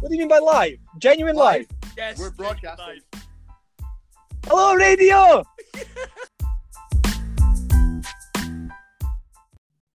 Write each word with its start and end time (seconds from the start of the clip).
What 0.00 0.08
do 0.08 0.14
you 0.14 0.20
mean 0.20 0.28
by 0.28 0.38
live? 0.38 0.78
Genuine 0.96 1.36
live? 1.36 1.66
Yes. 1.94 2.18
We're 2.18 2.30
broadcasting. 2.30 2.86
live. 2.86 3.02
Hello, 4.46 4.74
radio! 4.74 5.44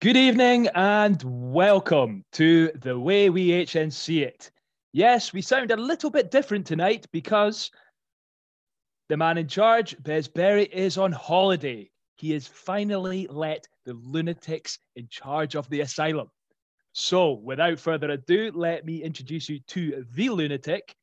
Good 0.02 0.18
evening 0.18 0.70
and 0.74 1.22
welcome 1.24 2.26
to 2.32 2.72
The 2.82 2.98
Way 2.98 3.30
We 3.30 3.50
HNC 3.50 4.24
It. 4.24 4.50
Yes, 4.92 5.34
we 5.34 5.42
sound 5.44 5.70
a 5.70 5.78
little 5.78 6.10
bit 6.10 6.32
different 6.32 6.66
tonight 6.66 7.06
because 7.12 7.70
the 9.08 9.18
man 9.18 9.38
in 9.38 9.48
charge, 9.48 9.96
Bez 10.02 10.28
Berry, 10.28 10.66
is 10.66 10.98
on 10.98 11.12
holiday. 11.12 11.92
He 12.16 12.32
has 12.32 12.48
finally 12.48 13.28
let 13.30 13.68
the 13.86 13.94
lunatics 13.94 14.80
in 14.96 15.08
charge 15.10 15.56
of 15.56 15.70
the 15.70 15.82
asylum. 15.82 16.32
So, 16.94 17.34
without 17.34 17.80
further 17.80 18.12
ado, 18.12 18.52
let 18.54 18.86
me 18.86 19.02
introduce 19.02 19.48
you 19.48 19.60
to 19.68 20.06
the 20.14 20.30
lunatic, 20.30 20.94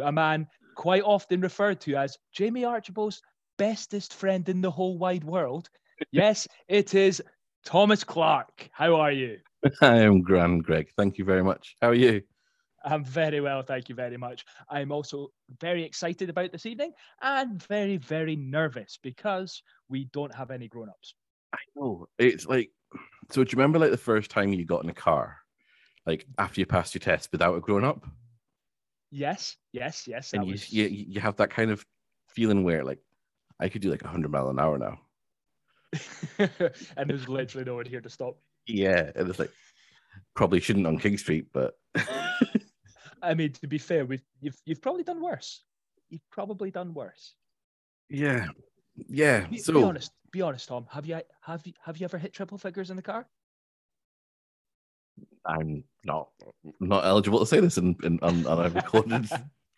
a 0.00 0.12
man 0.12 0.46
quite 0.76 1.02
often 1.02 1.40
referred 1.40 1.80
to 1.82 1.96
as 1.96 2.16
Jamie 2.32 2.64
Archibald's 2.64 3.20
bestest 3.56 4.14
friend 4.14 4.48
in 4.48 4.60
the 4.60 4.70
whole 4.70 4.98
wide 4.98 5.24
world. 5.24 5.68
Yes, 6.12 6.46
it 6.68 6.94
is 6.94 7.20
Thomas 7.64 8.04
Clark. 8.04 8.70
How 8.70 8.94
are 8.94 9.10
you? 9.10 9.38
I 9.82 9.96
am 9.96 10.22
grand, 10.22 10.62
Greg. 10.62 10.90
Thank 10.96 11.18
you 11.18 11.24
very 11.24 11.42
much. 11.42 11.74
How 11.82 11.88
are 11.88 11.94
you? 11.94 12.22
I'm 12.84 13.04
very 13.04 13.40
well, 13.40 13.62
thank 13.62 13.88
you 13.88 13.96
very 13.96 14.16
much. 14.16 14.44
I'm 14.70 14.92
also 14.92 15.32
very 15.60 15.82
excited 15.82 16.30
about 16.30 16.52
this 16.52 16.66
evening 16.66 16.92
and 17.20 17.60
very, 17.64 17.96
very 17.96 18.36
nervous 18.36 18.98
because 19.02 19.60
we 19.88 20.04
don't 20.12 20.32
have 20.34 20.52
any 20.52 20.68
grown 20.68 20.88
ups. 20.88 21.14
I 21.52 21.58
know. 21.74 22.06
It's 22.18 22.46
like, 22.46 22.70
so 23.30 23.44
do 23.44 23.50
you 23.50 23.56
remember 23.58 23.78
like 23.78 23.90
the 23.90 23.96
first 23.96 24.30
time 24.30 24.52
you 24.52 24.64
got 24.64 24.84
in 24.84 24.90
a 24.90 24.94
car, 24.94 25.36
like 26.06 26.26
after 26.38 26.60
you 26.60 26.66
passed 26.66 26.94
your 26.94 27.00
test 27.00 27.30
without 27.32 27.56
a 27.56 27.60
grown 27.60 27.84
up? 27.84 28.06
Yes, 29.10 29.56
yes, 29.72 30.06
yes. 30.06 30.32
And 30.32 30.44
you, 30.46 30.52
was- 30.52 30.72
you, 30.72 30.84
you 30.86 31.20
have 31.20 31.36
that 31.36 31.50
kind 31.50 31.70
of 31.70 31.84
feeling 32.28 32.62
where 32.64 32.84
like, 32.84 33.00
I 33.60 33.68
could 33.68 33.82
do 33.82 33.90
like 33.90 34.02
100 34.02 34.30
mile 34.30 34.48
an 34.50 34.58
hour 34.60 34.78
now. 34.78 34.98
and 36.96 37.08
there's 37.10 37.28
literally 37.28 37.64
no 37.64 37.76
one 37.76 37.86
here 37.86 38.00
to 38.00 38.10
stop. 38.10 38.38
Yeah. 38.66 39.10
And 39.16 39.28
it's 39.28 39.38
like, 39.38 39.52
probably 40.34 40.60
shouldn't 40.60 40.86
on 40.86 40.98
King 40.98 41.16
Street, 41.16 41.46
but 41.52 41.74
I 43.22 43.34
mean, 43.34 43.52
to 43.54 43.66
be 43.66 43.78
fair, 43.78 44.04
we've, 44.04 44.22
you've, 44.40 44.56
you've 44.64 44.82
probably 44.82 45.02
done 45.02 45.20
worse. 45.22 45.62
You've 46.10 46.28
probably 46.30 46.70
done 46.70 46.94
worse. 46.94 47.34
yeah. 48.08 48.46
Yeah. 49.08 49.46
Be, 49.46 49.58
so, 49.58 49.72
be 49.72 49.82
honest, 49.82 50.10
be 50.32 50.42
honest, 50.42 50.68
Tom. 50.68 50.86
Have 50.90 51.06
you 51.06 51.20
have 51.40 51.66
you 51.66 51.72
have 51.82 51.96
you 51.98 52.04
ever 52.04 52.18
hit 52.18 52.32
triple 52.32 52.58
figures 52.58 52.90
in 52.90 52.96
the 52.96 53.02
car? 53.02 53.26
I'm 55.46 55.84
not 56.04 56.28
not 56.80 57.04
eligible 57.04 57.40
to 57.40 57.46
say 57.46 57.60
this 57.60 57.78
in, 57.78 57.96
in 58.02 58.18
a 58.22 58.70
recorded. 58.74 59.28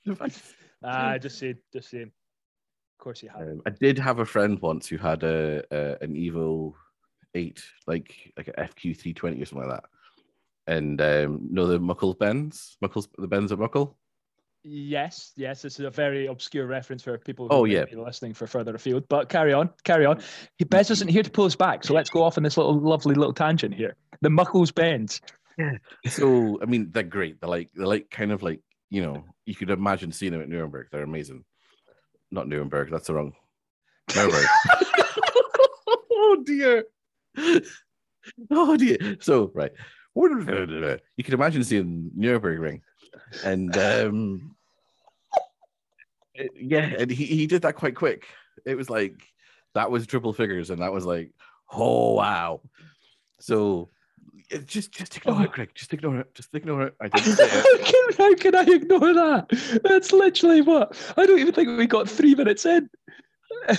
Ah, 0.82 1.18
just 1.18 1.38
saying, 1.38 1.58
just 1.74 1.90
saying. 1.90 2.10
Of 3.00 3.04
course 3.04 3.22
you 3.22 3.28
have. 3.28 3.42
Um, 3.42 3.60
I 3.66 3.70
did 3.70 3.98
have 3.98 4.18
a 4.18 4.24
friend 4.24 4.58
once 4.60 4.86
who 4.86 4.96
had 4.96 5.22
a, 5.24 5.62
a 5.70 6.02
an 6.02 6.14
Evo 6.14 6.72
eight, 7.34 7.62
like 7.86 8.32
like 8.36 8.48
a 8.48 8.52
FQ 8.52 8.98
three 8.98 9.12
twenty 9.12 9.42
or 9.42 9.44
something 9.44 9.68
like 9.68 9.82
that. 9.82 9.90
And 10.74 11.00
um, 11.02 11.48
know 11.50 11.66
the 11.66 11.78
Muckle 11.78 12.14
Bens, 12.14 12.78
Muckles, 12.80 13.08
the 13.18 13.28
Bens 13.28 13.52
at 13.52 13.58
Muckle. 13.58 13.98
Yes, 14.62 15.32
yes, 15.36 15.62
this 15.62 15.78
is 15.80 15.86
a 15.86 15.90
very 15.90 16.26
obscure 16.26 16.66
reference 16.66 17.02
for 17.02 17.16
people 17.16 17.48
who 17.48 17.54
Oh, 17.54 17.64
may 17.64 17.72
yeah. 17.74 17.84
be 17.86 17.96
listening 17.96 18.34
for 18.34 18.46
further 18.46 18.74
afield. 18.74 19.08
But 19.08 19.28
carry 19.30 19.52
on, 19.54 19.70
carry 19.84 20.04
on. 20.04 20.20
He 20.58 20.64
Bez 20.64 20.90
isn't 20.90 21.08
here 21.08 21.22
to 21.22 21.30
pull 21.30 21.46
us 21.46 21.56
back, 21.56 21.82
so 21.82 21.94
let's 21.94 22.10
go 22.10 22.22
off 22.22 22.36
on 22.36 22.42
this 22.44 22.56
little 22.58 22.78
lovely 22.78 23.14
little 23.14 23.32
tangent 23.32 23.74
here. 23.74 23.96
The 24.20 24.30
Muckles 24.30 24.70
Bends. 24.72 25.20
So 26.08 26.58
I 26.62 26.64
mean, 26.64 26.88
they're 26.90 27.02
great. 27.02 27.38
They're 27.40 27.50
like 27.50 27.68
they're 27.74 27.86
like 27.86 28.08
kind 28.10 28.32
of 28.32 28.42
like 28.42 28.60
you 28.88 29.02
know 29.02 29.24
you 29.44 29.54
could 29.54 29.68
imagine 29.68 30.10
seeing 30.10 30.32
them 30.32 30.40
at 30.40 30.48
Nuremberg. 30.48 30.86
They're 30.90 31.02
amazing. 31.02 31.44
Not 32.30 32.48
Nuremberg. 32.48 32.90
That's 32.90 33.08
the 33.08 33.14
wrong. 33.14 33.34
Nuremberg. 34.16 34.46
oh 35.86 36.42
dear. 36.46 36.84
Oh 38.50 38.74
dear. 38.78 39.18
So 39.20 39.52
right, 39.54 39.72
you 40.14 41.24
can 41.24 41.34
imagine 41.34 41.62
seeing 41.64 42.10
Nuremberg 42.16 42.58
ring, 42.58 42.82
and 43.44 43.76
um, 43.76 44.54
it- 46.34 46.52
yeah, 46.54 46.92
and 46.98 47.10
he, 47.10 47.24
he 47.26 47.46
did 47.46 47.62
that 47.62 47.74
quite 47.76 47.94
quick. 47.94 48.26
It 48.66 48.76
was 48.76 48.90
like 48.90 49.14
that 49.74 49.90
was 49.90 50.06
triple 50.06 50.32
figures, 50.32 50.70
and 50.70 50.80
that 50.82 50.92
was 50.92 51.04
like, 51.06 51.32
oh 51.72 52.12
wow. 52.14 52.60
So 53.40 53.90
it- 54.50 54.66
just 54.66 54.92
just 54.92 55.16
ignore 55.16 55.44
it, 55.44 55.52
Greg. 55.52 55.70
Just 55.74 55.92
ignore 55.92 56.20
it. 56.20 56.34
Just 56.34 56.54
ignore 56.54 56.82
it. 56.82 56.94
I 57.00 57.08
didn't 57.08 57.36
say 57.36 57.48
how, 57.48 57.76
can, 57.84 58.04
how 58.18 58.34
can 58.34 58.54
I 58.56 58.62
ignore 58.62 59.14
that? 59.14 59.80
That's 59.84 60.12
literally 60.12 60.60
what 60.60 60.96
I 61.16 61.26
don't 61.26 61.38
even 61.38 61.54
think 61.54 61.78
we 61.78 61.86
got 61.86 62.08
three 62.08 62.34
minutes 62.34 62.66
in. 62.66 62.88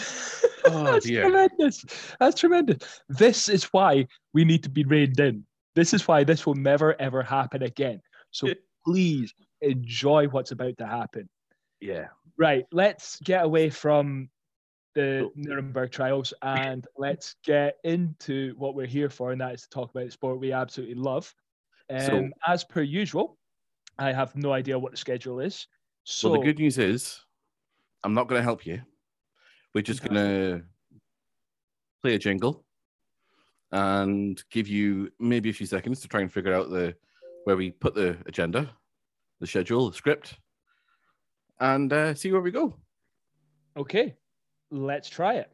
Oh, 0.63 0.84
That's 0.84 1.08
dear. 1.08 1.24
tremendous. 1.24 1.84
That's 2.19 2.40
tremendous. 2.40 3.02
This 3.09 3.50
is 3.50 3.63
why 3.66 4.06
we 4.31 4.46
need 4.46 4.62
to 4.62 4.69
be 4.69 4.84
reined 4.84 5.19
in. 5.19 5.44
This 5.74 5.92
is 5.92 6.08
why 6.08 6.24
this 6.24 6.46
will 6.46 6.53
never 6.53 7.00
ever 7.02 7.24
happen 7.24 7.63
again. 7.63 8.00
So 8.30 8.50
please 8.86 9.34
enjoy 9.62 10.28
what's 10.28 10.52
about 10.52 10.78
to 10.78 10.86
happen. 10.88 11.30
Yeah. 11.80 12.08
Right, 12.38 12.66
let's 12.72 13.19
get 13.19 13.44
away 13.46 13.69
from 13.69 14.30
the 14.96 15.25
Oh. 15.25 15.31
Nuremberg 15.36 15.92
trials 15.92 16.34
and 16.42 16.88
let's 16.97 17.36
get 17.44 17.75
into 17.84 18.56
what 18.58 18.75
we're 18.75 18.88
here 18.88 19.09
for, 19.09 19.31
and 19.31 19.42
that 19.42 19.53
is 19.53 19.62
to 19.64 19.69
talk 19.69 19.92
about 19.92 20.06
the 20.06 20.12
sport 20.12 20.40
we 20.40 20.52
absolutely 20.52 20.96
love. 20.96 21.34
Um, 21.90 22.00
So- 22.02 22.30
as 22.47 22.64
per 22.64 22.81
usual, 22.81 23.38
I 23.97 24.12
have 24.12 24.36
no 24.36 24.52
idea 24.53 24.78
what 24.80 24.92
the 24.92 24.98
schedule 24.98 25.40
is. 25.40 25.68
So 26.03 26.31
well, 26.31 26.40
the 26.40 26.46
good 26.46 26.59
news 26.59 26.78
is, 26.78 27.24
I'm 28.03 28.13
not 28.13 28.28
going 28.28 28.40
to 28.40 28.44
help 28.44 28.66
you. 28.66 28.81
We're 29.75 29.84
just 29.84 30.02
going 30.02 30.16
to 30.16 30.63
play 32.02 32.16
a 32.16 32.19
jingle 32.19 32.66
and 33.72 34.44
give 34.50 34.68
you 34.68 35.12
maybe 35.19 35.50
a 35.50 35.53
few 35.53 35.66
seconds 35.68 36.02
to 36.02 36.08
try 36.08 36.22
and 36.22 36.31
figure 36.31 36.53
out 36.53 36.69
the 36.69 36.96
where 37.44 37.57
we 37.57 37.72
put 37.72 37.96
the 37.96 38.18
agenda, 38.25 38.69
the 39.40 39.47
schedule, 39.47 39.90
the 39.90 39.96
script, 39.96 40.38
and 41.59 41.91
uh, 41.94 42.13
see 42.13 42.31
where 42.31 42.41
we 42.41 42.52
go. 42.52 42.75
okay, 43.78 44.16
let's 44.72 45.09
try 45.09 45.35
it. 45.35 45.50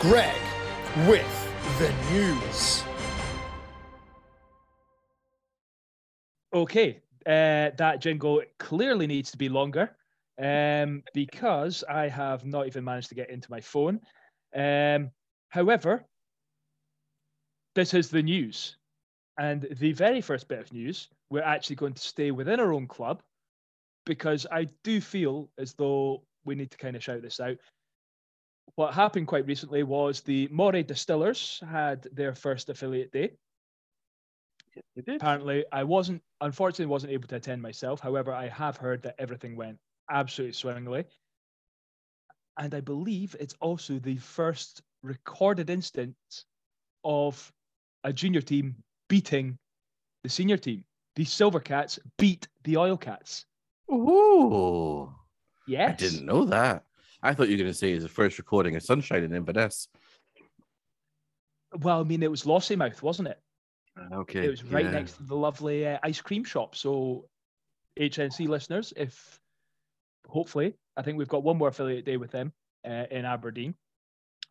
Greg 0.00 0.36
with 1.08 1.48
the 1.78 1.92
news. 2.12 2.84
Okay, 6.54 7.00
uh, 7.26 7.70
that 7.76 8.00
jingle 8.00 8.42
clearly 8.58 9.06
needs 9.06 9.30
to 9.32 9.36
be 9.36 9.48
longer 9.48 9.90
um, 10.40 11.02
because 11.12 11.82
I 11.88 12.08
have 12.08 12.44
not 12.44 12.66
even 12.66 12.84
managed 12.84 13.08
to 13.08 13.14
get 13.14 13.30
into 13.30 13.50
my 13.50 13.60
phone. 13.60 14.00
Um, 14.54 15.10
however, 15.48 16.04
this 17.74 17.94
is 17.94 18.10
the 18.10 18.22
news. 18.22 18.76
And 19.38 19.66
the 19.78 19.92
very 19.92 20.20
first 20.20 20.48
bit 20.48 20.60
of 20.60 20.72
news, 20.72 21.08
we're 21.30 21.42
actually 21.42 21.76
going 21.76 21.94
to 21.94 22.02
stay 22.02 22.30
within 22.30 22.60
our 22.60 22.72
own 22.72 22.86
club 22.86 23.22
because 24.06 24.46
I 24.50 24.68
do 24.84 25.00
feel 25.00 25.50
as 25.58 25.74
though 25.74 26.22
we 26.44 26.54
need 26.54 26.70
to 26.70 26.78
kind 26.78 26.96
of 26.96 27.02
shout 27.02 27.22
this 27.22 27.40
out. 27.40 27.56
What 28.76 28.94
happened 28.94 29.26
quite 29.26 29.46
recently 29.46 29.82
was 29.82 30.20
the 30.20 30.48
Moray 30.50 30.84
Distillers 30.84 31.62
had 31.68 32.06
their 32.12 32.34
first 32.34 32.70
affiliate 32.70 33.12
day 33.12 33.32
apparently 35.08 35.64
i 35.72 35.82
wasn't 35.82 36.20
unfortunately 36.40 36.86
wasn't 36.86 37.12
able 37.12 37.28
to 37.28 37.36
attend 37.36 37.60
myself. 37.62 38.00
However 38.00 38.32
i 38.32 38.48
have 38.48 38.76
heard 38.76 39.02
that 39.02 39.14
everything 39.18 39.56
went 39.56 39.78
absolutely 40.10 40.52
swimmingly 40.52 41.04
and 42.58 42.74
i 42.74 42.80
believe 42.80 43.34
it's 43.40 43.54
also 43.60 43.98
the 43.98 44.16
first 44.16 44.82
recorded 45.02 45.70
instance 45.70 46.16
of 47.04 47.52
a 48.04 48.12
junior 48.12 48.40
team 48.40 48.76
beating 49.08 49.58
the 50.22 50.28
senior 50.28 50.56
team. 50.56 50.84
The 51.14 51.24
silver 51.24 51.60
cats 51.60 51.98
beat 52.18 52.48
the 52.64 52.76
oil 52.76 52.96
cats. 52.96 53.46
Oh, 53.88 55.14
yes. 55.66 55.90
I 55.90 55.94
didn't 55.94 56.26
know 56.26 56.44
that. 56.46 56.84
I 57.22 57.32
thought 57.32 57.48
you 57.48 57.54
were 57.54 57.62
going 57.62 57.72
to 57.72 57.78
say 57.78 57.92
it's 57.92 58.02
the 58.02 58.08
first 58.08 58.38
recording 58.38 58.76
of 58.76 58.82
Sunshine 58.82 59.24
in 59.24 59.32
Inverness. 59.32 59.88
well 61.80 62.00
i 62.00 62.02
mean 62.02 62.22
it 62.22 62.30
was 62.30 62.44
Lossiemouth, 62.44 63.02
wasn't 63.02 63.28
it 63.28 63.38
Okay, 64.12 64.44
it 64.44 64.50
was 64.50 64.64
right 64.64 64.84
yeah. 64.84 64.90
next 64.90 65.14
to 65.14 65.22
the 65.22 65.36
lovely 65.36 65.86
uh, 65.86 65.98
ice 66.02 66.20
cream 66.20 66.44
shop. 66.44 66.74
So, 66.76 67.24
HNC 67.98 68.48
listeners, 68.48 68.92
if 68.96 69.40
hopefully, 70.28 70.74
I 70.96 71.02
think 71.02 71.18
we've 71.18 71.28
got 71.28 71.42
one 71.42 71.56
more 71.56 71.68
affiliate 71.68 72.04
day 72.04 72.16
with 72.16 72.30
them 72.30 72.52
uh, 72.84 73.04
in 73.10 73.24
Aberdeen. 73.24 73.74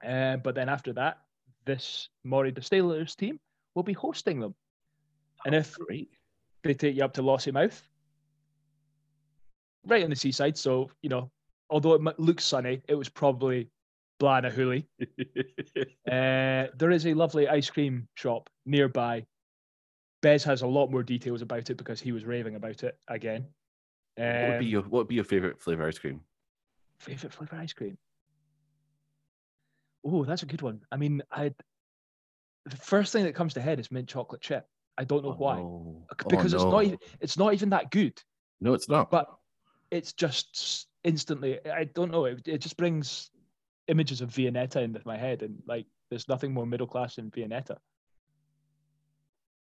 Uh, 0.06 0.38
but 0.38 0.56
then 0.56 0.68
after 0.68 0.94
that, 0.94 1.20
this 1.66 2.10
Moray 2.24 2.52
Distillers 2.52 3.16
team 3.16 3.40
will 3.76 3.84
be 3.84 3.94
hosting 3.94 4.40
them. 4.40 4.56
And 5.46 5.54
if 5.54 5.76
Great. 5.76 6.10
they 6.64 6.74
take 6.74 6.96
you 6.96 7.04
up 7.04 7.14
to 7.14 7.22
Lossiemouth, 7.22 7.82
right 9.86 10.04
on 10.04 10.10
the 10.10 10.16
seaside, 10.16 10.58
so 10.58 10.90
you 11.04 11.10
know 11.10 11.30
although 11.70 11.94
it 11.94 12.20
looks 12.20 12.46
sunny, 12.46 12.82
it 12.88 12.96
was 12.96 13.10
probably 13.10 13.70
Blanahuli. 14.20 14.86
uh, 16.08 16.72
there 16.78 16.92
is 16.92 17.06
a 17.06 17.14
lovely 17.14 17.48
ice 17.48 17.70
cream 17.70 18.08
shop 18.16 18.50
nearby. 18.66 19.26
Bez 20.25 20.44
has 20.44 20.63
a 20.63 20.68
lot 20.68 20.89
more 20.89 21.04
details 21.04 21.44
about 21.44 21.69
it 21.69 21.77
because 21.77 22.01
he 22.01 22.12
was 22.12 22.25
raving 22.25 22.56
about 22.56 22.81
it 22.83 22.98
again. 23.07 23.45
what 24.18 24.48
would 24.48 24.57
be 24.57 24.66
Um, 24.66 24.72
your 24.72 24.81
What 24.81 24.92
would 24.94 25.07
be 25.07 25.13
your 25.13 25.24
favorite 25.24 25.62
flavor 25.62 25.86
ice 25.88 26.00
cream? 26.00 26.19
favorite 26.98 27.31
flavor 27.31 27.56
ice 27.57 27.74
cream. 27.74 27.95
Oh, 30.04 30.25
that's 30.25 30.42
a 30.42 30.48
good 30.48 30.63
one. 30.63 30.81
I 30.92 30.98
mean, 30.98 31.22
I 31.31 31.54
the 32.66 32.75
first 32.75 33.13
thing 33.13 33.24
that 33.25 33.36
comes 33.36 33.54
to 33.54 33.62
head 33.62 33.80
is 33.80 33.92
mint 33.92 34.10
chocolate 34.10 34.42
chip. 34.42 34.66
I 34.98 35.04
don't 35.04 35.22
know 35.24 35.30
Oh, 35.30 35.36
why 35.38 35.57
no. 35.57 36.07
Oh, 36.10 36.27
because 36.27 36.56
it's 36.56 36.63
not 36.63 36.83
even 36.83 36.98
it's 37.19 37.38
not 37.38 37.54
even 37.54 37.69
that 37.69 37.92
good. 37.92 38.19
No, 38.62 38.74
it's 38.74 38.89
not. 38.89 39.12
but 39.12 39.27
it's 39.92 40.13
just 40.13 40.88
instantly 41.04 41.60
i 41.69 41.83
don't 41.83 42.10
know 42.12 42.25
it, 42.25 42.48
it 42.48 42.57
just 42.57 42.77
brings 42.77 43.30
images 43.88 44.22
of 44.22 44.31
viennetta 44.31 44.81
into 44.81 45.00
my 45.06 45.16
head 45.16 45.44
and 45.44 45.62
like 45.68 45.86
there's 46.10 46.27
nothing 46.27 46.51
more 46.51 46.66
middle 46.66 46.88
class 46.88 47.18
than 47.18 47.30
viennetta 47.30 47.77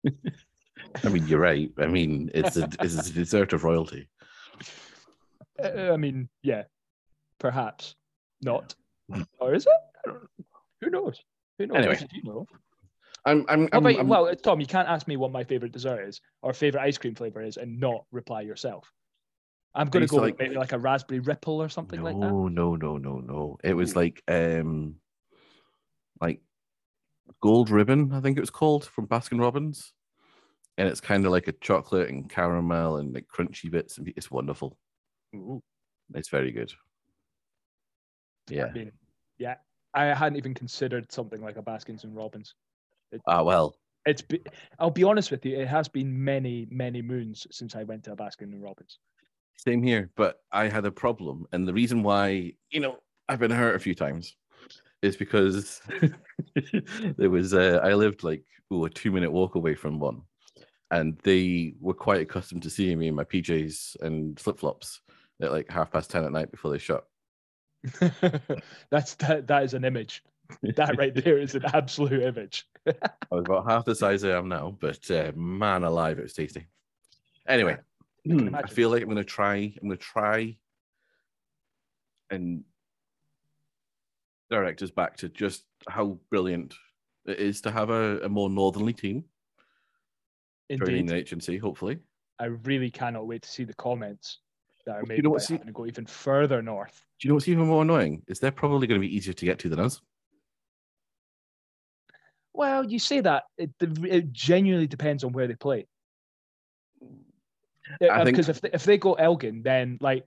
I 1.04 1.08
mean, 1.08 1.26
you're 1.26 1.40
right. 1.40 1.70
I 1.78 1.86
mean, 1.86 2.30
it's 2.34 2.56
a 2.56 2.68
it's 2.80 3.08
a 3.08 3.12
dessert 3.12 3.52
of 3.52 3.64
royalty. 3.64 4.08
Uh, 5.62 5.92
i 5.92 5.96
mean 5.96 6.28
yeah 6.42 6.62
perhaps 7.38 7.94
not. 8.42 8.74
Or 9.38 9.54
is 9.54 9.66
it? 9.66 9.72
I 10.06 10.10
don't, 10.10 10.28
who 10.80 10.90
knows? 10.90 11.20
Who 11.58 11.66
knows? 11.66 11.76
Anyway. 11.76 11.98
You 12.12 12.22
know 12.24 12.46
I'm 13.26 13.44
I'm, 13.48 13.68
I'm, 13.72 13.84
about- 13.86 13.96
I'm- 13.96 14.08
well 14.08 14.26
uh, 14.26 14.34
tom 14.34 14.60
you 14.60 14.66
can't 14.66 14.88
ask 14.88 15.06
me 15.08 15.16
what 15.16 15.32
my 15.32 15.44
favorite 15.44 15.72
dessert 15.72 16.08
is 16.08 16.20
or 16.42 16.52
favorite 16.52 16.82
ice 16.82 16.96
cream 16.96 17.14
flavor 17.14 17.42
is 17.42 17.56
and 17.56 17.78
not 17.78 18.04
reply 18.12 18.42
yourself. 18.42 18.90
I'm 19.74 19.88
going 19.88 20.00
to 20.00 20.04
used 20.04 20.12
to 20.14 20.16
go 20.16 20.22
with 20.22 20.30
like- 20.32 20.38
maybe 20.38 20.54
like 20.56 20.72
a 20.72 20.78
raspberry 20.78 21.20
ripple 21.20 21.62
or 21.62 21.68
something 21.68 22.00
no, 22.00 22.04
like 22.04 22.14
that. 22.14 22.32
No, 22.32 22.48
no, 22.48 22.76
no, 22.76 22.96
no, 22.96 23.18
no. 23.18 23.58
It 23.62 23.74
was 23.74 23.94
like 23.94 24.22
um, 24.26 24.96
like 26.20 26.40
gold 27.40 27.70
ribbon. 27.70 28.12
I 28.12 28.20
think 28.20 28.36
it 28.36 28.40
was 28.40 28.50
called 28.50 28.84
from 28.84 29.06
Baskin 29.06 29.40
Robbins, 29.40 29.92
and 30.78 30.88
it's 30.88 31.00
kind 31.00 31.24
of 31.26 31.32
like 31.32 31.48
a 31.48 31.52
chocolate 31.52 32.08
and 32.10 32.28
caramel 32.28 32.96
and 32.96 33.14
like 33.14 33.26
crunchy 33.28 33.70
bits. 33.70 33.98
and 33.98 34.12
It's 34.16 34.30
wonderful. 34.30 34.76
Ooh, 35.34 35.62
It's 36.14 36.28
very 36.28 36.52
good. 36.52 36.72
Yeah. 38.48 38.66
I 38.66 38.72
mean, 38.72 38.92
yeah 39.38 39.54
i 39.94 40.04
hadn't 40.06 40.36
even 40.36 40.54
considered 40.54 41.10
something 41.10 41.40
like 41.42 41.56
a 41.56 41.62
baskins 41.62 42.04
and 42.04 42.14
robbins 42.14 42.54
Ah, 43.26 43.42
well. 43.42 43.74
it's 44.06 44.22
be, 44.22 44.40
I'll 44.78 44.90
be 44.90 45.04
honest 45.04 45.30
with 45.30 45.44
you, 45.44 45.58
it 45.58 45.66
has 45.68 45.88
been 45.88 46.22
many, 46.24 46.66
many 46.70 47.02
moons 47.02 47.46
since 47.50 47.74
I 47.74 47.82
went 47.82 48.04
to 48.04 48.12
a 48.12 48.16
Baskin 48.16 48.52
and 48.52 48.62
Robbins. 48.62 48.98
Same 49.56 49.82
here, 49.82 50.10
but 50.16 50.40
I 50.52 50.68
had 50.68 50.84
a 50.86 50.92
problem, 50.92 51.46
and 51.52 51.66
the 51.66 51.72
reason 51.74 52.02
why, 52.04 52.52
you 52.70 52.80
know, 52.80 52.98
I've 53.28 53.40
been 53.40 53.50
hurt 53.50 53.74
a 53.74 53.80
few 53.80 53.94
times, 53.94 54.36
is 55.02 55.16
because 55.16 55.80
there 57.16 57.30
was 57.30 57.54
uh, 57.54 57.80
I 57.82 57.94
lived 57.94 58.22
like 58.22 58.44
ooh, 58.72 58.84
a 58.84 58.90
two 58.90 59.10
minute 59.10 59.32
walk 59.32 59.54
away 59.54 59.74
from 59.74 59.98
one, 59.98 60.22
and 60.90 61.18
they 61.22 61.74
were 61.80 61.94
quite 61.94 62.20
accustomed 62.20 62.62
to 62.62 62.70
seeing 62.70 62.98
me 62.98 63.08
in 63.08 63.14
my 63.14 63.24
PJs 63.24 64.00
and 64.00 64.38
flip 64.38 64.58
flops 64.58 65.00
at 65.40 65.52
like 65.52 65.70
half 65.70 65.90
past 65.90 66.10
ten 66.10 66.24
at 66.24 66.32
night 66.32 66.50
before 66.50 66.70
they 66.70 66.78
shut. 66.78 67.04
That's 68.90 69.14
that 69.14 69.46
that 69.46 69.64
is 69.64 69.74
an 69.74 69.84
image. 69.84 70.22
That 70.62 70.98
right 70.98 71.14
there 71.14 71.38
is 71.38 71.54
an 71.54 71.64
absolute 71.72 72.22
image. 72.22 72.66
I 72.86 72.92
was 73.30 73.44
about 73.44 73.70
half 73.70 73.84
the 73.84 73.94
size 73.94 74.24
I 74.24 74.36
am 74.36 74.48
now, 74.48 74.76
but 74.80 75.10
uh, 75.10 75.32
man 75.34 75.84
alive, 75.84 76.18
it 76.18 76.22
was 76.22 76.34
tasty. 76.34 76.66
Anyway, 77.46 77.78
can 78.26 78.54
I 78.54 78.62
feel 78.62 78.90
like 78.90 79.02
I'm 79.02 79.08
gonna 79.08 79.24
try. 79.24 79.54
I'm 79.80 79.88
gonna 79.88 79.96
try 79.96 80.56
and 82.30 82.64
direct 84.50 84.82
us 84.82 84.90
back 84.90 85.16
to 85.18 85.28
just 85.28 85.64
how 85.88 86.18
brilliant 86.28 86.74
it 87.26 87.38
is 87.38 87.60
to 87.62 87.70
have 87.70 87.90
a, 87.90 88.18
a 88.20 88.28
more 88.28 88.50
northerly 88.50 88.92
team 88.92 89.24
Indeed. 90.68 91.08
the 91.08 91.14
HNC. 91.14 91.60
Hopefully, 91.60 91.98
I 92.38 92.46
really 92.46 92.90
cannot 92.90 93.26
wait 93.26 93.42
to 93.42 93.48
see 93.48 93.64
the 93.64 93.74
comments 93.74 94.38
that 94.86 94.96
are 94.96 95.02
made 95.06 95.18
You 95.18 95.22
know 95.22 95.30
what's 95.30 95.48
having 95.48 95.66
to 95.66 95.72
go 95.72 95.86
even 95.86 96.06
further 96.06 96.62
north. 96.62 97.04
do 97.18 97.26
you 97.26 97.30
know 97.30 97.34
what's 97.34 97.48
even 97.48 97.66
more 97.66 97.82
annoying? 97.82 98.22
Is 98.28 98.38
they're 98.38 98.50
probably 98.50 98.86
going 98.86 99.00
to 99.00 99.06
be 99.06 99.14
easier 99.14 99.34
to 99.34 99.44
get 99.44 99.58
to 99.60 99.68
than 99.68 99.80
us. 99.80 100.00
Well, 102.52 102.84
you 102.84 102.98
say 102.98 103.20
that 103.20 103.44
it, 103.56 103.70
it 103.80 104.32
genuinely 104.32 104.86
depends 104.86 105.24
on 105.24 105.32
where 105.32 105.46
they 105.46 105.54
play. 105.54 105.86
I 108.00 108.06
uh, 108.06 108.08
uh, 108.08 108.24
think- 108.24 108.36
Because 108.36 108.48
if 108.48 108.60
they, 108.60 108.70
if 108.72 108.84
they 108.84 108.98
go 108.98 109.14
Elgin, 109.14 109.62
then 109.62 109.98
like 110.00 110.26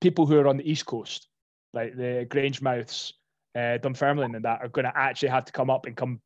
people 0.00 0.26
who 0.26 0.38
are 0.38 0.48
on 0.48 0.56
the 0.56 0.70
east 0.70 0.86
coast, 0.86 1.28
like 1.72 1.96
the 1.96 2.26
Grangemouths, 2.28 3.12
uh, 3.54 3.78
Dunfermline, 3.78 4.34
and 4.34 4.44
that 4.44 4.60
are 4.62 4.68
going 4.68 4.84
to 4.84 4.96
actually 4.96 5.30
have 5.30 5.44
to 5.46 5.52
come 5.52 5.70
up 5.70 5.86
and 5.86 5.96
come, 5.96 6.20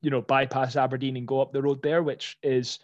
you 0.00 0.10
know, 0.10 0.22
bypass 0.22 0.76
Aberdeen 0.76 1.16
and 1.16 1.28
go 1.28 1.40
up 1.40 1.52
the 1.52 1.62
road 1.62 1.82
there, 1.82 2.02
which 2.02 2.36
is 2.42 2.78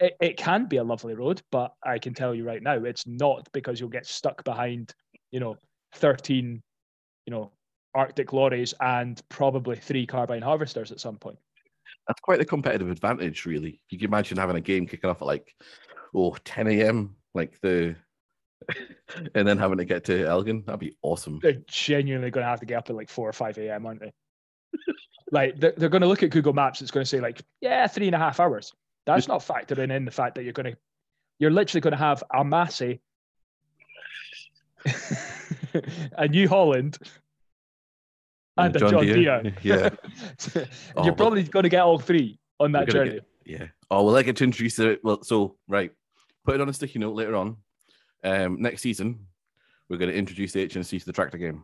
it, 0.00 0.16
it 0.20 0.36
can 0.36 0.66
be 0.66 0.76
a 0.76 0.84
lovely 0.84 1.14
road, 1.14 1.42
but 1.50 1.74
I 1.84 1.98
can 1.98 2.14
tell 2.14 2.34
you 2.34 2.44
right 2.44 2.62
now, 2.62 2.84
it's 2.84 3.06
not 3.06 3.48
because 3.52 3.80
you'll 3.80 3.88
get 3.88 4.06
stuck 4.06 4.44
behind, 4.44 4.94
you 5.30 5.40
know, 5.40 5.56
thirteen, 5.94 6.62
you 7.26 7.30
know, 7.30 7.52
Arctic 7.94 8.32
lorries 8.32 8.74
and 8.80 9.20
probably 9.28 9.76
three 9.76 10.06
combine 10.06 10.42
harvesters 10.42 10.92
at 10.92 11.00
some 11.00 11.16
point. 11.16 11.38
That's 12.08 12.20
quite 12.20 12.40
a 12.40 12.44
competitive 12.44 12.90
advantage, 12.90 13.46
really. 13.46 13.80
You 13.88 13.98
can 13.98 14.08
imagine 14.08 14.36
having 14.36 14.56
a 14.56 14.60
game 14.60 14.86
kicking 14.86 15.08
off 15.08 15.22
at 15.22 15.26
like 15.26 15.54
oh 16.14 16.36
10 16.44 16.68
a.m. 16.68 17.16
like 17.34 17.58
the 17.60 17.96
and 19.34 19.46
then 19.46 19.58
having 19.58 19.78
to 19.78 19.84
get 19.84 20.04
to 20.04 20.24
Elgin. 20.26 20.62
That'd 20.66 20.80
be 20.80 20.96
awesome. 21.02 21.38
they're 21.42 21.62
genuinely 21.66 22.30
going 22.30 22.44
to 22.44 22.48
have 22.50 22.60
to 22.60 22.66
get 22.66 22.78
up 22.78 22.90
at 22.90 22.96
like 22.96 23.08
4 23.08 23.28
or 23.28 23.32
5 23.32 23.58
a.m., 23.58 23.86
aren't 23.86 24.00
they? 24.00 24.12
like, 25.32 25.58
they're, 25.58 25.74
they're 25.76 25.88
going 25.88 26.02
to 26.02 26.08
look 26.08 26.22
at 26.22 26.30
Google 26.30 26.52
Maps. 26.52 26.82
It's 26.82 26.90
going 26.90 27.04
to 27.04 27.08
say, 27.08 27.20
like, 27.20 27.42
yeah, 27.60 27.86
three 27.86 28.06
and 28.06 28.14
a 28.14 28.18
half 28.18 28.40
hours. 28.40 28.72
That's 29.06 29.28
not 29.28 29.40
factoring 29.40 29.94
in 29.94 30.04
the 30.04 30.10
fact 30.10 30.34
that 30.36 30.44
you're 30.44 30.52
going 30.54 30.72
to, 30.72 30.78
you're 31.38 31.50
literally 31.50 31.80
going 31.82 31.92
to 31.92 31.98
have 31.98 32.22
a 32.34 32.42
Massey, 32.44 33.00
a 36.16 36.28
New 36.28 36.48
Holland, 36.48 36.98
and, 38.56 38.74
a 38.74 38.78
John, 38.78 39.04
Deere. 39.04 39.52
Yeah. 39.62 39.90
Oh, 40.96 41.04
you're 41.04 41.12
Oh, 41.12 41.16
probably 41.16 41.42
going 41.42 41.64
to 41.64 41.68
get 41.68 41.82
all 41.82 41.98
three 41.98 42.38
on 42.60 42.72
that 42.72 42.88
journey. 42.88 43.20
Yeah. 43.44 43.66
Oh, 43.90 44.04
well, 44.04 44.16
I 44.16 44.22
get 44.22 44.36
to 44.36 44.44
introduce 44.44 44.78
it. 44.78 45.00
Well, 45.02 45.22
so 45.22 45.56
right, 45.68 45.90
put 46.44 46.54
it 46.54 46.60
on 46.60 46.68
a 46.68 46.72
sticky 46.72 46.98
note 47.00 47.14
later 47.14 47.34
on. 47.36 47.56
Um, 48.24 48.60
next 48.60 48.82
season, 48.82 49.26
we're 49.88 49.98
going 49.98 50.10
to 50.10 50.16
introduce 50.16 50.52
the 50.52 50.66
HNC 50.66 51.00
to 51.00 51.06
the 51.06 51.12
tractor 51.12 51.38
game. 51.38 51.62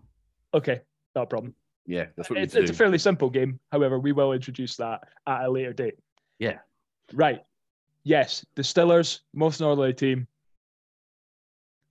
Okay, 0.54 0.80
not 1.14 1.22
a 1.22 1.26
problem. 1.26 1.54
Yeah, 1.86 2.06
that's 2.16 2.28
what 2.30 2.38
It's, 2.38 2.54
it's 2.54 2.70
a 2.70 2.74
fairly 2.74 2.98
simple 2.98 3.30
game. 3.30 3.58
However, 3.72 3.98
we 3.98 4.12
will 4.12 4.32
introduce 4.32 4.76
that 4.76 5.00
at 5.26 5.44
a 5.44 5.50
later 5.50 5.72
date. 5.72 5.94
Yeah. 6.38 6.58
Right. 7.12 7.42
Yes, 8.04 8.44
the 8.54 8.62
Stillers, 8.62 9.20
most 9.34 9.60
northerly 9.60 9.92
team. 9.92 10.26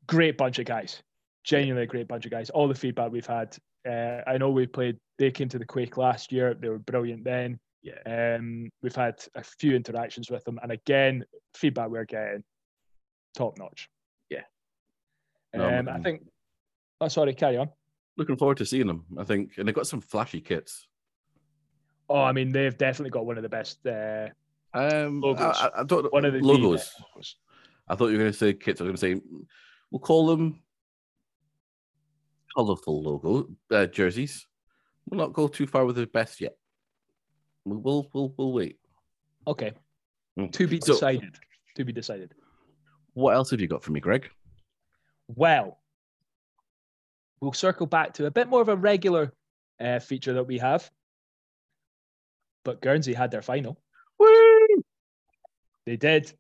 Great 0.07 0.38
bunch 0.38 0.59
of 0.59 0.65
guys. 0.65 1.01
Genuinely 1.43 1.83
a 1.83 1.88
great 1.88 2.07
bunch 2.07 2.25
of 2.25 2.31
guys. 2.31 2.49
All 2.49 2.67
the 2.67 2.75
feedback 2.75 3.11
we've 3.11 3.25
had. 3.25 3.55
Uh, 3.88 4.21
I 4.27 4.38
know 4.38 4.49
we 4.49 4.67
played. 4.67 4.97
They 5.17 5.31
came 5.31 5.49
to 5.49 5.59
the 5.59 5.65
Quaich 5.65 5.97
last 5.97 6.31
year. 6.31 6.53
They 6.53 6.69
were 6.69 6.79
brilliant 6.79 7.23
then. 7.23 7.59
Yeah. 7.81 8.35
Um, 8.38 8.69
we've 8.81 8.95
had 8.95 9.15
a 9.35 9.43
few 9.43 9.75
interactions 9.75 10.29
with 10.29 10.43
them, 10.43 10.59
and 10.61 10.71
again, 10.71 11.25
feedback 11.53 11.89
we're 11.89 12.05
getting 12.05 12.43
top 13.35 13.57
notch. 13.57 13.89
No, 15.53 15.79
Um, 15.79 15.89
I 15.89 16.00
think. 16.00 16.25
Oh, 17.01 17.08
sorry. 17.08 17.34
Carry 17.34 17.58
on. 17.58 17.70
Looking 18.18 18.38
forward 18.38 18.58
to 18.58 18.65
seeing 18.65 18.88
them. 18.88 19.06
I 19.18 19.24
think, 19.24 19.51
and 19.58 19.68
they've 19.68 19.75
got 19.75 19.88
some 19.88 20.01
flashy 20.01 20.41
kits. 20.41 20.88
Oh, 22.10 22.22
I 22.22 22.32
mean, 22.32 22.51
they've 22.51 22.77
definitely 22.77 23.12
got 23.12 23.25
one 23.25 23.38
of 23.38 23.44
the 23.44 23.50
best. 23.50 23.86
Uh, 23.86 24.29
Um, 24.74 25.22
Logos. 25.22 25.58
I, 25.58 25.70
I- 25.77 25.84
don't 25.84 26.03
know 26.03 26.10
one 26.10 26.25
of 26.25 26.34
the 26.34 26.39
logos. 26.41 26.91
logos. 27.13 27.36
I 27.88 27.96
thought 27.96 28.08
you 28.08 28.13
were 28.18 28.24
going 28.24 28.32
to 28.32 28.38
say 28.38 28.53
kits. 28.53 28.82
I 28.82 28.84
was 28.84 29.01
going 29.01 29.15
to 29.15 29.22
say 29.22 29.27
we'll 29.89 30.00
call 30.00 30.27
them 30.27 30.62
colorful 32.56 33.01
logo 33.01 33.48
uh, 33.72 33.86
jerseys. 33.88 34.48
We'll 35.06 35.20
not 35.20 35.34
go 35.34 35.48
too 35.48 35.65
far 35.65 35.86
with 35.86 35.96
the 35.96 36.06
best 36.08 36.39
yet. 36.41 36.56
We'll 37.65 37.79
we'll 37.79 38.08
we'll, 38.13 38.34
we'll 38.38 38.53
wait. 38.53 38.77
Okay. 39.48 39.72
Mm. 40.39 40.51
To 40.51 40.68
be 40.68 40.79
So- 40.82 40.94
decided. 40.94 41.36
To 41.75 41.86
be 41.86 41.94
decided. 41.94 42.34
What 43.13 43.34
else 43.36 43.50
have 43.51 43.62
you 43.62 43.68
got 43.68 43.84
for 43.84 43.91
me, 43.91 44.00
Greg? 44.00 44.29
Well, 45.36 45.79
we'll 47.39 47.53
circle 47.53 47.86
back 47.86 48.13
to 48.15 48.25
a 48.25 48.31
bit 48.31 48.48
more 48.48 48.62
of 48.62 48.69
a 48.69 48.75
regular 48.75 49.31
uh, 49.79 50.00
feature 50.00 50.33
that 50.33 50.48
we 50.48 50.57
have. 50.57 50.89
But 52.65 52.81
Guernsey 52.81 53.13
had 53.13 53.31
their 53.31 53.41
final. 53.41 53.79
Woo! 54.17 54.67
They 55.86 55.95
did. 55.95 56.33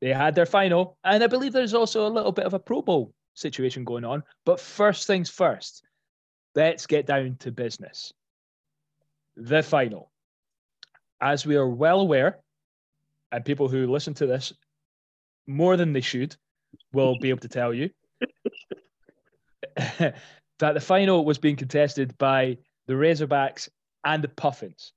They 0.00 0.12
had 0.12 0.34
their 0.34 0.46
final. 0.46 0.98
And 1.02 1.24
I 1.24 1.26
believe 1.26 1.52
there's 1.52 1.74
also 1.74 2.06
a 2.06 2.08
little 2.08 2.32
bit 2.32 2.44
of 2.44 2.54
a 2.54 2.58
Pro 2.58 2.82
Bowl 2.82 3.12
situation 3.34 3.84
going 3.84 4.04
on. 4.04 4.22
But 4.44 4.60
first 4.60 5.06
things 5.06 5.30
first, 5.30 5.82
let's 6.54 6.86
get 6.86 7.06
down 7.06 7.36
to 7.40 7.50
business. 7.50 8.12
The 9.36 9.62
final. 9.62 10.10
As 11.20 11.46
we 11.46 11.56
are 11.56 11.68
well 11.68 12.00
aware, 12.00 12.38
and 13.32 13.44
people 13.44 13.68
who 13.68 13.90
listen 13.90 14.14
to 14.14 14.26
this 14.26 14.52
more 15.46 15.76
than 15.76 15.92
they 15.92 16.00
should 16.02 16.36
will 16.92 17.18
be 17.18 17.30
able 17.30 17.40
to 17.40 17.48
tell 17.48 17.72
you, 17.72 17.90
that 19.76 20.14
the 20.58 20.80
final 20.80 21.24
was 21.24 21.38
being 21.38 21.56
contested 21.56 22.16
by 22.18 22.56
the 22.86 22.94
Razorbacks 22.94 23.68
and 24.04 24.22
the 24.22 24.28
Puffins, 24.28 24.92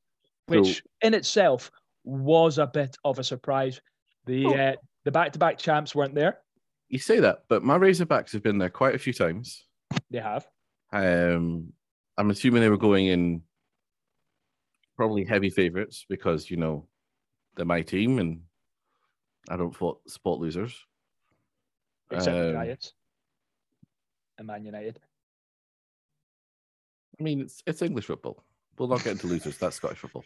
which 0.47 0.83
in 1.01 1.13
itself 1.13 1.71
was 2.03 2.57
a 2.57 2.67
bit 2.67 2.95
of 3.03 3.19
a 3.19 3.23
surprise. 3.23 3.81
The 4.25 4.45
Oh. 4.45 4.53
uh, 4.55 4.75
the 5.05 5.11
back 5.11 5.33
to 5.33 5.39
back 5.39 5.57
champs 5.57 5.95
weren't 5.95 6.15
there. 6.15 6.39
You 6.89 6.99
say 6.99 7.19
that, 7.19 7.43
but 7.49 7.63
my 7.63 7.77
Razorbacks 7.77 8.31
have 8.33 8.43
been 8.43 8.57
there 8.57 8.69
quite 8.69 8.95
a 8.95 8.99
few 8.99 9.13
times. 9.13 9.65
They 10.09 10.19
have. 10.19 10.47
Um, 10.91 11.73
I'm 12.17 12.29
assuming 12.31 12.61
they 12.61 12.69
were 12.69 12.77
going 12.77 13.07
in 13.07 13.41
probably 14.97 15.23
heavy 15.23 15.49
favorites 15.49 16.05
because 16.09 16.49
you 16.49 16.57
know 16.57 16.87
they're 17.55 17.65
my 17.65 17.81
team 17.81 18.19
and 18.19 18.41
I 19.49 19.57
don't 19.57 19.75
spot 20.07 20.39
losers. 20.39 20.75
Except 22.11 22.35
the 22.35 22.47
Um, 22.49 22.53
Giants 22.53 22.93
and 24.39 24.47
Man 24.47 24.65
United. 24.65 24.99
I 27.19 27.23
mean, 27.23 27.41
it's 27.41 27.61
it's 27.67 27.81
English 27.81 28.05
football. 28.05 28.43
We'll 28.77 28.87
not 28.87 29.03
get 29.03 29.11
into 29.11 29.27
losers. 29.27 29.57
That's 29.57 29.75
Scottish 29.75 29.99
football. 29.99 30.23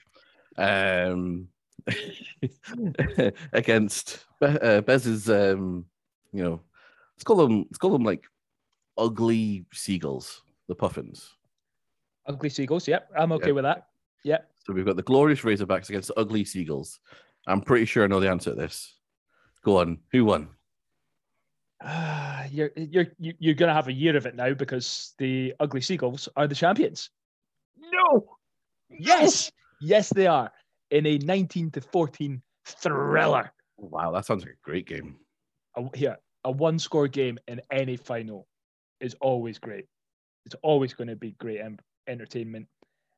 Um, 0.58 1.48
against 3.54 4.26
Be- 4.40 4.46
uh, 4.46 4.82
Bez's, 4.82 5.30
um, 5.30 5.86
you 6.32 6.44
know, 6.44 6.62
let's 7.16 7.24
call 7.24 7.36
them 7.36 7.60
let's 7.64 7.80
call 7.80 7.92
them 7.92 8.04
like 8.04 8.26
ugly 8.98 9.66
seagulls, 9.74 10.44
the 10.68 10.76
puffins. 10.76 11.32
Ugly 12.26 12.50
Seagulls. 12.50 12.88
Yep, 12.88 13.10
I'm 13.18 13.34
okay 13.34 13.48
Yep. 13.48 13.56
with 13.56 13.64
that. 13.66 13.88
Yep. 14.24 14.50
So 14.66 14.72
we've 14.72 14.86
got 14.86 14.96
the 14.96 15.02
glorious 15.04 15.42
Razorbacks 15.42 15.90
against 15.90 16.08
the 16.08 16.18
ugly 16.18 16.46
seagulls. 16.46 17.02
I'm 17.48 17.60
pretty 17.60 17.84
sure 17.84 18.06
I 18.06 18.08
know 18.08 18.22
the 18.22 18.30
answer 18.30 18.52
to 18.52 18.56
this. 18.56 18.96
Go 19.66 19.80
on, 19.80 19.98
who 20.14 20.24
won? 20.24 20.48
You're 22.52 22.72
you're 22.76 23.08
you- 23.20 23.34
you're 23.40 23.56
gonna 23.56 23.74
have 23.74 23.88
a 23.88 23.94
year 23.94 24.16
of 24.16 24.26
it 24.26 24.36
now 24.36 24.54
because 24.54 25.14
the 25.18 25.54
Ugly 25.60 25.82
Seagulls 25.82 26.30
are 26.36 26.48
the 26.48 26.56
champions. 26.56 27.10
No. 27.78 28.38
Yes, 28.90 29.52
yes, 29.82 30.10
they 30.10 30.28
are 30.28 30.52
in 30.92 31.06
a 31.08 31.18
19 31.18 31.72
to 31.72 31.82
14 31.82 32.42
thriller. 32.66 33.52
Wow, 33.78 34.12
that 34.12 34.26
sounds 34.26 34.44
like 34.44 34.54
a 34.54 34.64
great 34.70 34.88
game. 34.88 35.16
A, 35.76 35.84
here, 35.98 36.18
a 36.44 36.52
one-score 36.52 37.08
game 37.08 37.40
in 37.48 37.60
any 37.72 37.98
final 37.98 38.48
is 39.00 39.16
always 39.20 39.58
great. 39.58 39.86
It's 40.46 40.56
always 40.62 40.94
going 40.94 41.08
to 41.08 41.16
be 41.16 41.32
great 41.40 41.60
em- 41.62 41.80
entertainment. 42.08 42.68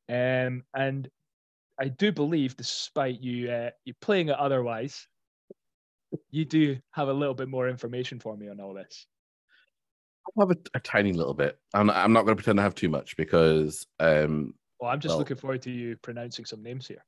Um, 0.07 0.63
and 0.73 1.09
I 1.79 1.89
do 1.89 2.11
believe, 2.13 2.55
despite 2.55 3.19
you 3.19 3.51
uh, 3.51 3.71
you 3.83 3.93
playing 3.99 4.29
it 4.29 4.37
otherwise, 4.39 5.07
you 6.31 6.45
do 6.45 6.77
have 6.91 7.07
a 7.07 7.13
little 7.13 7.33
bit 7.33 7.47
more 7.49 7.67
information 7.69 8.19
for 8.19 8.35
me 8.35 8.49
on 8.49 8.59
all 8.59 8.73
this. 8.73 9.07
I 10.37 10.41
have 10.41 10.51
a, 10.51 10.57
a 10.73 10.79
tiny 10.79 11.13
little 11.13 11.33
bit. 11.33 11.57
I'm 11.73 11.87
not, 11.87 11.97
I'm 11.97 12.13
not 12.13 12.23
going 12.25 12.35
to 12.35 12.41
pretend 12.41 12.59
I 12.59 12.63
have 12.63 12.75
too 12.75 12.89
much 12.89 13.15
because 13.15 13.85
um, 13.99 14.53
Well, 14.79 14.91
I'm 14.91 14.99
just 14.99 15.11
Well- 15.11 15.19
looking 15.19 15.37
forward 15.37 15.61
to 15.63 15.71
you 15.71 15.97
pronouncing 15.97 16.45
some 16.45 16.63
names 16.63 16.87
here. 16.87 17.03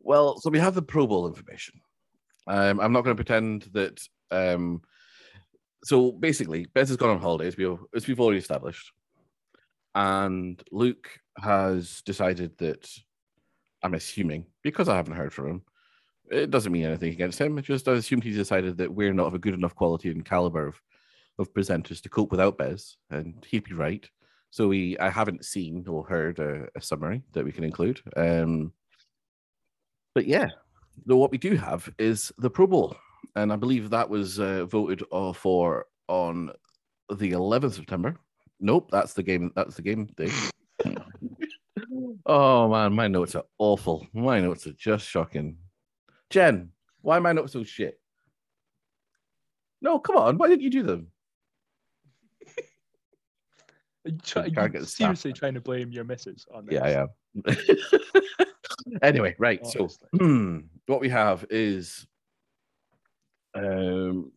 Well, 0.00 0.38
so 0.38 0.48
we 0.50 0.58
have 0.58 0.74
the 0.74 0.82
Pro 0.82 1.06
Bowl 1.06 1.26
information. 1.26 1.80
Um, 2.46 2.80
I'm 2.80 2.92
not 2.92 3.04
going 3.04 3.16
to 3.16 3.22
pretend 3.22 3.68
that. 3.72 4.00
Um, 4.30 4.82
so 5.84 6.12
basically, 6.12 6.66
Bez 6.74 6.88
has 6.88 6.96
gone 6.96 7.10
on 7.10 7.20
holidays, 7.20 7.54
as 7.94 8.06
we've 8.06 8.20
already 8.20 8.38
established, 8.38 8.92
and 9.94 10.62
Luke 10.72 11.08
has 11.38 12.02
decided 12.02 12.56
that. 12.58 12.88
I'm 13.82 13.94
assuming 13.94 14.44
because 14.62 14.90
I 14.90 14.96
haven't 14.96 15.16
heard 15.16 15.32
from 15.32 15.48
him. 15.48 15.62
It 16.30 16.50
doesn't 16.50 16.72
mean 16.72 16.84
anything 16.84 17.12
against 17.12 17.40
him. 17.40 17.58
It 17.58 17.64
just 17.64 17.88
I 17.88 17.92
assumed 17.92 18.22
he 18.22 18.32
decided 18.32 18.76
that 18.78 18.92
we're 18.92 19.12
not 19.12 19.26
of 19.26 19.34
a 19.34 19.38
good 19.38 19.54
enough 19.54 19.74
quality 19.74 20.10
and 20.10 20.24
caliber 20.24 20.68
of, 20.68 20.80
of 21.38 21.52
presenters 21.52 22.00
to 22.02 22.08
cope 22.08 22.30
without 22.30 22.56
Bez, 22.56 22.96
and 23.10 23.44
he'd 23.48 23.64
be 23.64 23.74
right. 23.74 24.08
So 24.50 24.68
we, 24.68 24.98
I 24.98 25.10
haven't 25.10 25.44
seen 25.44 25.86
or 25.88 26.04
heard 26.04 26.38
a, 26.38 26.66
a 26.76 26.80
summary 26.80 27.22
that 27.32 27.44
we 27.44 27.52
can 27.52 27.64
include. 27.64 28.00
Um, 28.16 28.72
but 30.14 30.26
yeah, 30.26 30.48
though 31.06 31.16
what 31.16 31.30
we 31.30 31.38
do 31.38 31.56
have 31.56 31.88
is 31.98 32.32
the 32.38 32.50
Pro 32.50 32.66
Bowl, 32.66 32.96
and 33.36 33.52
I 33.52 33.56
believe 33.56 33.90
that 33.90 34.08
was 34.08 34.40
uh, 34.40 34.66
voted 34.66 35.02
for 35.34 35.86
on 36.08 36.50
the 37.08 37.32
11th 37.32 37.64
of 37.64 37.74
September. 37.74 38.16
Nope, 38.58 38.88
that's 38.90 39.14
the 39.14 39.22
game. 39.22 39.52
That's 39.56 39.76
the 39.76 39.82
game 39.82 40.06
day. 40.16 40.30
oh 42.26 42.68
man, 42.68 42.92
my 42.92 43.08
notes 43.08 43.34
are 43.34 43.44
awful. 43.58 44.06
My 44.12 44.40
notes 44.40 44.66
are 44.66 44.72
just 44.72 45.06
shocking. 45.06 45.56
Jen, 46.30 46.70
why 47.02 47.16
am 47.16 47.26
I 47.26 47.32
not 47.32 47.50
so 47.50 47.64
shit? 47.64 48.00
No, 49.82 49.98
come 49.98 50.16
on. 50.16 50.38
Why 50.38 50.48
didn't 50.48 50.62
you 50.62 50.70
do 50.70 50.82
them? 50.84 51.08
Are 54.06 54.10
you, 54.10 54.18
try, 54.22 54.44
can't 54.44 54.58
are 54.58 54.68
get 54.68 54.80
you 54.80 54.86
staff 54.86 55.06
seriously 55.06 55.32
trying 55.32 55.54
to 55.54 55.60
blame 55.60 55.90
your 55.92 56.04
missus 56.04 56.46
on 56.54 56.64
this? 56.66 56.74
Yeah, 56.74 56.84
I 56.84 56.90
am. 57.02 57.08
anyway, 59.02 59.34
right. 59.38 59.66
So, 59.66 59.88
hmm, 60.18 60.60
what 60.86 61.00
we 61.00 61.10
have 61.10 61.44
is, 61.50 62.06
um, 63.54 64.32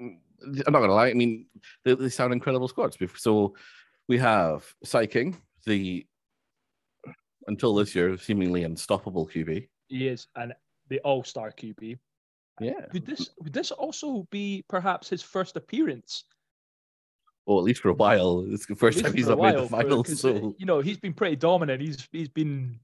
I'm 0.00 0.72
not 0.72 0.80
gonna 0.80 0.94
lie. 0.94 1.08
I 1.08 1.14
mean, 1.14 1.46
they, 1.84 1.94
they 1.94 2.08
sound 2.08 2.32
incredible 2.32 2.68
squads. 2.68 2.96
So, 3.16 3.54
we 4.08 4.16
have 4.18 4.64
Cy 4.84 5.06
King, 5.06 5.36
the 5.66 6.06
until 7.46 7.74
this 7.74 7.94
year 7.94 8.16
seemingly 8.16 8.64
unstoppable 8.64 9.26
QB. 9.26 9.68
He 9.88 10.08
is 10.08 10.26
an 10.36 10.52
the 10.88 11.00
all-star 11.00 11.50
QB. 11.50 11.98
Yeah, 12.60 12.86
Would 12.92 13.06
this 13.06 13.30
would 13.40 13.52
this 13.52 13.70
also 13.72 14.26
be 14.30 14.64
perhaps 14.68 15.08
his 15.08 15.22
first 15.22 15.56
appearance? 15.56 16.24
or 17.46 17.58
at 17.60 17.64
least 17.64 17.82
for 17.82 17.90
a 17.90 17.94
while. 17.94 18.46
It's 18.48 18.64
the 18.64 18.74
first 18.74 19.00
time 19.04 19.12
he's 19.12 19.28
a 19.28 19.36
not 19.36 19.38
made 19.42 19.68
the 19.68 20.04
for- 20.04 20.14
So, 20.14 20.30
uh, 20.36 20.50
you 20.56 20.64
know 20.64 20.80
he's 20.80 20.96
been 20.98 21.12
pretty 21.12 21.36
dominant. 21.36 21.82
He's 21.82 22.08
he's 22.10 22.28
been 22.28 22.78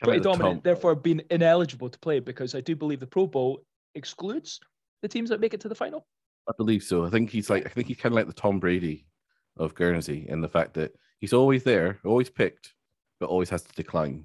pretty 0.00 0.18
at 0.18 0.22
the 0.22 0.30
dominant, 0.30 0.64
therefore 0.64 0.94
been 0.94 1.22
ineligible 1.30 1.90
to 1.90 1.98
play 1.98 2.18
because 2.20 2.54
I 2.54 2.60
do 2.62 2.74
believe 2.74 3.00
the 3.00 3.06
Pro 3.06 3.26
Bowl 3.26 3.60
excludes 3.94 4.58
the 5.02 5.08
teams 5.08 5.28
that 5.28 5.40
make 5.40 5.52
it 5.52 5.60
to 5.60 5.68
the 5.68 5.74
final. 5.74 6.06
I 6.48 6.52
believe 6.56 6.82
so. 6.82 7.04
I 7.04 7.10
think 7.10 7.28
he's 7.30 7.50
like 7.50 7.66
I 7.66 7.68
think 7.68 7.88
he's 7.88 7.98
kind 7.98 8.12
of 8.12 8.16
like 8.16 8.26
the 8.26 8.32
Tom 8.32 8.58
Brady 8.58 9.06
of 9.58 9.74
Guernsey 9.74 10.24
in 10.28 10.40
the 10.40 10.48
fact 10.48 10.72
that 10.74 10.94
he's 11.20 11.32
always 11.34 11.62
there, 11.62 11.98
always 12.06 12.30
picked, 12.30 12.72
but 13.22 13.28
always 13.28 13.48
has 13.48 13.62
to 13.62 13.72
decline. 13.74 14.24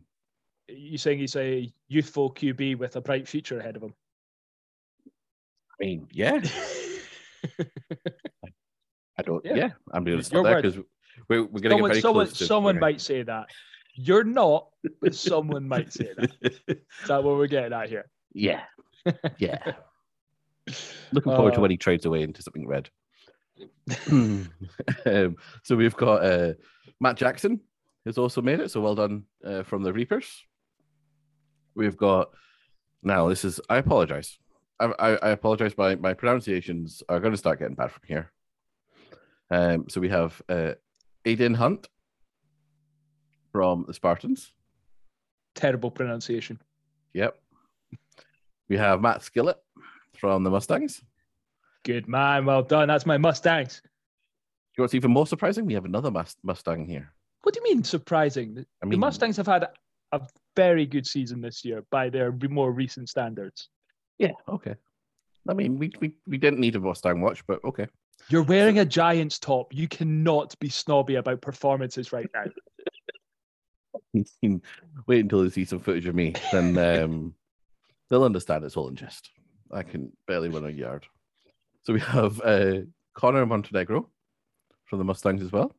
You're 0.68 0.98
saying 0.98 1.20
he's 1.20 1.36
a 1.36 1.72
youthful 1.88 2.34
QB 2.34 2.80
with 2.80 2.96
a 2.96 3.02
bright 3.02 3.28
future 3.28 3.60
ahead 3.60 3.76
of 3.76 3.84
him? 3.84 3.94
I 5.06 5.86
mean, 5.86 6.08
yeah, 6.12 6.42
I 9.20 9.22
don't. 9.24 9.46
Yeah. 9.46 9.56
Yeah, 9.56 9.70
I'm 9.94 10.04
going 10.04 10.18
to 10.18 10.24
stop 10.24 10.46
there 10.46 10.60
because 10.60 10.80
we're, 11.30 11.44
we're 11.46 11.60
getting 11.60 11.78
someone 11.78 11.92
very 11.92 12.02
someone, 12.02 12.26
close 12.26 12.38
to 12.40 12.46
someone 12.46 12.78
okay. 12.78 12.82
might 12.82 13.02
say 13.02 13.22
that. 13.22 13.50
You're 13.94 14.24
not, 14.24 14.70
but 15.00 15.14
someone 15.14 15.68
might 15.68 15.94
say 15.94 16.10
that. 16.18 16.32
Is 16.68 17.08
that 17.08 17.24
what 17.24 17.38
we're 17.38 17.46
getting 17.46 17.74
at 17.74 17.90
here? 17.90 18.10
yeah, 18.34 18.64
yeah. 19.38 19.74
Looking 21.12 21.36
forward 21.36 21.54
to 21.54 21.60
Uh, 21.60 21.62
when 21.62 21.72
he 21.72 21.78
trades 21.78 22.08
away 22.08 22.24
into 22.24 22.42
something 22.42 22.68
red. 22.68 22.90
um, 24.10 25.36
so 25.62 25.76
we've 25.76 25.96
got 25.96 26.26
uh, 26.26 26.54
Matt 27.00 27.18
Jackson 27.18 27.62
has 28.08 28.18
also 28.18 28.42
made 28.42 28.60
it. 28.60 28.72
So 28.72 28.82
well 28.82 28.96
done 28.96 29.24
uh, 29.46 29.64
from 29.64 29.84
the 29.84 29.94
Reapers. 29.94 30.44
We've 31.76 31.98
got 31.98 32.32
now. 33.04 33.28
This 33.30 33.46
is. 33.46 33.62
I 33.70 33.78
apologize. 33.78 34.40
I, 34.80 34.86
I, 34.86 35.10
I 35.16 35.30
apologize. 35.30 35.78
My 35.78 35.96
my 35.96 36.14
pronunciations 36.14 37.04
are 37.08 37.20
going 37.20 37.34
to 37.34 37.38
start 37.38 37.60
getting 37.60 37.76
bad 37.76 37.92
from 37.92 38.04
here. 38.08 38.32
Um. 39.52 39.86
So 39.90 40.02
we 40.02 40.10
have 40.10 40.42
uh, 40.50 40.74
Aiden 41.26 41.56
Hunt 41.56 41.88
from 43.52 43.86
the 43.88 43.94
Spartans. 43.94 44.54
Terrible 45.54 45.92
pronunciation. 45.92 46.60
Yep. 47.14 47.40
We 48.70 48.78
have 48.78 49.02
Matt 49.02 49.22
Skillett 49.22 49.56
from 50.20 50.44
the 50.44 50.50
Mustangs. 50.50 51.02
Good 51.84 52.08
man. 52.08 52.46
Well 52.46 52.64
done. 52.64 52.90
That's 52.90 53.06
my 53.06 53.18
Mustangs. 53.18 53.82
You 54.78 54.82
know 54.82 54.84
what's 54.84 54.94
even 54.94 55.12
more 55.12 55.26
surprising? 55.26 55.66
We 55.66 55.74
have 55.74 55.86
another 55.86 56.12
Mustang 56.44 56.86
here. 56.86 57.12
What 57.44 57.54
do 57.54 57.62
you 57.64 57.76
mean 57.76 57.84
surprising? 57.84 58.56
The- 58.56 58.66
I 58.84 58.90
the 58.90 58.98
Mustangs 58.98 59.38
have 59.38 59.48
had 59.48 59.68
a 60.12 60.22
very 60.56 60.86
good 60.86 61.06
season 61.06 61.42
this 61.42 61.64
year 61.64 61.84
by 61.92 62.10
their 62.10 62.32
more 62.50 62.72
recent 62.72 63.10
standards. 63.10 63.70
Yeah, 64.18 64.32
okay. 64.48 64.76
I 65.50 65.54
mean, 65.54 65.78
we, 65.78 65.92
we, 66.02 66.14
we 66.28 66.38
didn't 66.38 66.60
need 66.60 66.76
a 66.76 66.80
Mustang 66.80 67.22
watch, 67.22 67.46
but 67.48 67.64
okay. 67.64 67.88
You're 68.30 68.44
wearing 68.44 68.80
a 68.80 68.86
Giants 68.86 69.40
top. 69.40 69.74
You 69.74 69.88
cannot 69.88 70.58
be 70.60 70.70
snobby 70.70 71.16
about 71.16 71.42
performances 71.42 72.12
right 72.12 72.30
now. 72.34 72.46
Wait 75.08 75.20
until 75.20 75.44
they 75.44 75.50
see 75.50 75.66
some 75.66 75.80
footage 75.80 76.08
of 76.08 76.16
me, 76.16 76.34
then 76.52 76.78
um, 76.78 77.34
they'll 78.10 78.24
understand 78.24 78.64
it's 78.64 78.76
all 78.76 78.90
in 78.90 78.96
jest. 78.96 79.30
I 79.72 79.84
can 79.84 80.12
barely 80.28 80.50
run 80.50 80.66
a 80.66 80.70
yard. 80.70 81.06
So 81.84 81.94
we 81.94 82.00
have 82.02 82.42
uh, 82.42 82.82
Connor 83.14 83.46
Montenegro 83.46 84.10
from 84.86 85.00
the 85.00 85.06
Mustangs 85.06 85.42
as 85.42 85.52
well. 85.52 85.76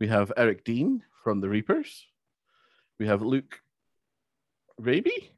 We 0.00 0.08
have 0.08 0.32
Eric 0.36 0.64
Dean 0.64 1.02
from 1.24 1.40
the 1.40 1.48
Reapers. 1.48 2.06
We 2.98 3.06
have 3.06 3.22
Luke 3.22 3.60
Raby, 4.78 5.32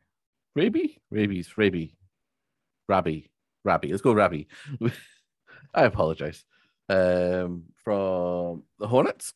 Raby, 0.55 0.99
Rabies, 1.11 1.57
Raby, 1.57 1.97
Rabby, 2.89 3.31
Rabby. 3.65 3.89
Let's 3.89 4.03
go 4.03 4.13
Rabby. 4.13 4.49
I 5.75 5.85
apologize. 5.85 6.45
Um, 6.89 7.65
from 7.85 8.65
the 8.79 8.89
Hornets. 8.89 9.33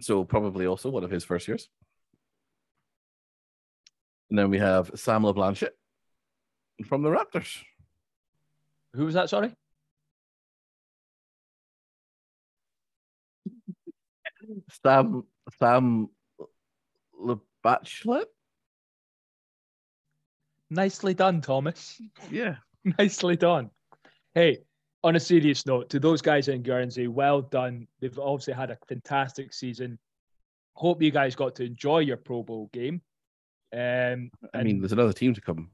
So 0.00 0.24
probably 0.24 0.66
also 0.66 0.90
one 0.90 1.04
of 1.04 1.10
his 1.10 1.24
first 1.24 1.48
years. 1.48 1.68
And 4.30 4.38
then 4.38 4.50
we 4.50 4.58
have 4.58 4.90
Sam 4.94 5.22
LeBlanchette 5.22 5.76
from 6.86 7.02
the 7.02 7.10
Raptors. 7.10 7.62
Who 8.94 9.04
was 9.04 9.14
that? 9.14 9.30
Sorry. 9.30 9.54
Sam 14.82 15.24
Sam 15.58 16.08
LeBlanchette. 17.20 18.26
Nicely 20.70 21.14
done, 21.14 21.40
Thomas. 21.40 22.00
Yeah. 22.30 22.56
Nicely 22.98 23.36
done. 23.36 23.70
Hey, 24.34 24.58
on 25.04 25.16
a 25.16 25.20
serious 25.20 25.66
note, 25.66 25.90
to 25.90 26.00
those 26.00 26.22
guys 26.22 26.48
in 26.48 26.62
Guernsey, 26.62 27.06
well 27.08 27.42
done. 27.42 27.86
They've 28.00 28.18
obviously 28.18 28.54
had 28.54 28.70
a 28.70 28.78
fantastic 28.88 29.52
season. 29.52 29.98
Hope 30.74 31.02
you 31.02 31.10
guys 31.10 31.36
got 31.36 31.54
to 31.56 31.64
enjoy 31.64 32.00
your 32.00 32.16
Pro 32.16 32.42
Bowl 32.42 32.70
game. 32.72 33.02
Um, 33.72 34.30
I 34.52 34.62
mean, 34.62 34.80
there's 34.80 34.92
another 34.92 35.12
team 35.12 35.34
to 35.34 35.40
come. 35.40 35.70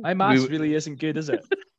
my 0.00 0.14
maths 0.14 0.42
we- 0.42 0.48
really 0.48 0.74
isn't 0.74 0.98
good, 0.98 1.16
is 1.16 1.28
it? 1.28 1.44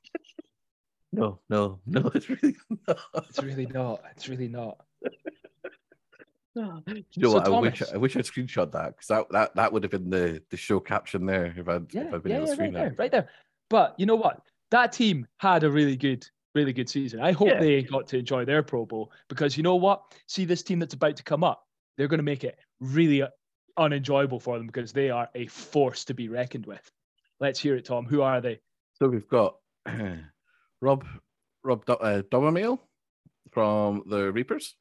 No, 1.18 1.40
no, 1.50 1.80
no, 1.86 2.12
it's 2.16 2.30
really 2.30 2.56
not. 2.88 3.00
It's 3.28 3.42
really 3.44 3.66
not. 3.66 4.02
It's 4.12 4.30
really 4.30 4.48
not. 4.48 4.78
You 6.56 6.64
know 7.18 7.30
So, 7.30 7.34
what? 7.34 7.48
I 7.48 7.60
wish 7.60 7.84
I 7.94 7.98
wish 7.98 8.16
I'd 8.16 8.24
screenshot 8.26 8.72
that 8.72 8.96
because 8.96 9.08
that, 9.08 9.26
that, 9.32 9.56
that 9.56 9.74
would 9.74 9.84
have 9.84 9.92
been 9.92 10.10
the, 10.10 10.42
the 10.50 10.58
show 10.58 10.80
caption 10.80 11.26
there 11.26 11.54
if 11.58 11.68
I'd 11.68 11.94
Yeah, 11.94 12.08
if 12.08 12.14
I'd 12.14 12.24
been 12.24 12.32
yeah, 12.32 12.38
able 12.38 12.46
to 12.46 12.52
right 12.52 12.56
screen 12.56 12.74
there, 12.74 12.96
right 12.98 13.12
there. 13.12 13.30
But 13.70 13.96
you 13.98 14.06
know 14.06 14.16
what? 14.16 14.42
That 14.72 14.92
team 14.92 15.28
had 15.38 15.64
a 15.64 15.72
really 15.72 15.96
good, 15.96 16.28
really 16.56 16.74
good 16.74 16.90
season. 16.90 17.20
I 17.20 17.32
hope 17.32 17.50
Yeah. 17.50 17.60
they 17.60 17.82
got 17.84 18.08
to 18.08 18.18
enjoy 18.18 18.46
their 18.46 18.64
Pro 18.64 18.86
Bowl 18.86 19.12
because 19.30 19.58
you 19.58 19.64
know 19.64 19.76
what? 19.76 20.02
See 20.28 20.46
this 20.46 20.64
team 20.64 20.80
that's 20.80 20.94
about 20.94 21.16
to 21.18 21.24
come 21.24 21.44
up. 21.44 21.64
They're 21.98 22.08
going 22.08 22.20
to 22.20 22.24
make 22.24 22.44
it 22.44 22.58
really 22.80 23.24
unenjoyable 23.78 24.40
for 24.40 24.58
them 24.58 24.68
because 24.68 24.92
they 24.94 25.10
are 25.10 25.30
a 25.36 25.48
force 25.48 26.06
to 26.06 26.14
be 26.14 26.30
reckoned 26.30 26.66
with. 26.66 26.90
Let's 27.40 27.60
hear 27.60 27.76
it, 27.76 27.86
Tom. 27.86 28.06
Who 28.06 28.22
are 28.22 28.42
they? 28.42 28.60
So 28.96 29.08
we've 29.08 29.28
got 29.28 29.58
Rob 30.82 31.06
Rob 31.64 31.86
Do- 31.86 31.94
uh, 31.94 32.22
from 33.52 34.04
the 34.08 34.32
Reapers. 34.32 34.76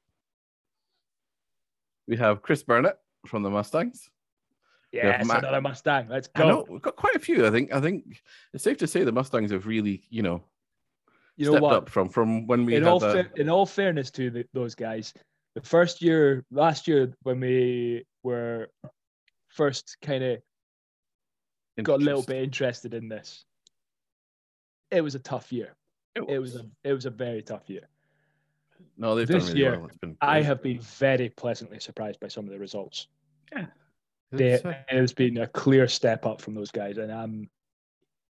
We 2.08 2.16
have 2.16 2.42
Chris 2.42 2.62
Burnett 2.62 2.98
from 3.26 3.42
the 3.42 3.50
Mustangs. 3.50 4.08
Yeah, 4.92 5.06
Yes, 5.18 5.26
Ma- 5.26 5.38
another 5.38 5.60
Mustang. 5.60 6.08
Let's 6.08 6.28
I 6.34 6.40
know 6.44 6.64
go. 6.64 6.72
we've 6.74 6.82
got 6.82 6.96
quite 6.96 7.16
a 7.16 7.18
few. 7.18 7.46
I 7.46 7.50
think 7.50 7.72
I 7.72 7.80
think 7.80 8.22
it's 8.52 8.62
safe 8.64 8.76
to 8.78 8.86
say 8.86 9.02
the 9.04 9.12
Mustangs 9.12 9.50
have 9.50 9.66
really, 9.66 10.04
you 10.10 10.22
know, 10.22 10.44
You 11.36 11.46
know 11.46 11.52
stepped 11.52 11.62
what? 11.62 11.74
up 11.74 11.88
from 11.90 12.08
from 12.08 12.46
when 12.46 12.64
we 12.64 12.76
in 12.76 12.84
all, 12.86 13.00
that. 13.00 13.12
fair, 13.12 13.30
in 13.36 13.48
all 13.48 13.66
fairness 13.66 14.10
to 14.12 14.30
the, 14.30 14.46
those 14.54 14.74
guys, 14.74 15.12
the 15.54 15.60
first 15.62 16.00
year, 16.02 16.44
last 16.50 16.86
year, 16.86 17.12
when 17.22 17.40
we 17.40 18.06
were 18.22 18.68
first 19.48 19.96
kind 20.02 20.22
of 20.22 20.38
got 21.82 22.00
a 22.00 22.04
little 22.04 22.22
bit 22.22 22.42
interested 22.42 22.94
in 22.94 23.08
this, 23.08 23.44
it 24.90 25.00
was 25.00 25.14
a 25.14 25.20
tough 25.20 25.52
year. 25.52 25.74
It 26.28 26.38
was 26.38 26.56
a 26.56 26.66
it 26.82 26.92
was 26.92 27.04
a 27.06 27.10
very 27.10 27.42
tough 27.42 27.68
year. 27.68 27.88
no, 28.96 29.14
they've 29.14 29.28
this 29.28 29.44
done 29.44 29.52
really 29.52 29.60
year, 29.60 29.78
well. 29.78 29.88
It's 29.88 29.98
been 29.98 30.16
I 30.20 30.40
have 30.42 30.62
been 30.62 30.80
very 30.80 31.28
pleasantly 31.28 31.78
surprised 31.78 32.20
by 32.20 32.28
some 32.28 32.46
of 32.46 32.50
the 32.50 32.58
results. 32.58 33.08
They, 34.32 34.52
It's, 34.52 34.64
uh, 34.64 34.70
it 34.90 34.96
has 34.96 35.12
been 35.12 35.38
a 35.38 35.46
clear 35.46 35.86
step 35.88 36.26
up 36.26 36.40
from 36.40 36.54
those 36.54 36.70
guys, 36.70 36.98
and 36.98 37.12
I'm, 37.12 37.48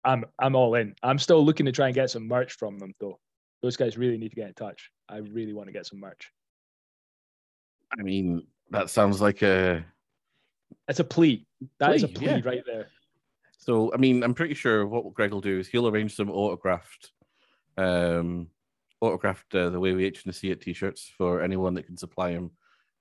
I'm, 0.05 0.25
I'm 0.39 0.55
all 0.55 0.75
in. 0.77 0.95
I'm 1.03 1.19
still 1.19 1.45
looking 1.45 1.67
to 1.67 1.73
try 1.73 1.87
and 1.87 1.95
get 1.95 2.11
some 2.11 2.27
merch 2.27 2.53
from 2.53 2.79
them, 2.79 2.95
though. 3.01 3.19
Those 3.63 3.77
guys 3.77 3.99
really 3.99 4.17
need 4.17 4.31
to 4.31 4.37
get 4.37 4.49
in 4.49 4.55
touch. 4.55 4.91
I 5.09 5.19
really 5.19 5.53
want 5.53 5.69
to 5.69 5.73
get 5.73 5.87
some 5.87 6.01
merch. 6.01 6.31
I 7.99 8.03
mean, 8.03 8.47
that 8.71 8.89
sounds 8.89 9.21
like 9.21 9.43
a. 9.43 9.85
It's 10.89 11.01
a 11.01 11.05
plea. 11.05 11.45
That 11.79 11.95
is 11.97 12.05
a 12.05 12.09
Plea, 12.09 12.29
plea 12.29 12.37
yeah. 12.37 12.41
right 12.45 12.63
there. 12.65 12.87
So, 13.59 13.93
I 13.93 13.97
mean, 13.97 14.23
I'm 14.23 14.33
pretty 14.33 14.55
sure 14.55 14.87
what 14.87 15.13
Greg 15.13 15.33
will 15.33 15.41
do 15.41 15.59
is 15.59 15.69
he'll 15.69 15.89
arrange 15.89 16.15
some 16.15 16.31
autographed, 16.31 17.11
um, 17.77 18.49
autographed 19.01 19.55
uh, 19.55 19.71
the 19.71 19.81
way 19.81 19.93
we 19.93 20.05
H 20.05 20.25
and 20.25 20.35
see 20.35 20.51
it 20.51 20.61
T-shirts 20.61 21.11
for 21.17 21.43
anyone 21.43 21.75
that 21.75 21.87
can 21.87 21.97
supply 21.97 22.31
him 22.31 22.51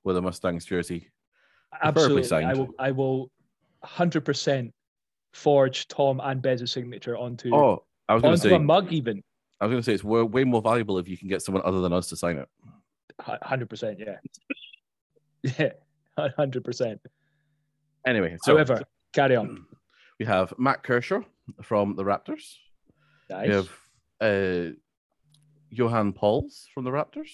with 0.03 0.17
a 0.17 0.21
Mustangs 0.21 0.65
jersey. 0.65 1.09
Absolutely. 1.81 2.43
I 2.43 2.53
will. 2.53 2.69
I 2.79 2.91
will. 2.91 3.31
Hundred 3.83 4.25
percent 4.25 4.73
forge 5.33 5.87
Tom 5.87 6.19
and 6.21 6.41
Bez's 6.41 6.71
signature 6.71 7.15
onto 7.15 7.53
Oh, 7.53 7.83
I 8.09 8.13
was 8.13 8.23
going 8.23 8.35
to 8.35 8.41
say, 8.41 8.53
a 8.53 8.59
mug. 8.59 8.91
Even 8.91 9.23
I 9.61 9.65
was 9.65 9.71
going 9.71 9.81
to 9.81 9.85
say 9.85 9.93
it's 9.93 10.03
way, 10.03 10.23
way 10.23 10.43
more 10.43 10.61
valuable 10.61 10.97
if 10.97 11.07
you 11.07 11.17
can 11.17 11.27
get 11.27 11.41
someone 11.41 11.63
other 11.65 11.81
than 11.81 11.93
us 11.93 12.07
to 12.09 12.17
sign 12.17 12.37
it. 12.37 12.49
hundred 13.21 13.69
percent. 13.69 13.99
Yeah. 13.99 14.17
Yeah. 15.57 15.69
Hundred 16.35 16.65
percent. 16.65 16.99
Anyway, 18.05 18.35
so 18.43 18.55
However, 18.55 18.81
carry 19.13 19.37
on. 19.37 19.65
we 20.19 20.25
have 20.25 20.53
Matt 20.57 20.83
Kershaw 20.83 21.21
from 21.61 21.95
the 21.95 22.03
Raptors. 22.03 22.57
Nice. 23.29 23.47
We 23.47 23.53
have 23.53 23.69
uh, 24.21 24.71
Johan 25.69 26.13
Pauls 26.13 26.67
from 26.73 26.83
the 26.83 26.91
Raptors. 26.91 27.29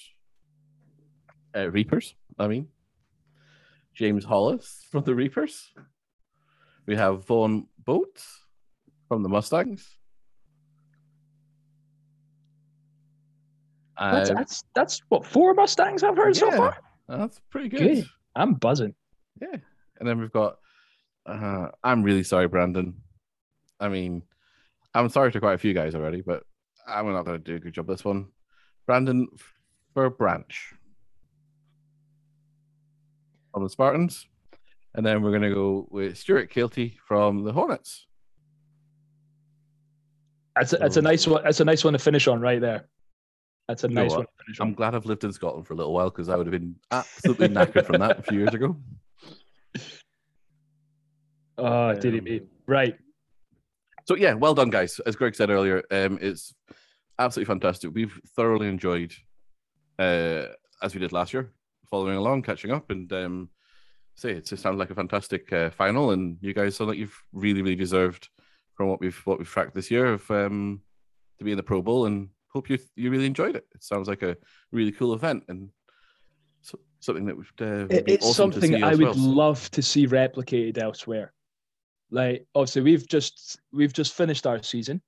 Uh, 1.56 1.70
Reapers, 1.72 2.16
I 2.38 2.48
mean. 2.48 2.68
James 3.94 4.26
Hollis 4.26 4.86
from 4.92 5.06
the 5.06 5.16
Reapers. 5.16 5.72
We 6.86 6.96
have 6.98 7.26
Vaughn 7.26 7.68
Boat 7.86 8.22
from 9.08 9.24
the 9.24 9.30
Mustangs. 9.30 9.88
That's, 14.00 14.30
Uh, 14.30 14.34
that's 14.34 14.64
that's 14.76 15.02
what 15.08 15.26
four 15.26 15.54
Mustangs 15.54 16.04
I've 16.04 16.18
heard 16.18 16.36
so 16.36 16.52
far. 16.52 16.78
that's 17.08 17.40
pretty 17.50 17.70
good. 17.70 17.80
Good. 17.80 18.06
I'm 18.36 18.56
buzzing. 18.56 18.94
Yeah. 19.42 19.56
And 20.00 20.08
then 20.08 20.20
we've 20.20 20.32
got 20.34 20.58
uh, 21.26 21.68
I'm 21.82 22.04
really 22.04 22.24
sorry, 22.24 22.50
Brandon. 22.50 22.96
I 23.80 23.88
mean, 23.88 24.24
I'm 24.94 25.08
sorry 25.10 25.32
to 25.32 25.40
quite 25.40 25.54
a 25.54 25.58
few 25.58 25.74
guys 25.74 25.96
already, 25.96 26.22
but 26.22 26.44
I'm 26.88 27.12
not 27.12 27.26
going 27.26 27.42
to 27.42 27.44
do 27.44 27.56
a 27.56 27.60
good 27.60 27.74
job 27.74 27.88
this 27.88 28.06
one. 28.06 28.28
Brandon 28.86 29.28
for 29.94 30.10
Branch 30.10 30.74
from 33.54 33.64
the 33.64 33.70
Spartans. 33.70 34.28
And 34.94 35.06
then 35.06 35.22
we're 35.22 35.32
going 35.32 35.42
to 35.42 35.54
go 35.54 35.88
with 35.90 36.18
Stuart 36.18 36.52
Kilty 36.52 36.98
from 37.06 37.44
the 37.44 37.52
Hornets. 37.52 38.06
That's 40.56 40.72
a, 40.72 40.78
that's 40.78 40.98
a 40.98 41.02
nice 41.02 41.28
one. 41.28 41.44
That's 41.44 41.60
a 41.60 41.66
nice 41.66 41.84
one 41.84 41.94
to 41.94 42.00
finish 42.00 42.28
on 42.28 42.40
right 42.40 42.62
there. 42.62 42.86
That's 43.68 43.84
a 43.84 43.90
You 43.90 43.96
nice 43.96 44.12
one 44.12 44.22
to 44.22 44.28
finish 44.46 44.60
I'm 44.62 44.74
glad 44.74 44.96
I've 44.96 45.06
lived 45.06 45.24
in 45.26 45.34
Scotland 45.34 45.68
for 45.68 45.74
a 45.74 45.78
little 45.78 45.92
while 45.94 46.10
because 46.10 46.30
I 46.30 46.38
would 46.38 46.48
have 46.48 46.52
been 46.52 46.76
absolutely 46.92 47.50
knackered 47.50 47.86
from 47.86 48.00
that 48.00 48.20
a 48.20 48.22
few 48.24 48.40
years 48.40 48.54
ago. 48.54 48.78
Oh, 51.58 51.94
did 52.00 52.14
it 52.26 52.42
Um, 52.42 52.48
right? 52.68 52.98
So 54.06 54.16
yeah, 54.16 54.34
well 54.34 54.54
done, 54.54 54.70
guys. 54.70 55.00
As 55.06 55.16
Greg 55.16 55.36
said 55.36 55.50
earlier, 55.50 55.84
um, 55.92 56.20
it's 56.22 56.54
absolutely 57.18 57.52
fantastic. 57.52 57.92
We've 57.94 58.20
thoroughly 58.36 58.68
enjoyed, 58.68 59.14
uh, 59.98 60.46
as 60.82 60.94
we 60.94 61.00
did 61.00 61.12
last 61.12 61.34
year, 61.34 61.52
following 61.90 62.16
along, 62.16 62.44
catching 62.44 62.72
up, 62.72 62.92
and 62.92 63.12
um, 63.14 63.50
say 64.16 64.32
it 64.32 64.46
just 64.46 64.62
sounds 64.62 64.78
like 64.78 64.92
a 64.92 64.96
fantastic 64.96 65.52
uh, 65.52 65.72
final. 65.72 66.12
And 66.12 66.38
you 66.42 66.54
guys 66.54 66.76
sound 66.76 66.90
like 66.90 67.00
you've 67.00 67.20
really, 67.34 67.62
really 67.62 67.76
deserved 67.76 68.30
from 68.76 68.90
what 68.90 69.00
we've 69.00 69.20
what 69.26 69.40
we've 69.40 69.50
tracked 69.50 69.74
this 69.74 69.90
year 69.90 70.14
of 70.14 70.30
um, 70.30 70.82
to 71.40 71.44
be 71.44 71.52
in 71.52 71.58
the 71.58 71.64
Pro 71.64 71.82
Bowl. 71.82 72.06
And 72.06 72.30
hope 72.50 72.70
you 72.70 72.78
you 72.96 73.10
really 73.10 73.26
enjoyed 73.26 73.56
it. 73.56 73.66
It 73.74 73.84
sounds 73.84 74.08
like 74.08 74.22
a 74.22 74.38
really 74.72 74.92
cool 74.92 75.14
event 75.14 75.46
and 75.48 75.70
so, 76.62 76.80
something 77.00 77.26
that 77.26 77.38
would 77.38 77.48
uh, 77.60 77.88
would 77.90 78.10
it's 78.10 78.26
awesome 78.26 78.52
something 78.52 78.84
I 78.84 78.92
would 78.92 79.02
well. 79.02 79.16
love 79.16 79.70
to 79.72 79.82
see 79.82 80.08
replicated 80.08 80.78
elsewhere. 80.78 81.34
Like 82.12 82.46
obviously 82.54 82.82
we've 82.84 83.08
just 83.08 83.60
we've 83.74 83.94
just 83.94 84.14
finished 84.14 84.46
our 84.46 84.62
season, 84.64 85.02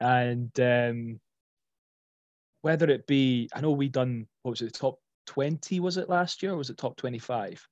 and 0.00 0.50
um, 0.60 1.20
whether 2.62 2.90
it 2.90 3.06
be 3.06 3.48
I 3.54 3.60
know 3.60 3.70
we 3.70 3.88
done 3.88 4.26
what 4.42 4.50
was 4.50 4.62
it 4.62 4.74
top 4.74 4.98
twenty 5.26 5.80
was 5.80 5.96
it 5.96 6.08
last 6.08 6.42
year 6.42 6.52
or 6.52 6.56
was 6.56 6.70
it 6.70 6.78
top 6.78 6.96
twenty 6.96 7.18
five? 7.18 7.64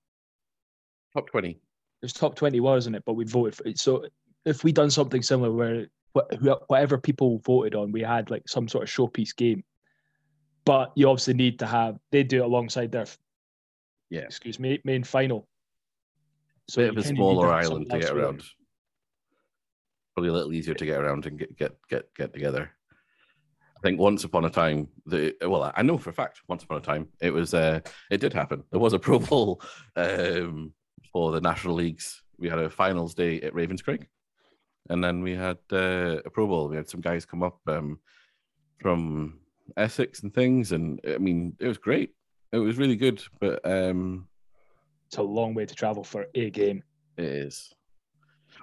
Top 1.15 1.29
twenty. 1.31 1.51
It 1.51 1.59
was 2.03 2.13
top 2.13 2.37
twenty, 2.37 2.61
wasn't 2.61 2.97
it? 2.97 3.03
But 3.05 3.15
we 3.15 3.25
voted 3.25 3.55
for 3.57 3.67
it. 3.67 3.79
So 3.79 4.07
if 4.45 4.63
we 4.63 4.71
done 4.73 4.91
something 4.91 5.23
similar 5.23 5.51
where 5.53 5.87
wh- 6.17 6.37
wh- 6.41 6.71
whatever 6.71 6.99
people 6.99 7.39
voted 7.39 7.75
on, 7.75 7.91
we 7.91 8.03
had 8.03 8.31
like 8.31 8.49
some 8.49 8.69
sort 8.69 8.85
of 8.85 8.91
showpiece 8.91 9.35
game. 9.35 9.65
But 10.65 10.93
you 10.95 11.09
obviously 11.09 11.35
need 11.35 11.59
to 11.61 11.67
have 11.67 11.99
they 12.13 12.23
do 12.23 12.43
it 12.43 12.47
alongside 12.47 12.93
their 12.93 13.07
Yeah. 14.11 14.21
excuse 14.23 14.61
me 14.61 14.81
main 14.85 15.03
final. 15.05 15.49
So 16.69 16.83
bit 16.83 16.91
of 16.91 16.97
a 16.99 17.03
smaller 17.03 17.53
island 17.53 17.91
to 17.91 17.99
get 17.99 18.11
around. 18.11 18.43
Probably 20.15 20.31
a 20.31 20.33
little 20.33 20.53
easier 20.53 20.75
to 20.75 20.87
get 20.87 20.99
around 20.99 21.27
and 21.27 21.39
get 21.39 21.57
get 21.57 21.77
get 21.89 22.15
get 22.15 22.33
together. 22.33 22.71
I 23.77 23.81
think 23.83 24.01
once 24.01 24.25
upon 24.25 24.45
a 24.45 24.51
time, 24.51 24.89
the 25.05 25.35
well, 25.43 25.71
I 25.75 25.83
know 25.83 25.99
for 25.99 26.11
a 26.11 26.15
fact, 26.15 26.41
once 26.49 26.65
upon 26.65 26.79
a 26.79 26.81
time, 26.81 27.09
it 27.21 27.31
was 27.31 27.55
uh, 27.55 27.81
it 28.11 28.21
did 28.21 28.33
happen. 28.33 28.65
There 28.71 28.81
was 28.81 28.95
a 28.95 28.99
Pro 29.07 29.19
Bowl 29.19 29.63
um, 29.95 30.73
for 31.13 31.33
the 31.33 31.41
National 31.41 31.75
Leagues. 31.75 32.23
We 32.39 32.49
had 32.49 32.59
a 32.59 32.71
finals 32.71 33.15
day 33.15 33.41
at 33.43 33.53
Ravenscraig, 33.53 34.07
and 34.89 35.05
then 35.05 35.23
we 35.23 35.35
had 35.35 35.59
uh, 35.73 36.19
a 36.25 36.31
Pro 36.31 36.47
Bowl. 36.47 36.69
We 36.69 36.77
had 36.77 36.89
some 36.89 37.01
guys 37.01 37.27
come 37.27 37.43
up 37.43 37.61
um, 37.67 38.01
from 38.81 39.41
Essex 39.77 40.23
and 40.23 40.35
things, 40.35 40.73
and 40.73 41.01
I 41.07 41.19
mean, 41.19 41.55
it 41.61 41.69
was 41.69 41.79
great. 41.79 42.15
It 42.53 42.59
was 42.59 42.79
really 42.79 42.97
good, 42.97 43.23
but 43.41 43.61
um, 43.65 44.29
It's 45.07 45.19
a 45.19 45.23
long 45.23 45.55
way 45.55 45.67
to 45.67 45.75
travel 45.75 46.05
for 46.05 46.27
a 46.35 46.51
game. 46.51 46.83
it 47.17 47.25
is. 47.25 47.73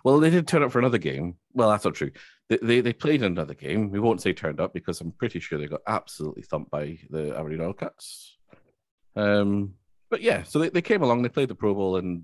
Well, 0.03 0.19
they 0.19 0.29
did 0.29 0.47
turn 0.47 0.63
up 0.63 0.71
for 0.71 0.79
another 0.79 0.97
game. 0.97 1.36
Well, 1.53 1.69
that's 1.69 1.86
not 1.86 1.95
true. 1.95 2.12
They, 2.49 2.58
they 2.62 2.82
they 2.82 2.93
played 2.93 3.23
another 3.23 3.53
game. 3.53 3.89
We 3.89 3.99
won't 3.99 4.21
say 4.21 4.34
turned 4.34 4.60
up 4.60 4.73
because 4.73 4.99
I'm 4.99 5.12
pretty 5.12 5.39
sure 5.39 5.58
they 5.58 5.67
got 5.67 5.82
absolutely 5.88 6.43
thumped 6.43 6.71
by 6.71 6.97
the 7.10 7.38
Aberdeen 7.38 7.60
Oilcats. 7.60 8.32
Um, 9.15 9.75
but 10.10 10.21
yeah, 10.21 10.43
so 10.43 10.60
they, 10.60 10.69
they 10.69 10.82
came 10.82 11.03
along, 11.03 11.21
they 11.21 11.29
played 11.29 11.49
the 11.49 11.56
Pro 11.56 11.73
Bowl, 11.73 11.97
and 11.97 12.23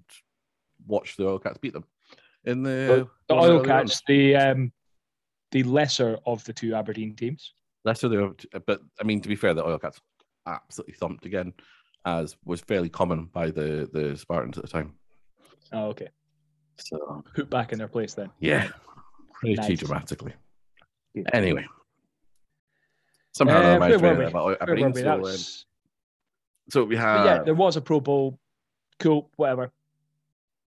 watched 0.88 1.18
the 1.18 1.24
Oilcats 1.24 1.62
beat 1.62 1.74
them 1.74 1.86
in 2.46 2.64
the 2.64 3.08
The 3.28 3.36
early 3.36 3.60
Oilcats, 3.60 4.02
the 4.08 4.36
um, 4.36 4.72
the 5.52 5.64
lesser 5.64 6.18
of 6.26 6.44
the 6.44 6.54
two 6.54 6.76
Aberdeen 6.76 7.16
teams. 7.16 7.54
Lesser 7.86 8.10
the, 8.10 8.36
but 8.66 8.82
I 9.00 9.04
mean, 9.04 9.22
to 9.22 9.30
be 9.30 9.36
fair, 9.36 9.54
the 9.54 9.64
Oilcats 9.64 10.00
absolutely 10.46 10.96
thumped 10.96 11.26
again, 11.26 11.54
as 12.06 12.36
was 12.46 12.62
fairly 12.62 12.90
common 12.90 13.26
by 13.34 13.52
the 13.52 13.90
the 13.92 14.18
Spartans 14.18 14.58
at 14.58 14.64
the 14.64 14.70
time. 14.70 14.94
Oh, 15.74 15.88
okay. 15.88 16.10
So 16.78 17.24
Put 17.36 17.50
back 17.50 17.72
in 17.74 17.78
their 17.78 17.88
place 17.90 18.14
then. 18.14 18.30
yeah, 18.40 18.70
pretty 19.34 19.56
Nice. 19.56 19.80
dramatically. 19.80 20.34
Good. 21.14 21.28
Anyway, 21.34 21.66
somehow 23.34 23.58
Uh, 23.58 23.62
that 23.62 23.74
reminds 23.76 24.02
where 24.02 24.14
me 24.14 24.18
were 24.20 24.24
about 24.26 24.46
Where 24.46 24.64
Aberdeen. 24.64 24.86
were 24.92 24.92
we? 24.92 25.02
So, 25.02 25.14
um, 25.26 25.38
so 26.70 26.84
we 26.86 26.96
but 26.96 27.02
have 27.02 27.26
yeah, 27.26 27.44
there 27.44 27.56
was 27.56 27.76
a 27.78 27.82
Pro 27.82 28.00
Bowl. 28.00 28.40
Cool, 29.00 29.30
whatever. 29.38 29.72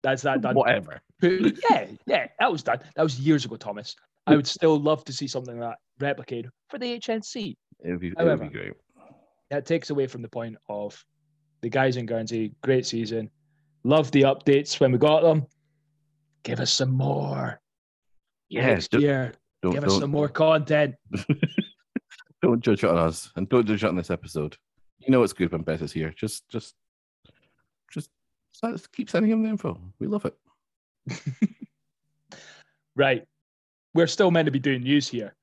That's 0.02 0.22
that 0.22 0.40
done. 0.42 0.54
whatever. 0.54 1.00
Yeah, 1.22 1.86
yeah, 2.06 2.26
that 2.38 2.52
was 2.52 2.62
done. 2.62 2.80
That 2.96 3.02
was 3.02 3.18
years 3.18 3.44
ago, 3.46 3.56
Thomas. 3.56 3.96
I 4.26 4.36
would 4.36 4.46
still 4.46 4.78
love 4.78 5.04
to 5.04 5.12
see 5.12 5.26
something 5.26 5.58
like 5.58 5.76
that 5.98 6.16
replicated 6.18 6.48
for 6.68 6.78
the 6.78 6.98
HNC. 6.98 7.56
It 7.80 7.90
would 7.90 8.00
be, 8.00 8.08
it 8.08 8.14
would 8.22 8.40
be 8.40 8.48
great. 8.48 8.72
That 9.50 9.64
takes 9.64 9.88
away 9.90 10.06
from 10.06 10.20
the 10.22 10.28
point 10.28 10.56
of 10.68 11.02
the 11.64 11.70
guys 11.70 11.96
in 11.96 12.06
Guernsey. 12.06 12.52
Great 12.62 12.86
season. 12.86 13.30
Love 13.82 14.10
the 14.12 14.22
updates 14.22 14.78
when 14.78 14.92
we 14.92 14.98
got 14.98 15.22
them. 15.22 15.46
Give 16.42 16.60
us 16.60 16.72
some 16.72 16.90
more 16.90 17.60
Yeah, 18.48 18.66
next 18.66 18.92
don't, 18.92 19.00
year. 19.00 19.32
don't, 19.62 19.72
Give 19.72 19.84
us 19.84 19.92
don't, 19.92 20.00
some 20.02 20.10
more 20.10 20.28
content. 20.28 20.94
don't 22.42 22.60
judge 22.62 22.84
on 22.84 22.96
us, 22.96 23.30
and 23.36 23.48
don't 23.48 23.66
judge 23.66 23.82
on 23.84 23.96
this 23.96 24.10
episode. 24.10 24.56
You 24.98 25.10
know 25.10 25.22
it's 25.22 25.32
good 25.32 25.50
when 25.52 25.62
Bez 25.62 25.82
is 25.82 25.92
here. 25.92 26.14
Just, 26.16 26.48
just, 26.48 26.74
just 27.92 28.92
keep 28.92 29.10
sending 29.10 29.32
him 29.32 29.42
the 29.42 29.48
info. 29.48 29.78
We 29.98 30.06
love 30.06 30.24
it. 30.26 30.34
Right. 32.96 33.24
We're 33.94 34.06
still 34.06 34.30
meant 34.30 34.46
to 34.46 34.52
be 34.52 34.58
doing 34.58 34.82
news 34.82 35.08
here, 35.08 35.34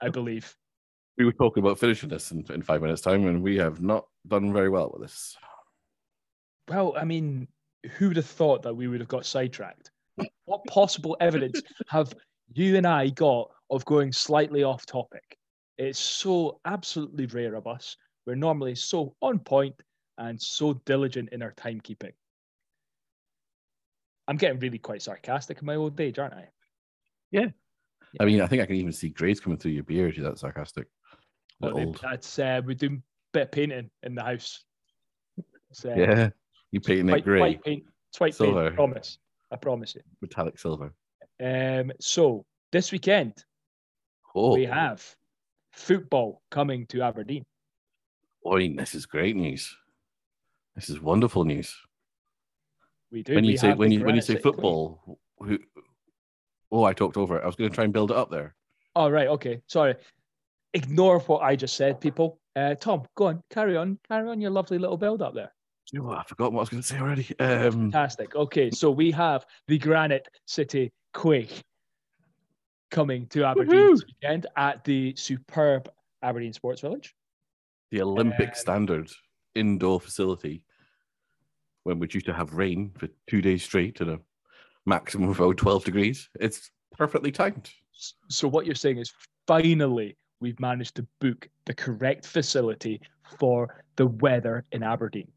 I 0.00 0.08
believe. 0.08 0.54
We 1.18 1.24
were 1.24 1.32
talking 1.32 1.62
about 1.62 1.78
finishing 1.78 2.08
this 2.08 2.30
in, 2.30 2.44
in 2.50 2.62
five 2.62 2.82
minutes' 2.82 3.00
time, 3.00 3.26
and 3.26 3.42
we 3.42 3.56
have 3.56 3.80
not 3.80 4.06
done 4.26 4.52
very 4.52 4.68
well 4.68 4.90
with 4.92 5.02
this. 5.02 5.36
Well, 6.68 6.94
I 6.96 7.04
mean, 7.04 7.48
who 7.92 8.08
would 8.08 8.16
have 8.16 8.26
thought 8.26 8.62
that 8.62 8.74
we 8.74 8.88
would 8.88 9.00
have 9.00 9.08
got 9.08 9.26
sidetracked? 9.26 9.90
What 10.46 10.64
possible 10.66 11.16
evidence 11.20 11.60
have 11.88 12.12
you 12.52 12.76
and 12.76 12.86
I 12.86 13.10
got 13.10 13.50
of 13.70 13.84
going 13.84 14.12
slightly 14.12 14.62
off 14.62 14.86
topic? 14.86 15.36
It's 15.78 15.98
so 15.98 16.60
absolutely 16.64 17.26
rare 17.26 17.54
of 17.54 17.66
us. 17.66 17.96
We're 18.26 18.34
normally 18.34 18.74
so 18.74 19.14
on 19.20 19.38
point 19.38 19.74
and 20.18 20.40
so 20.40 20.74
diligent 20.84 21.28
in 21.32 21.42
our 21.42 21.52
timekeeping. 21.52 22.12
I'm 24.28 24.36
getting 24.36 24.58
really 24.58 24.78
quite 24.78 25.02
sarcastic 25.02 25.60
in 25.60 25.66
my 25.66 25.76
old 25.76 26.00
age, 26.00 26.18
aren't 26.18 26.34
I? 26.34 26.48
Yeah. 27.30 27.48
I 28.18 28.24
mean, 28.24 28.40
I 28.40 28.46
think 28.46 28.62
I 28.62 28.66
can 28.66 28.76
even 28.76 28.92
see 28.92 29.10
grades 29.10 29.40
coming 29.40 29.58
through 29.58 29.72
your 29.72 29.84
beard. 29.84 30.16
You're 30.16 30.28
that 30.28 30.38
sarcastic. 30.38 30.86
Bit 31.60 31.74
Well, 31.74 31.86
old. 31.86 32.00
That's 32.02 32.38
uh, 32.38 32.60
we're 32.64 32.74
doing 32.74 33.02
a 33.02 33.02
bit 33.32 33.42
of 33.42 33.52
painting 33.52 33.90
in 34.02 34.14
the 34.14 34.22
house. 34.22 34.64
It's, 35.70 35.84
uh, 35.84 35.94
Yeah, 35.96 36.30
you 36.76 36.80
painting 36.80 37.08
it 37.08 37.12
white, 37.12 37.24
grey, 37.24 37.40
white 37.40 37.64
paint. 37.64 37.84
It's 38.10 38.20
white 38.20 38.32
paint. 38.32 38.36
Silver. 38.36 38.66
I 38.66 38.70
promise. 38.74 39.18
I 39.50 39.56
promise 39.56 39.94
you. 39.94 40.02
metallic 40.20 40.58
silver. 40.58 40.92
Um, 41.42 41.92
so 42.00 42.44
this 42.72 42.92
weekend 42.92 43.44
Oh, 44.34 44.54
we 44.54 44.66
have 44.66 45.02
football 45.72 46.42
coming 46.50 46.86
to 46.88 47.02
Aberdeen. 47.02 47.44
boy, 48.42 48.74
this 48.76 48.94
is 48.94 49.06
great 49.06 49.34
news. 49.36 49.74
This 50.74 50.90
is 50.90 51.00
wonderful 51.00 51.44
news. 51.44 51.74
We 53.10 53.22
do. 53.22 53.34
when 53.34 53.44
you 53.44 53.56
say 53.56 53.72
when 53.72 53.90
you 53.90 54.04
when 54.04 54.14
you 54.14 54.20
say 54.20 54.36
football, 54.36 55.18
who? 55.38 55.58
Oh, 56.70 56.84
I 56.84 56.92
talked 56.92 57.16
over 57.16 57.38
it. 57.38 57.44
I 57.44 57.46
was 57.46 57.56
going 57.56 57.70
to 57.70 57.74
try 57.74 57.84
and 57.84 57.92
build 57.92 58.10
it 58.10 58.16
up 58.16 58.30
there. 58.30 58.54
Oh 58.94 59.08
right, 59.08 59.28
okay. 59.28 59.62
Sorry. 59.68 59.94
Ignore 60.74 61.20
what 61.20 61.42
I 61.42 61.56
just 61.56 61.76
said, 61.76 62.00
people. 62.00 62.38
Uh, 62.54 62.74
Tom, 62.74 63.04
go 63.14 63.26
on, 63.26 63.42
carry 63.50 63.76
on, 63.76 63.98
carry 64.08 64.28
on 64.28 64.40
your 64.40 64.50
lovely 64.50 64.78
little 64.78 64.96
build 64.98 65.22
up 65.22 65.34
there. 65.34 65.52
You 65.92 66.00
know 66.00 66.06
what? 66.06 66.18
I 66.18 66.22
forgot 66.24 66.52
what 66.52 66.60
I 66.60 66.62
was 66.62 66.68
going 66.68 66.82
to 66.82 66.88
say 66.88 66.98
already. 66.98 67.28
Um, 67.38 67.90
Fantastic. 67.90 68.34
Okay, 68.34 68.70
so 68.70 68.90
we 68.90 69.10
have 69.12 69.46
the 69.68 69.78
Granite 69.78 70.28
City 70.46 70.92
Quaich 71.14 71.62
coming 72.90 73.26
to 73.28 73.44
Aberdeen 73.44 73.92
this 73.92 74.04
weekend 74.04 74.46
at 74.56 74.84
the 74.84 75.14
superb 75.16 75.88
Aberdeen 76.22 76.52
Sports 76.52 76.80
Village. 76.80 77.14
the 77.90 78.02
Olympic 78.02 78.48
Um, 78.48 78.54
standard 78.54 79.10
indoor 79.54 80.00
facility, 80.00 80.62
when 81.84 81.98
we're 82.00 82.06
due 82.08 82.20
to 82.22 82.32
have 82.32 82.52
rain 82.54 82.90
for 82.98 83.08
two 83.28 83.40
days 83.40 83.62
straight 83.62 84.00
and 84.00 84.10
a 84.10 84.20
maximum 84.86 85.28
of 85.30 85.38
about 85.38 85.56
twelve 85.56 85.84
degrees. 85.84 86.28
It's 86.40 86.70
perfectly 86.92 87.30
timed. 87.30 87.70
So 88.28 88.48
what 88.48 88.66
you're 88.66 88.74
saying 88.74 88.98
is 88.98 89.12
finally 89.46 90.16
we've 90.40 90.58
managed 90.60 90.96
to 90.96 91.06
book 91.20 91.48
the 91.64 91.74
correct 91.74 92.26
facility 92.26 93.00
for 93.38 93.82
the 93.96 94.06
weather 94.08 94.64
in 94.72 94.82
Aberdeen. 94.82 95.30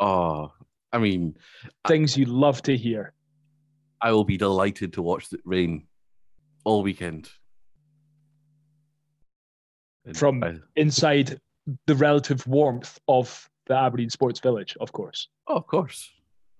Oh, 0.00 0.52
I 0.92 0.98
mean, 0.98 1.36
Things 1.88 2.16
you 2.16 2.24
love 2.26 2.62
to 2.62 2.76
hear. 2.76 3.12
I 4.00 4.12
will 4.12 4.24
be 4.24 4.36
delighted 4.36 4.92
to 4.94 5.02
watch 5.02 5.28
the 5.30 5.38
rain 5.44 5.86
all 6.64 6.82
weekend. 6.82 7.28
And 10.04 10.16
From- 10.16 10.42
I- 10.44 10.58
inside 10.76 11.40
the 11.86 11.94
relative 11.94 12.46
warmth 12.46 12.98
of 13.08 13.48
the 13.66 13.74
Aberdeen 13.74 14.10
Sports 14.10 14.40
Village, 14.40 14.76
of 14.80 14.92
course. 14.92 15.28
oh, 15.46 15.56
of 15.56 15.66
course. 15.66 16.10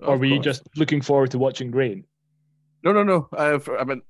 or 0.00 0.14
Of 0.14 0.20
were 0.20 0.26
you 0.26 0.40
just 0.40 0.66
looking 0.76 1.00
forward 1.02 1.30
to 1.32 1.38
watching 1.38 1.70
rain? 1.70 2.04
No, 2.82 2.92
no, 2.92 3.02
no. 3.02 3.28
I've, 3.36 3.68
I 3.68 3.84
mean, 3.84 4.02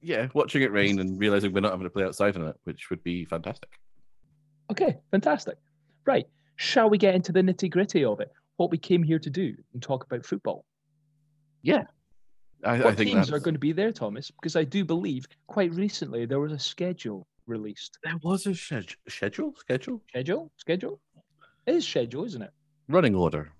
yeah, 0.00 0.28
watching 0.34 0.62
it 0.62 0.72
rain 0.72 0.98
and 0.98 1.18
realizing 1.18 1.52
we're 1.52 1.60
not 1.60 1.70
having 1.72 1.84
to 1.84 1.90
play 1.90 2.04
outside 2.04 2.34
in 2.36 2.42
it, 2.46 2.56
which 2.64 2.90
would 2.90 3.02
be 3.04 3.24
fantastic. 3.24 3.68
Okay, 4.70 4.98
fantastic. 5.10 5.56
Right. 6.06 6.26
Shall 6.62 6.88
we 6.88 6.96
get 6.96 7.16
into 7.16 7.32
the 7.32 7.40
nitty 7.40 7.68
gritty 7.68 8.04
of 8.04 8.20
it? 8.20 8.30
What 8.56 8.70
we 8.70 8.78
came 8.78 9.02
here 9.02 9.18
to 9.18 9.28
do 9.28 9.52
and 9.72 9.82
talk 9.82 10.04
about 10.04 10.24
football. 10.24 10.64
I, 12.64 12.78
What 12.78 12.86
I 12.86 12.94
think 12.94 13.10
teams 13.10 13.26
that's, 13.26 13.32
are 13.32 13.40
going 13.40 13.56
to 13.56 13.58
be 13.58 13.72
there, 13.72 13.90
Thomas? 13.90 14.30
Because 14.30 14.54
I 14.54 14.62
do 14.62 14.84
believe 14.84 15.26
quite 15.48 15.74
recently 15.74 16.24
there 16.24 16.38
was 16.38 16.52
a 16.52 16.58
schedule 16.60 17.26
released. 17.48 17.98
there 18.04 18.14
was 18.22 18.46
a 18.46 18.50
sched- 18.50 18.94
schedule, 19.08 19.54
schedule, 19.58 20.02
Schedule? 20.08 20.52
Schedule? 20.56 21.00
It 21.66 21.74
is 21.74 21.86
schedule, 21.86 22.24
isn't 22.26 22.42
it? 22.42 22.52
running 22.88 23.16
order. 23.16 23.50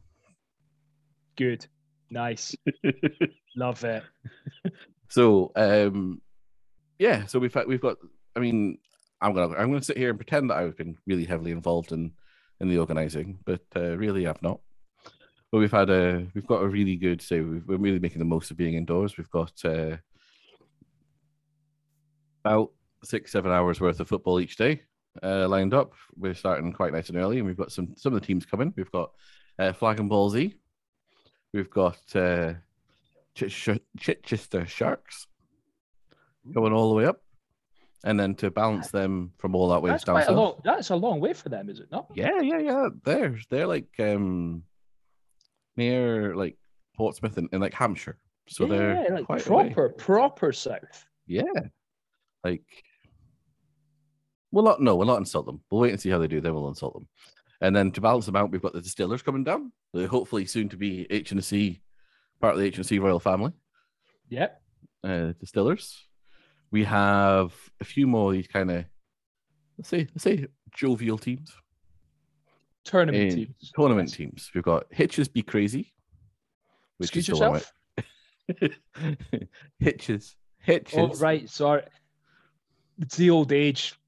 Good. 1.37 1.67
Nice. 2.09 2.55
Love 3.57 3.83
it. 3.83 4.05
so, 5.09 5.51
um, 5.57 6.23
yeah, 7.01 7.27
so 7.27 7.41
we've 7.41 7.57
we've 7.67 7.81
got. 7.81 7.97
I 8.37 8.39
mean, 8.39 8.79
I'm 9.21 9.35
gonna 9.35 9.57
I'm 9.57 9.71
gonna 9.71 9.83
sit 9.83 9.99
here 9.99 10.11
and 10.11 10.19
pretend 10.21 10.51
that 10.51 10.59
I've 10.59 10.77
been 10.77 10.97
really 11.05 11.25
heavily 11.25 11.51
involved 11.51 11.91
in 11.91 12.13
in 12.63 12.69
the 12.69 12.79
organizing, 12.79 13.39
but 13.45 13.61
uh, 13.77 13.97
really 13.99 14.27
I've 14.27 14.43
not. 14.43 14.61
But 15.51 15.59
we've 15.59 15.71
had 15.71 15.91
a 15.91 16.27
we've 16.35 16.47
got 16.47 16.63
a 16.63 16.69
really 16.69 16.97
good. 16.97 17.21
Say 17.21 17.41
we've, 17.41 17.67
we're 17.67 17.77
really 17.77 17.99
making 17.99 18.21
the 18.21 18.25
most 18.25 18.51
of 18.51 18.57
being 18.57 18.75
indoors. 18.75 19.19
We've 19.19 19.31
got 19.31 19.53
uh, 19.65 19.97
about 22.45 22.71
six 23.05 23.33
seven 23.33 23.53
hours 23.53 23.81
worth 23.81 24.01
of 24.01 24.09
football 24.09 24.41
each 24.41 24.57
day 24.57 24.83
uh, 25.23 25.47
lined 25.49 25.75
up. 25.75 25.93
We're 26.17 26.35
starting 26.35 26.73
quite 26.73 26.93
nice 26.93 27.09
and 27.09 27.19
early, 27.19 27.39
and 27.39 27.47
we've 27.47 27.57
got 27.57 27.73
some 27.73 27.95
some 27.97 28.15
of 28.15 28.21
the 28.21 28.27
teams 28.27 28.47
coming. 28.47 28.73
We've 28.77 28.91
got 28.91 29.11
uh, 29.59 29.73
Flag 29.73 30.01
and 30.01 30.09
Ball 30.09 30.31
Z. 30.31 30.55
We've 31.53 31.71
got 31.71 32.01
uh, 32.15 32.55
Ch- 33.35 33.79
Chichester 33.99 34.67
Sharks 34.67 35.27
going 36.51 36.73
all 36.73 36.89
the 36.89 36.95
way 36.95 37.05
up, 37.05 37.21
and 38.05 38.19
then 38.19 38.35
to 38.37 38.51
balance 38.51 38.91
them 38.91 39.33
from 39.39 39.55
all 39.55 39.69
that 39.69 39.81
way 39.81 39.91
That's 39.91 40.05
down 40.05 40.17
quite 40.17 40.29
a 40.29 40.33
long 40.33 40.61
that's 40.65 40.91
a 40.91 40.97
long 40.97 41.21
way 41.21 41.33
for 41.33 41.49
them, 41.49 41.69
is 41.69 41.81
it 41.81 41.91
not? 41.91 42.07
Yeah, 42.15 42.41
yeah, 42.41 42.59
yeah. 42.59 42.89
They're 43.05 43.39
they're 43.51 43.67
like 43.67 43.89
um 43.99 44.65
near 45.77 46.35
like 46.35 46.57
Portsmouth 46.97 47.37
and, 47.39 47.49
and 47.53 47.61
like 47.61 47.75
Hampshire, 47.75 48.19
so 48.49 48.67
they're 48.67 49.05
yeah, 49.09 49.21
like 49.29 49.45
proper, 49.45 49.89
proper 49.91 50.53
south. 50.53 51.07
Yeah, 51.27 51.43
like 52.45 52.65
we'll 54.51 54.65
not 54.65 54.81
no, 54.81 54.97
we'll 54.97 55.07
not 55.07 55.19
insult 55.19 55.47
them. 55.47 55.61
We'll 55.71 55.81
wait 55.81 55.93
and 55.93 56.01
see 56.01 56.11
how 56.11 56.19
they 56.19 56.29
do. 56.29 56.41
Then 56.41 56.55
we'll 56.55 56.69
insult 56.69 56.95
them, 56.95 57.09
and 57.61 57.75
then 57.75 57.93
to 57.93 58.01
balance 58.01 58.27
them 58.27 58.37
out, 58.37 58.51
we've 58.51 58.63
got 58.63 58.73
the 58.73 58.83
distillers 58.83 59.23
coming 59.23 59.45
down. 59.45 59.73
The 59.93 60.07
hopefully 60.09 60.47
soon 60.47 60.69
to 60.71 60.77
be 60.77 61.07
H 61.11 61.33
and 61.33 61.45
C, 61.45 61.81
part 62.41 62.55
of 62.55 62.61
the 62.61 62.67
H 62.67 62.77
and 62.77 62.87
C 62.87 62.99
royal 62.99 63.21
family. 63.21 63.53
Yep. 64.29 64.61
uh, 65.05 65.33
distillers. 65.39 66.07
We 66.73 66.83
have 66.85 67.53
a 67.81 67.85
few 67.85 68.07
more 68.09 68.31
of 68.31 68.33
these 68.37 68.49
kind 68.49 68.71
of 68.71 68.85
let's 69.79 69.89
say 69.89 70.09
let's 70.15 70.25
say 70.25 70.47
jovial 70.75 71.19
teams, 71.19 71.53
Tournament 72.85 73.33
teams. 73.33 73.73
tournament 73.75 74.09
Yes. 74.09 74.17
teams. 74.17 74.51
We've 74.55 74.65
got 74.65 74.87
Hitches 74.91 75.29
Be 75.29 75.43
Crazy, 75.43 75.93
which 76.99 77.11
Excuse 77.11 77.29
yourself. 77.29 77.73
Hitches, 79.79 80.37
Hitches. 80.59 80.97
Oh, 80.99 81.15
right. 81.17 81.49
Sorry. 81.49 81.83
It's 83.01 83.17
the 83.17 83.31
old 83.31 83.53
age, 83.53 83.99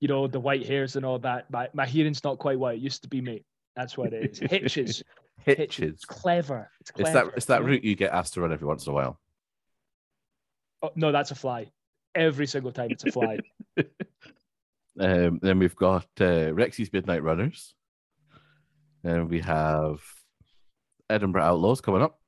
you 0.00 0.08
know, 0.08 0.26
the 0.26 0.40
white 0.40 0.66
hairs 0.66 0.96
and 0.96 1.04
all 1.04 1.18
that. 1.20 1.50
My, 1.50 1.68
my 1.72 1.86
hearing's 1.86 2.22
not 2.24 2.38
quite 2.38 2.58
what 2.58 2.74
it 2.74 2.80
used 2.80 3.02
to 3.02 3.08
be, 3.08 3.20
mate. 3.20 3.44
That's 3.76 3.96
what 3.96 4.12
it 4.12 4.30
is. 4.32 4.38
Hitches. 4.50 4.52
Hitches. 4.62 5.02
Hitches. 5.44 5.92
It's 5.94 6.04
clever. 6.04 6.70
It's 6.80 6.90
It's 6.96 7.12
that 7.12 7.26
it's 7.36 7.46
that 7.46 7.64
route 7.64 7.84
you 7.84 7.94
get 7.96 8.12
asked 8.12 8.34
to 8.34 8.40
run 8.40 8.52
every 8.52 8.66
once 8.66 8.86
in 8.86 8.92
a 8.92 8.94
while. 8.94 9.18
Oh, 10.82 10.90
no, 10.96 11.12
that's 11.12 11.30
a 11.30 11.34
fly. 11.34 11.70
Every 12.14 12.46
single 12.46 12.72
time 12.72 12.90
it's 12.90 13.04
a 13.04 13.12
fly. 13.12 13.38
Um, 14.96 15.40
then 15.42 15.58
we've 15.58 15.74
got 15.74 16.06
uh, 16.20 16.52
Rexy's 16.54 16.92
Midnight 16.92 17.24
Runners. 17.24 17.74
And 19.02 19.28
we 19.28 19.40
have 19.40 20.00
Edinburgh 21.10 21.42
Outlaws 21.42 21.80
coming 21.80 22.00
up. 22.00 22.20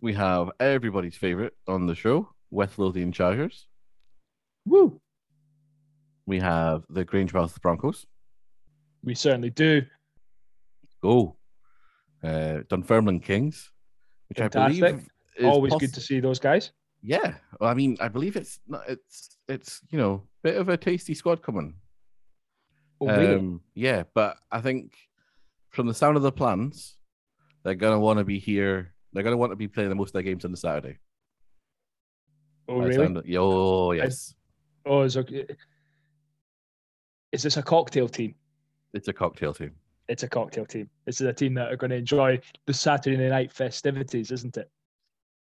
We 0.00 0.14
have 0.14 0.50
everybody's 0.58 1.14
favorite 1.14 1.54
on 1.68 1.86
the 1.86 1.94
show, 1.94 2.30
West 2.50 2.78
Lothian 2.78 3.12
Chargers. 3.12 3.66
Woo. 4.64 4.98
We 6.24 6.40
have 6.40 6.84
the 6.88 7.04
Grangemouth 7.04 7.60
Broncos. 7.60 8.06
We 9.04 9.14
certainly 9.14 9.50
do. 9.50 9.82
Go. 11.02 11.36
Uh, 12.24 12.60
Dunfermline 12.68 13.20
Kings, 13.20 13.70
which 14.30 14.40
I 14.40 14.44
Fantastic. 14.48 14.80
believe 14.80 15.08
is 15.36 15.44
Always 15.44 15.72
poss- 15.74 15.80
good 15.80 15.92
to 15.94 16.00
see 16.00 16.20
those 16.20 16.38
guys. 16.38 16.72
Yeah, 17.08 17.34
well, 17.60 17.70
I 17.70 17.74
mean, 17.74 17.96
I 18.00 18.08
believe 18.08 18.34
it's 18.34 18.58
not. 18.66 18.82
It's 18.88 19.38
it's 19.48 19.80
you 19.90 19.98
know, 19.98 20.24
bit 20.42 20.56
of 20.56 20.68
a 20.68 20.76
tasty 20.76 21.14
squad 21.14 21.40
coming. 21.40 21.74
Oh, 23.00 23.06
really? 23.06 23.36
Um, 23.36 23.60
yeah, 23.74 24.02
but 24.12 24.38
I 24.50 24.60
think 24.60 24.96
from 25.70 25.86
the 25.86 25.94
sound 25.94 26.16
of 26.16 26.24
the 26.24 26.32
plans, 26.32 26.96
they're 27.62 27.76
gonna 27.76 28.00
want 28.00 28.18
to 28.18 28.24
be 28.24 28.40
here. 28.40 28.92
They're 29.12 29.22
gonna 29.22 29.36
want 29.36 29.52
to 29.52 29.56
be 29.56 29.68
playing 29.68 29.88
the 29.90 29.94
most 29.94 30.08
of 30.08 30.12
their 30.14 30.22
games 30.24 30.44
on 30.44 30.50
the 30.50 30.56
Saturday. 30.56 30.98
oh, 32.68 32.80
By 32.80 32.86
really? 32.86 33.04
of- 33.04 33.24
oh, 33.38 33.92
yes, 33.92 34.34
Oh, 34.84 35.02
is, 35.02 35.16
okay. 35.16 35.46
is 37.30 37.42
this 37.44 37.56
a 37.56 37.62
cocktail 37.62 38.08
team? 38.08 38.34
it's 38.94 39.06
a 39.08 39.12
cocktail 39.12 39.52
team. 39.54 39.72
It's 40.08 40.22
a 40.24 40.28
cocktail 40.28 40.66
team. 40.66 40.88
This 41.04 41.20
is 41.20 41.26
a 41.28 41.32
team 41.32 41.54
that 41.54 41.70
are 41.72 41.76
going 41.76 41.90
to 41.90 41.96
enjoy 41.96 42.40
the 42.66 42.72
Saturday 42.74 43.28
night 43.28 43.52
festivities, 43.52 44.30
isn't 44.32 44.56
it? 44.56 44.70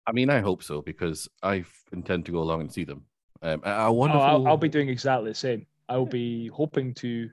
I 0.07 0.13
mean, 0.13 0.29
I 0.29 0.39
hope 0.39 0.63
so 0.63 0.81
because 0.81 1.27
I 1.43 1.65
intend 1.91 2.25
to 2.25 2.31
go 2.31 2.39
along 2.39 2.61
and 2.61 2.71
see 2.71 2.85
them. 2.85 3.03
Um, 3.41 3.61
a, 3.63 3.69
a 3.69 3.91
Oh. 3.91 4.01
I'll, 4.07 4.47
I'll 4.47 4.57
be 4.57 4.69
doing 4.69 4.87
exactly 4.89 5.31
the 5.31 5.35
same. 5.35 5.67
I 5.89 5.97
will 5.97 6.05
be 6.05 6.47
hoping 6.47 6.93
to 6.95 7.29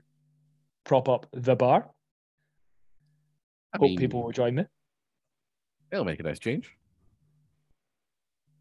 prop 0.83 1.07
up 1.07 1.25
the 1.31 1.55
bar. 1.55 1.89
I 3.73 3.77
Hope 3.77 3.89
mean, 3.89 3.97
people 3.97 4.23
will 4.23 4.31
join 4.31 4.55
me. 4.55 4.65
It'll 5.91 6.05
make 6.05 6.19
a 6.19 6.23
nice 6.23 6.39
change. 6.39 6.75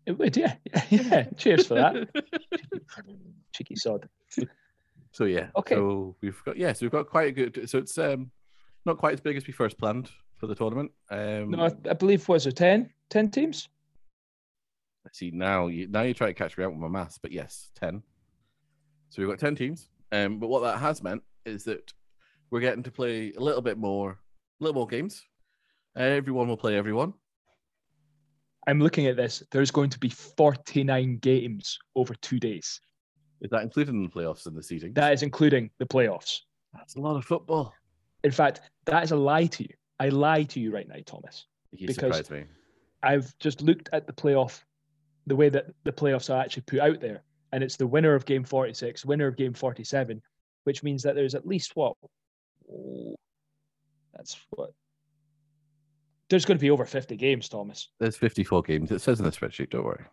It 0.07 0.19
would, 0.19 0.37
yeah. 0.37 0.55
Yeah. 0.91 1.25
Cheers 1.37 1.67
for 1.67 1.75
that. 1.75 2.09
Cheeky 3.53 3.77
sod. 3.77 4.09
So 5.13 5.25
yeah. 5.25 5.49
Okay. 5.57 5.77
So 5.77 6.17
we've 6.21 6.41
got 6.45 6.57
yes, 6.57 6.83
we've 6.83 6.91
got 6.91 7.09
quite 7.09 7.29
a 7.29 7.33
good. 7.33 7.71
So 7.71 7.79
it's 7.79 7.97
um 7.99 8.31
not 8.85 8.99
quite 8.99 9.15
as 9.15 9.21
big 9.21 9.37
as 9.37 9.47
we 9.47 9.53
first 9.53 9.79
planned 9.79 10.11
for 10.37 10.47
the 10.47 10.55
tournament. 10.55 10.91
Um, 11.11 11.51
No, 11.51 11.65
I, 11.65 11.91
I 11.91 11.95
believe, 11.95 12.29
was 12.29 12.45
there 12.45 12.53
10? 12.53 12.91
10 13.11 13.31
teams? 13.31 13.69
See 15.13 15.31
now. 15.31 15.67
You 15.69 15.87
now 15.89 16.03
you 16.03 16.15
try 16.15 16.27
to 16.29 16.35
catch 16.35 16.57
me 16.59 16.65
out 16.65 16.71
with 16.73 16.81
my 16.81 16.89
maths, 16.89 17.19
but 17.19 17.31
yes, 17.33 17.71
ten. 17.75 18.03
So 19.11 19.23
we've 19.23 19.29
got 19.31 19.39
ten 19.39 19.55
teams. 19.55 19.89
Um, 20.13 20.39
but 20.39 20.49
what 20.49 20.61
that 20.63 20.79
has 20.79 21.03
meant 21.03 21.23
is 21.45 21.65
that 21.65 21.93
we're 22.51 22.61
getting 22.61 22.83
to 22.85 22.91
play 22.91 23.33
a 23.37 23.41
little 23.41 23.63
bit 23.63 23.79
more, 23.79 24.11
a 24.11 24.65
little 24.65 24.75
more 24.75 24.87
games. 24.87 25.23
everyone 25.97 26.49
will 26.49 26.57
play 26.57 26.77
everyone. 26.77 27.13
I'm 28.67 28.81
looking 28.81 29.07
at 29.07 29.17
this. 29.17 29.43
There's 29.51 29.71
going 29.71 29.91
to 29.91 29.99
be 29.99 30.09
49 30.09 31.19
games 31.19 31.79
over 31.97 32.15
two 32.15 32.39
days. 32.41 32.81
Is 33.43 33.51
that 33.51 33.63
included 33.63 33.95
in 33.95 34.03
the 34.05 34.09
playoffs 34.09 34.47
and 34.47 34.57
the 34.57 34.63
seeding? 34.63 34.95
That 34.95 35.13
is 35.13 35.23
including 35.23 35.71
the 35.79 35.85
playoffs. 35.87 36.41
That's 36.73 36.97
a 36.97 37.01
lot 37.01 37.17
of 37.17 37.25
football. 37.25 37.75
In 38.23 38.31
fact, 38.31 38.63
that 38.87 39.05
is 39.05 39.11
a 39.11 39.17
lie 39.17 39.47
to 39.47 39.63
you. 39.65 39.69
I 40.01 40.09
lie 40.09 40.45
to 40.45 40.61
you 40.61 40.73
right 40.73 40.89
now, 40.89 40.97
Thomas. 41.05 41.47
You 41.73 41.87
Because- 41.89 42.17
surprised 42.17 42.31
me. 42.31 42.45
I've 43.03 43.37
just 43.39 43.61
looked 43.61 43.91
at 43.93 44.07
the 44.07 44.15
playoff, 44.15 44.63
the 45.27 45.37
way 45.37 45.49
that 45.49 45.67
the 45.85 45.93
playoffs 45.93 46.33
are 46.33 46.41
actually 46.41 46.63
put 46.63 46.81
out 46.81 47.01
there, 47.01 47.23
and 47.53 47.63
it's 47.63 47.77
the 47.77 47.87
winner 47.87 48.15
of 48.15 48.27
game 48.27 48.45
46, 48.45 49.05
winner 49.05 49.27
of 49.27 49.37
game 49.37 49.55
47, 49.55 50.21
which 50.65 50.83
means 50.83 51.03
that 51.03 51.15
there's 51.15 51.35
at 51.35 51.47
least 51.47 51.77
what? 51.77 51.97
That's 54.15 54.37
what. 54.51 54.71
There's 56.31 56.45
going 56.45 56.59
to 56.59 56.63
be 56.63 56.71
over 56.71 56.85
50 56.85 57.17
games, 57.17 57.49
Thomas. 57.49 57.91
There's 58.01 58.17
54 58.17 58.63
games. 58.63 58.91
It 58.91 59.01
says 59.01 59.19
in 59.19 59.27
the 59.27 59.31
spreadsheet. 59.31 59.71
Don't 59.71 59.85
worry. 59.85 60.05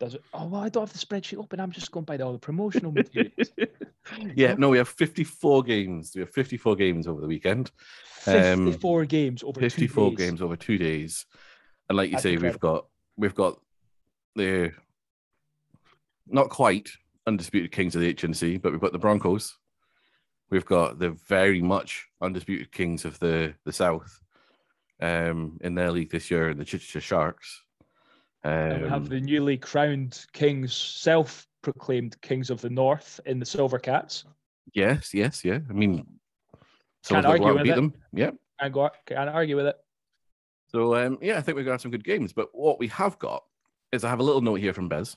Does 0.00 0.14
it? 0.14 0.22
Oh, 0.32 0.46
well, 0.46 0.62
I 0.62 0.68
don't 0.68 0.88
have 0.88 0.92
the 0.92 0.98
spreadsheet 0.98 1.38
open. 1.38 1.60
I'm 1.60 1.70
just 1.70 1.92
going 1.92 2.04
by 2.04 2.16
all 2.16 2.32
the 2.32 2.38
promotional 2.38 2.90
materials. 2.90 3.50
yeah, 4.34 4.54
no, 4.58 4.70
we 4.70 4.78
have 4.78 4.88
54 4.88 5.62
games. 5.62 6.12
We 6.14 6.22
have 6.22 6.30
54 6.30 6.74
games 6.76 7.06
over 7.06 7.20
the 7.20 7.28
weekend. 7.28 7.70
Um, 8.26 8.66
54 8.66 9.04
games 9.04 9.42
over 9.42 9.60
54 9.60 10.10
two 10.10 10.16
days. 10.16 10.26
games 10.26 10.42
over 10.42 10.56
two 10.56 10.78
days. 10.78 11.26
And 11.88 11.96
like 11.96 12.08
you 12.08 12.14
That's 12.14 12.22
say, 12.22 12.36
we've 12.36 12.58
got 12.58 12.86
we've 13.16 13.34
got 13.34 13.60
the 14.36 14.72
not 16.26 16.48
quite 16.50 16.90
undisputed 17.26 17.72
kings 17.72 17.94
of 17.94 18.00
the 18.00 18.12
HNC, 18.14 18.60
but 18.62 18.72
we've 18.72 18.80
got 18.80 18.92
the 18.92 18.98
Broncos. 18.98 19.56
We've 20.50 20.64
got 20.66 20.98
the 20.98 21.10
very 21.10 21.62
much 21.62 22.06
undisputed 22.20 22.72
kings 22.72 23.04
of 23.04 23.18
the 23.18 23.54
the 23.64 23.72
South 23.72 24.20
um, 25.00 25.58
in 25.62 25.74
their 25.74 25.90
league 25.90 26.10
this 26.10 26.30
year, 26.30 26.52
the 26.54 26.64
Chichester 26.64 27.00
Sharks. 27.00 27.62
And 28.44 28.82
we 28.82 28.88
have 28.88 29.02
Um, 29.02 29.06
the 29.06 29.20
newly 29.20 29.56
crowned 29.56 30.26
kings, 30.32 30.74
self-proclaimed 30.74 32.20
kings 32.22 32.50
of 32.50 32.60
the 32.60 32.70
North 32.70 33.20
in 33.24 33.38
the 33.38 33.46
Silver 33.46 33.78
Cats. 33.78 34.24
yes, 34.74 35.14
yes, 35.14 35.44
yeah. 35.44 35.60
I 35.70 35.72
mean, 35.72 35.96
Can't 35.96 36.06
someone's 37.02 37.24
got 37.24 37.28
to 37.28 37.28
argue 37.28 37.44
go 37.44 37.46
out 37.46 37.50
and 37.50 37.56
with 37.58 37.64
beat 37.64 37.70
it. 37.70 37.76
them. 37.76 37.94
Yeah. 38.12 38.30
I 38.60 38.68
go, 38.68 38.90
can't 39.06 39.30
argue 39.30 39.56
with 39.56 39.66
it. 39.66 39.76
So 40.68 40.94
um, 40.96 41.18
yeah, 41.22 41.38
I 41.38 41.40
think 41.40 41.56
we're 41.56 41.62
gonna 41.62 41.74
have 41.74 41.80
some 41.82 41.90
good 41.90 42.04
games. 42.04 42.32
But 42.32 42.48
what 42.52 42.78
we 42.78 42.88
have 42.88 43.18
got 43.18 43.42
is 43.92 44.04
I 44.04 44.08
have 44.08 44.20
a 44.20 44.24
little 44.24 44.40
note 44.40 44.60
here 44.60 44.72
from 44.72 44.88
Bez. 44.88 45.16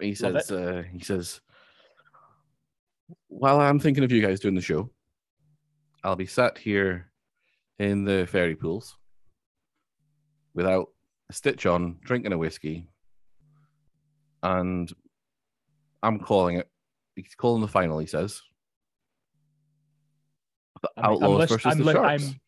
He 0.00 0.14
says, 0.14 0.50
uh, 0.50 0.82
he 0.90 1.00
says, 1.00 1.40
while 3.28 3.60
I'm 3.60 3.78
thinking 3.78 4.04
of 4.04 4.10
you 4.10 4.20
guys 4.20 4.40
doing 4.40 4.54
the 4.54 4.60
show, 4.60 4.90
I'll 6.02 6.16
be 6.16 6.26
sat 6.26 6.58
here 6.58 7.10
in 7.78 8.04
the 8.04 8.26
fairy 8.26 8.56
pools 8.56 8.96
without 10.54 10.88
a 11.30 11.32
stitch 11.32 11.66
on, 11.66 11.98
drinking 12.02 12.32
a 12.32 12.38
whiskey, 12.38 12.88
and 14.42 14.90
I'm 16.02 16.18
calling 16.18 16.56
it. 16.58 16.68
He's 17.14 17.34
calling 17.36 17.62
the 17.62 17.68
final. 17.68 17.98
He 17.98 18.06
says, 18.06 18.40
the 20.82 20.90
I'm 20.96 21.04
Outlaws 21.12 21.48
versus 21.48 21.66
I'm 21.66 21.78
the 21.78 21.84
li- 21.84 21.92
Sharks. 21.92 22.24
I'm, 22.24 22.40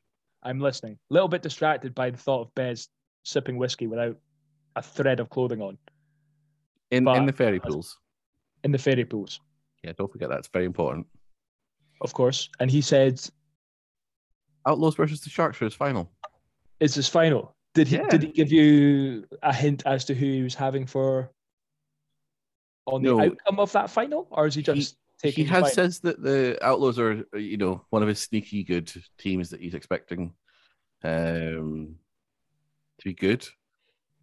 I'm 0.42 0.60
listening. 0.60 0.98
A 1.10 1.14
little 1.14 1.28
bit 1.28 1.42
distracted 1.42 1.94
by 1.94 2.10
the 2.10 2.18
thought 2.18 2.42
of 2.42 2.54
Bez 2.54 2.88
sipping 3.24 3.58
whiskey 3.58 3.86
without 3.86 4.16
a 4.76 4.82
thread 4.82 5.20
of 5.20 5.28
clothing 5.30 5.60
on 5.62 5.78
in 6.90 7.04
but- 7.04 7.16
in 7.16 7.26
the 7.26 7.32
fairy 7.32 7.60
pools. 7.60 7.98
in 8.64 8.72
the 8.72 8.78
fairy 8.78 9.04
pools, 9.04 9.40
Yeah, 9.84 9.92
don't 9.96 10.10
forget 10.10 10.28
that's 10.28 10.48
very 10.48 10.64
important. 10.64 11.06
of 12.00 12.12
course. 12.14 12.48
And 12.60 12.70
he 12.70 12.80
said, 12.80 13.20
Outlaws 14.66 14.94
versus 14.96 15.20
the 15.20 15.30
Sharks 15.30 15.56
for 15.58 15.64
his 15.64 15.74
final. 15.74 16.12
"Is 16.80 16.94
his 16.94 17.08
final?" 17.08 17.54
Did 17.74 17.88
he 17.88 17.96
Yeah. 17.96 18.08
did 18.08 18.22
he 18.22 18.32
give 18.32 18.50
you 18.52 19.26
a 19.42 19.52
hint 19.54 19.82
as 19.86 20.04
to 20.06 20.14
who 20.14 20.26
he 20.26 20.42
was 20.42 20.54
having 20.54 20.86
for 20.86 21.32
on 22.86 23.02
the 23.02 23.16
outcome 23.16 23.60
of 23.60 23.70
that 23.72 23.90
final, 23.90 24.26
or 24.30 24.46
is 24.46 24.54
he 24.54 24.60
He- 24.62 24.64
just 24.64 24.96
taking? 25.18 25.44
he 25.44 25.50
has 25.50 25.62
final? 25.62 25.74
says 25.74 26.00
that 26.00 26.22
the 26.22 26.58
Outlaws 26.62 26.98
are, 26.98 27.24
you 27.38 27.56
know, 27.56 27.84
one 27.90 28.02
of 28.02 28.08
his 28.08 28.20
sneaky 28.20 28.64
good 28.64 28.92
teams 29.18 29.50
that 29.50 29.60
he's 29.60 29.74
expecting 29.74 30.34
um, 31.04 31.96
to 32.98 33.04
be 33.04 33.14
good. 33.14 33.46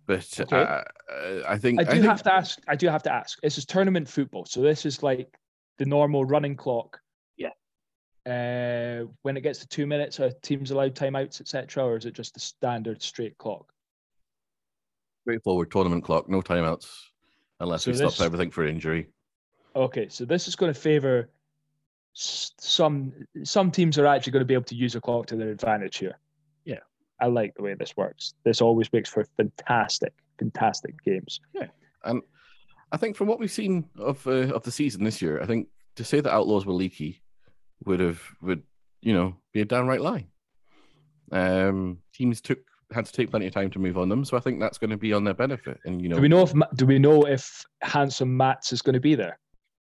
But 0.06 0.40
Okay. 0.40 0.56
uh, 0.56 0.84
uh, 1.12 1.44
I 1.48 1.58
think 1.58 1.80
I 1.80 1.84
do 1.84 1.92
think, 1.92 2.04
have 2.06 2.24
to 2.24 2.34
ask. 2.34 2.60
I 2.68 2.76
do 2.76 2.88
have 2.88 3.04
to 3.04 3.14
ask. 3.14 3.42
This 3.42 3.58
is 3.58 3.66
tournament 3.66 4.08
football, 4.08 4.46
so 4.46 4.62
this 4.62 4.86
is 4.86 5.02
like 5.02 5.38
the 5.78 5.86
normal 5.86 6.26
running 6.26 6.56
clock. 6.56 7.00
Yeah. 7.38 7.50
Uh, 8.26 9.08
when 9.24 9.36
it 9.38 9.42
gets 9.42 9.60
to 9.60 9.68
two 9.68 9.88
minutes, 9.88 10.20
are 10.20 10.32
teams 10.44 10.72
allowed 10.72 10.96
timeouts, 10.96 11.42
etc., 11.42 11.84
or 11.84 11.98
is 11.98 12.06
it 12.06 12.14
just 12.14 12.34
the 12.34 12.40
standard 12.40 13.02
straight 13.02 13.38
clock? 13.38 13.72
straightforward 15.26 15.72
tournament 15.72 16.04
clock, 16.04 16.30
no 16.30 16.40
timeouts, 16.40 16.88
unless 17.60 17.84
So 17.84 17.92
we 17.92 17.98
stop 17.98 18.22
everything 18.22 18.52
for 18.52 18.64
injury. 18.64 19.08
Okay, 19.76 20.08
so 20.08 20.24
this 20.24 20.48
is 20.48 20.56
going 20.56 20.72
to 20.72 20.80
favor 20.80 21.32
some. 22.14 23.12
Some 23.44 23.72
teams 23.72 23.98
are 23.98 24.06
actually 24.06 24.34
going 24.34 24.42
to 24.42 24.46
be 24.46 24.54
able 24.54 24.66
to 24.66 24.76
use 24.76 24.94
a 24.94 25.02
clock 25.02 25.26
to 25.28 25.36
their 25.36 25.50
advantage 25.50 25.98
here. 25.98 26.20
Yeah. 27.20 27.26
I 27.26 27.30
like 27.30 27.54
the 27.56 27.64
way 27.64 27.74
this 27.74 27.96
works. 27.98 28.34
This 28.44 28.62
always 28.62 28.92
makes 28.92 29.10
for 29.10 29.26
fantastic, 29.38 30.14
fantastic 30.40 30.96
games. 31.04 31.40
Yeah, 31.54 31.68
And 32.04 32.22
I 32.92 32.98
think 32.98 33.16
from 33.16 33.28
what 33.28 33.40
we've 33.40 33.52
seen 33.52 33.90
of 33.98 34.26
uh, 34.28 34.54
of 34.54 34.64
the 34.64 34.72
season 34.72 35.04
this 35.04 35.22
year, 35.22 35.42
I 35.42 35.46
think 35.46 35.68
to 35.96 36.04
say 36.04 36.20
that 36.20 36.34
Outlaws 36.34 36.66
were 36.66 36.74
leaky 36.74 37.22
would 37.86 38.00
have 38.00 38.22
would 38.42 38.64
you 39.02 39.14
know 39.14 39.36
be 39.54 39.62
a 39.62 39.66
downright 39.66 40.02
lie. 40.02 40.28
Um, 41.32 42.00
teams 42.14 42.42
took 42.42 42.60
had 42.92 43.06
to 43.06 43.12
take 43.12 43.32
plenty 43.32 43.48
of 43.48 43.54
time 43.54 43.72
to 43.72 43.80
move 43.80 43.98
on 43.98 44.10
them, 44.10 44.24
so 44.24 44.38
I 44.38 44.40
think 44.40 44.60
that's 44.60 44.78
going 44.78 44.92
to 44.92 44.98
be 44.98 45.12
on 45.14 45.24
their 45.24 45.34
benefit. 45.34 45.80
And 45.86 46.02
you 46.02 46.10
know, 46.10 46.18
Do 46.18 46.22
we 46.22 46.28
know 46.28 46.44
if 46.44 46.54
do 46.76 46.86
we 46.86 47.00
know 47.00 47.26
if 47.26 47.66
handsome 47.82 48.36
Mats 48.38 48.72
is 48.72 48.82
going 48.82 48.94
to 48.94 49.00
be 49.00 49.16
there? 49.16 49.40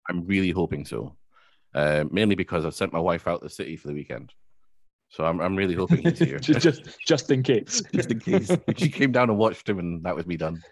I'm 0.08 0.26
really 0.26 0.50
hoping 0.50 0.84
so. 0.84 1.16
Uh, 1.74 2.04
mainly 2.10 2.34
because 2.34 2.66
I've 2.66 2.74
sent 2.74 2.92
my 2.92 2.98
wife 2.98 3.26
out 3.26 3.40
the 3.40 3.48
city 3.48 3.76
for 3.76 3.88
the 3.88 3.94
weekend, 3.94 4.32
so 5.12 5.26
I'm 5.26 5.40
I'm 5.40 5.54
really 5.54 5.74
hoping 5.74 5.98
he's 5.98 6.18
here. 6.18 6.38
just, 6.40 6.60
just 6.60 6.98
just 7.06 7.30
in 7.30 7.42
case. 7.42 7.82
just 7.94 8.10
in 8.10 8.18
case 8.18 8.50
she 8.76 8.88
came 8.88 9.12
down 9.12 9.28
and 9.28 9.38
watched 9.38 9.68
him, 9.68 9.78
and 9.78 10.02
that 10.04 10.16
was 10.16 10.26
me 10.26 10.38
done. 10.38 10.62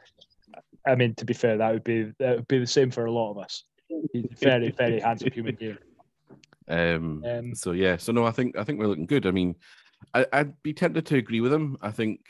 I 0.87 0.95
mean, 0.95 1.15
to 1.17 1.27
be 1.27 1.35
fair, 1.35 1.59
that 1.59 1.73
would 1.73 1.85
be 1.85 2.13
that 2.19 2.37
would 2.37 2.49
be 2.49 2.59
the 2.59 2.67
same 2.67 2.91
for 2.91 3.05
a 3.05 3.13
lot 3.13 3.33
of 3.33 3.39
us. 3.39 3.65
He's 4.13 4.25
a 4.25 4.35
very 4.41 4.71
very 4.71 4.99
handsome 4.99 5.31
human 5.31 5.57
being. 5.57 5.77
Um, 6.69 7.23
Um, 7.27 7.55
so 7.55 7.73
yeah, 7.73 7.99
so 7.99 8.13
no, 8.13 8.25
I 8.25 8.31
think 8.31 8.57
I 8.57 8.65
think 8.65 8.79
we're 8.79 8.87
looking 8.87 9.05
good. 9.05 9.27
I 9.27 9.31
mean, 9.31 9.57
I, 10.15 10.25
I'd 10.33 10.63
be 10.63 10.73
tempted 10.73 11.05
to 11.07 11.17
agree 11.17 11.43
with 11.43 11.53
him. 11.53 11.77
I 11.83 11.91
think 11.91 12.21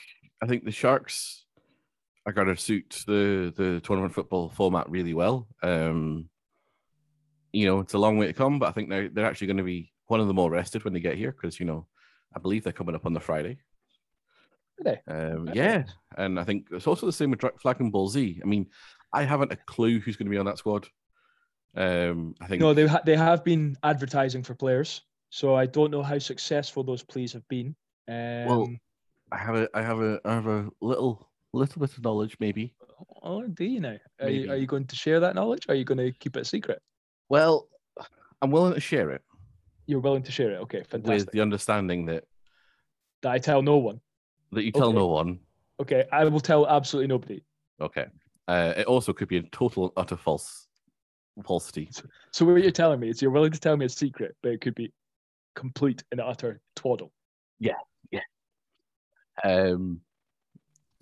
I 0.42 0.46
think 0.46 0.64
the 0.64 0.73
Sharks 0.73 1.46
are 2.27 2.33
going 2.33 2.49
to 2.49 2.57
suit 2.57 3.05
the 3.07 3.53
the 3.57 3.81
tournament 3.85 4.14
football 4.14 4.49
format 4.49 4.90
really 4.90 5.14
well. 5.14 5.46
Um, 5.62 6.29
you 7.53 7.66
know, 7.66 7.79
it's 7.79 7.94
a 7.94 7.99
long 7.99 8.18
way 8.18 8.27
to 8.27 8.33
come, 8.33 8.59
but 8.59 8.68
I 8.68 8.73
think 8.73 8.90
they're 8.90 9.09
they're 9.09 9.27
actually 9.27 9.46
going 9.46 9.59
to 9.59 9.62
be 9.62 9.92
one 10.09 10.18
of 10.18 10.27
the 10.27 10.35
more 10.35 10.51
rested 10.51 10.83
when 10.83 10.92
they 10.92 10.99
get 10.99 11.16
here 11.16 11.31
because 11.31 11.61
you 11.61 11.66
know, 11.66 11.87
I 12.35 12.38
believe 12.38 12.64
they're 12.64 12.73
coming 12.73 12.95
up 12.95 13.07
on 13.07 13.12
the 13.12 13.21
Friday. 13.21 13.59
Um, 15.07 15.51
yeah, 15.53 15.85
and 16.16 16.40
I 16.40 16.45
think 16.45 16.69
it's 16.71 16.87
also 16.87 17.05
the 17.05 17.12
same 17.12 17.31
with 17.31 17.43
Flag 17.61 17.81
and 17.81 17.93
Ball 17.93 18.09
Z. 18.09 18.40
I 18.43 18.47
mean, 18.47 18.66
I 19.12 19.25
haven't 19.25 19.53
a 19.53 19.57
clue 19.57 20.01
who's 20.01 20.16
going 20.16 20.27
to 20.27 20.31
be 20.31 20.38
on 20.38 20.47
that 20.47 20.59
squad. 20.59 20.88
Um, 21.77 22.35
I 22.40 22.47
think 22.47 22.61
No, 22.62 22.73
they 22.73 22.87
ha- 22.87 23.03
they 23.05 23.16
have 23.16 23.45
been 23.45 23.77
advertising 23.83 24.43
for 24.43 24.55
players, 24.55 25.03
so 25.29 25.55
I 25.55 25.66
don't 25.66 25.90
know 25.90 26.03
how 26.03 26.19
successful 26.19 26.83
those 26.83 27.03
pleas 27.03 27.33
have 27.35 27.47
been. 27.49 27.77
Um, 28.09 28.47
Well, 28.47 28.69
I 29.31 29.37
have 29.37 29.55
a 29.55 29.69
I 29.75 29.83
have 29.83 30.01
a 30.01 30.19
I 30.25 30.33
have 30.33 30.47
a 30.47 30.71
little 30.81 31.29
little 31.53 31.81
bit 31.81 31.93
of 31.97 32.03
knowledge 32.03 32.37
maybe. 32.40 32.75
oh, 33.23 33.47
do 33.47 33.64
you 33.64 33.81
now? 33.81 33.99
Are 34.21 34.31
you, 34.31 34.51
are 34.51 34.57
you 34.57 34.66
going 34.66 34.87
to 34.87 34.97
share 34.97 35.21
that 35.21 35.35
knowledge? 35.35 35.66
Or 35.69 35.73
are 35.73 35.77
you 35.77 35.85
going 35.85 35.99
to 35.99 36.12
keep 36.12 36.37
it 36.37 36.40
a 36.40 36.45
secret? 36.45 36.81
Well, 37.29 37.69
I'm 38.40 38.51
willing 38.51 38.75
to 38.75 38.81
share 38.81 39.11
it 39.11 39.23
You're 39.90 39.98
willing 40.00 40.22
to 40.22 40.31
share 40.31 40.53
it? 40.53 40.59
Okay, 40.59 40.85
fantastic. 40.85 41.26
with 41.26 41.33
the 41.33 41.40
understanding 41.40 42.07
that 42.07 42.22
That 43.22 43.33
I 43.33 43.38
tell 43.38 43.61
no 43.61 43.79
one. 43.79 44.00
that 44.53 44.62
you 44.62 44.70
tell 44.70 44.88
Okay. 44.90 44.96
no 44.98 45.09
one. 45.09 45.40
Okay, 45.81 46.05
I 46.12 46.24
will 46.26 46.38
tell 46.40 46.66
absolutely 46.68 47.09
nobody. 47.09 47.42
Okay. 47.81 48.07
Uh, 48.46 48.72
it 48.76 48.87
also 48.87 49.12
could 49.12 49.26
be 49.29 49.38
a 49.38 49.42
total 49.50 49.85
and 49.85 49.92
utter 49.96 50.16
false 50.16 50.68
falsity. 51.44 51.90
So 52.31 52.44
what 52.46 52.62
you're 52.62 52.70
telling 52.70 53.00
me 53.00 53.09
is 53.09 53.20
you're 53.20 53.31
willing 53.33 53.50
to 53.50 53.59
tell 53.59 53.76
me 53.76 53.87
a 53.87 53.88
secret, 53.88 54.37
but 54.42 54.53
it 54.53 54.61
could 54.61 54.74
be 54.76 54.92
complete 55.57 56.05
and 56.12 56.20
utter 56.20 56.61
twaddle. 56.76 57.12
Yeah, 57.59 57.74
yeah. 58.12 58.20
Um, 59.42 60.00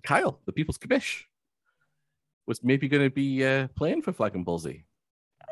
Kyle, 0.03 0.41
the 0.47 0.53
People's 0.53 0.79
Commish, 0.79 1.25
was 2.47 2.63
maybe 2.65 2.89
going 2.89 3.03
to 3.05 3.11
be 3.15 3.45
uh, 3.45 3.69
playing 3.77 4.01
for 4.03 4.13
Flag 4.13 4.35
and 4.35 4.45
Ball 4.47 4.59
Z. 4.59 4.83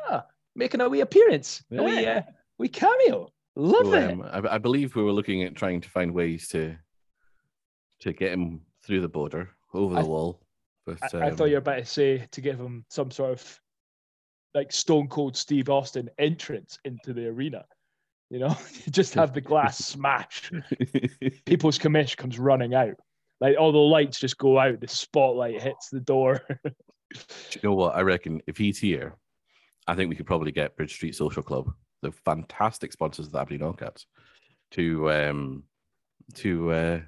Ah, 0.09 0.25
making 0.55 0.81
a 0.81 0.89
wee 0.89 1.01
appearance. 1.01 1.63
A 1.71 1.83
wee, 1.83 2.01
Yeah. 2.01 2.23
uh, 2.27 2.31
wee 2.57 2.69
cameo. 2.69 3.29
Love 3.55 3.85
So, 3.87 3.93
it. 3.93 4.11
um, 4.11 4.21
I, 4.23 4.55
I 4.55 4.57
believe 4.57 4.95
we 4.95 5.03
were 5.03 5.11
looking 5.11 5.43
at 5.43 5.55
trying 5.55 5.81
to 5.81 5.89
find 5.89 6.13
ways 6.13 6.47
to 6.49 6.75
to 8.01 8.13
get 8.13 8.31
him 8.31 8.61
through 8.85 9.01
the 9.01 9.09
border 9.09 9.49
over 9.73 9.95
the 9.95 10.01
I- 10.01 10.03
wall. 10.03 10.41
But 10.85 10.99
I, 11.15 11.27
I 11.27 11.31
thought 11.31 11.41
um, 11.41 11.47
you 11.49 11.55
were 11.55 11.59
about 11.59 11.77
to 11.79 11.85
say 11.85 12.25
to 12.31 12.39
give 12.41 12.57
him 12.59 12.85
some 12.89 13.11
sort 13.11 13.31
of 13.31 13.59
like 14.53 14.71
Stone 14.71 15.09
Cold 15.09 15.35
Steve 15.35 15.69
Austin 15.69 16.09
entrance 16.17 16.79
into 16.85 17.11
the 17.13 17.27
arena. 17.27 17.65
You 18.29 18.39
know, 18.39 18.55
just 18.91 19.13
have 19.15 19.33
the 19.33 19.41
glass 19.41 19.77
smash. 19.85 20.49
People's 21.45 21.77
commish 21.79 22.15
comes 22.15 22.39
running 22.39 22.73
out. 22.73 22.95
Like 23.41 23.57
all 23.59 23.71
the 23.73 23.77
lights 23.77 24.19
just 24.19 24.37
go 24.37 24.57
out. 24.59 24.79
The 24.79 24.87
spotlight 24.87 25.61
hits 25.61 25.89
the 25.89 25.99
door. 25.99 26.41
You 27.51 27.59
know 27.63 27.73
what? 27.73 27.95
I 27.95 28.01
reckon 28.01 28.41
if 28.47 28.57
he's 28.57 28.79
here, 28.79 29.17
I 29.87 29.95
think 29.95 30.09
we 30.09 30.15
could 30.15 30.25
probably 30.25 30.51
get 30.51 30.75
Bridge 30.77 30.93
Street 30.93 31.15
Social 31.15 31.43
Club, 31.43 31.69
the 32.01 32.11
fantastic 32.11 32.91
sponsors 32.91 33.27
of 33.27 33.31
the 33.31 33.39
Aberdeen 33.39 33.63
All-Cats, 33.63 34.05
to 34.71 35.11
um 35.11 35.63
to 36.35 36.71
uh 36.71 36.99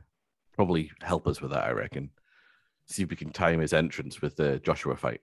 probably 0.54 0.92
help 1.02 1.28
us 1.28 1.42
with 1.42 1.52
that. 1.52 1.66
I 1.66 1.72
reckon. 1.72 2.10
See 2.86 3.04
if 3.04 3.10
we 3.10 3.16
can 3.16 3.32
time 3.32 3.60
his 3.60 3.74
entrance 3.74 4.22
with 4.22 4.36
the 4.36 4.60
Joshua 4.60 4.96
fight. 4.98 5.22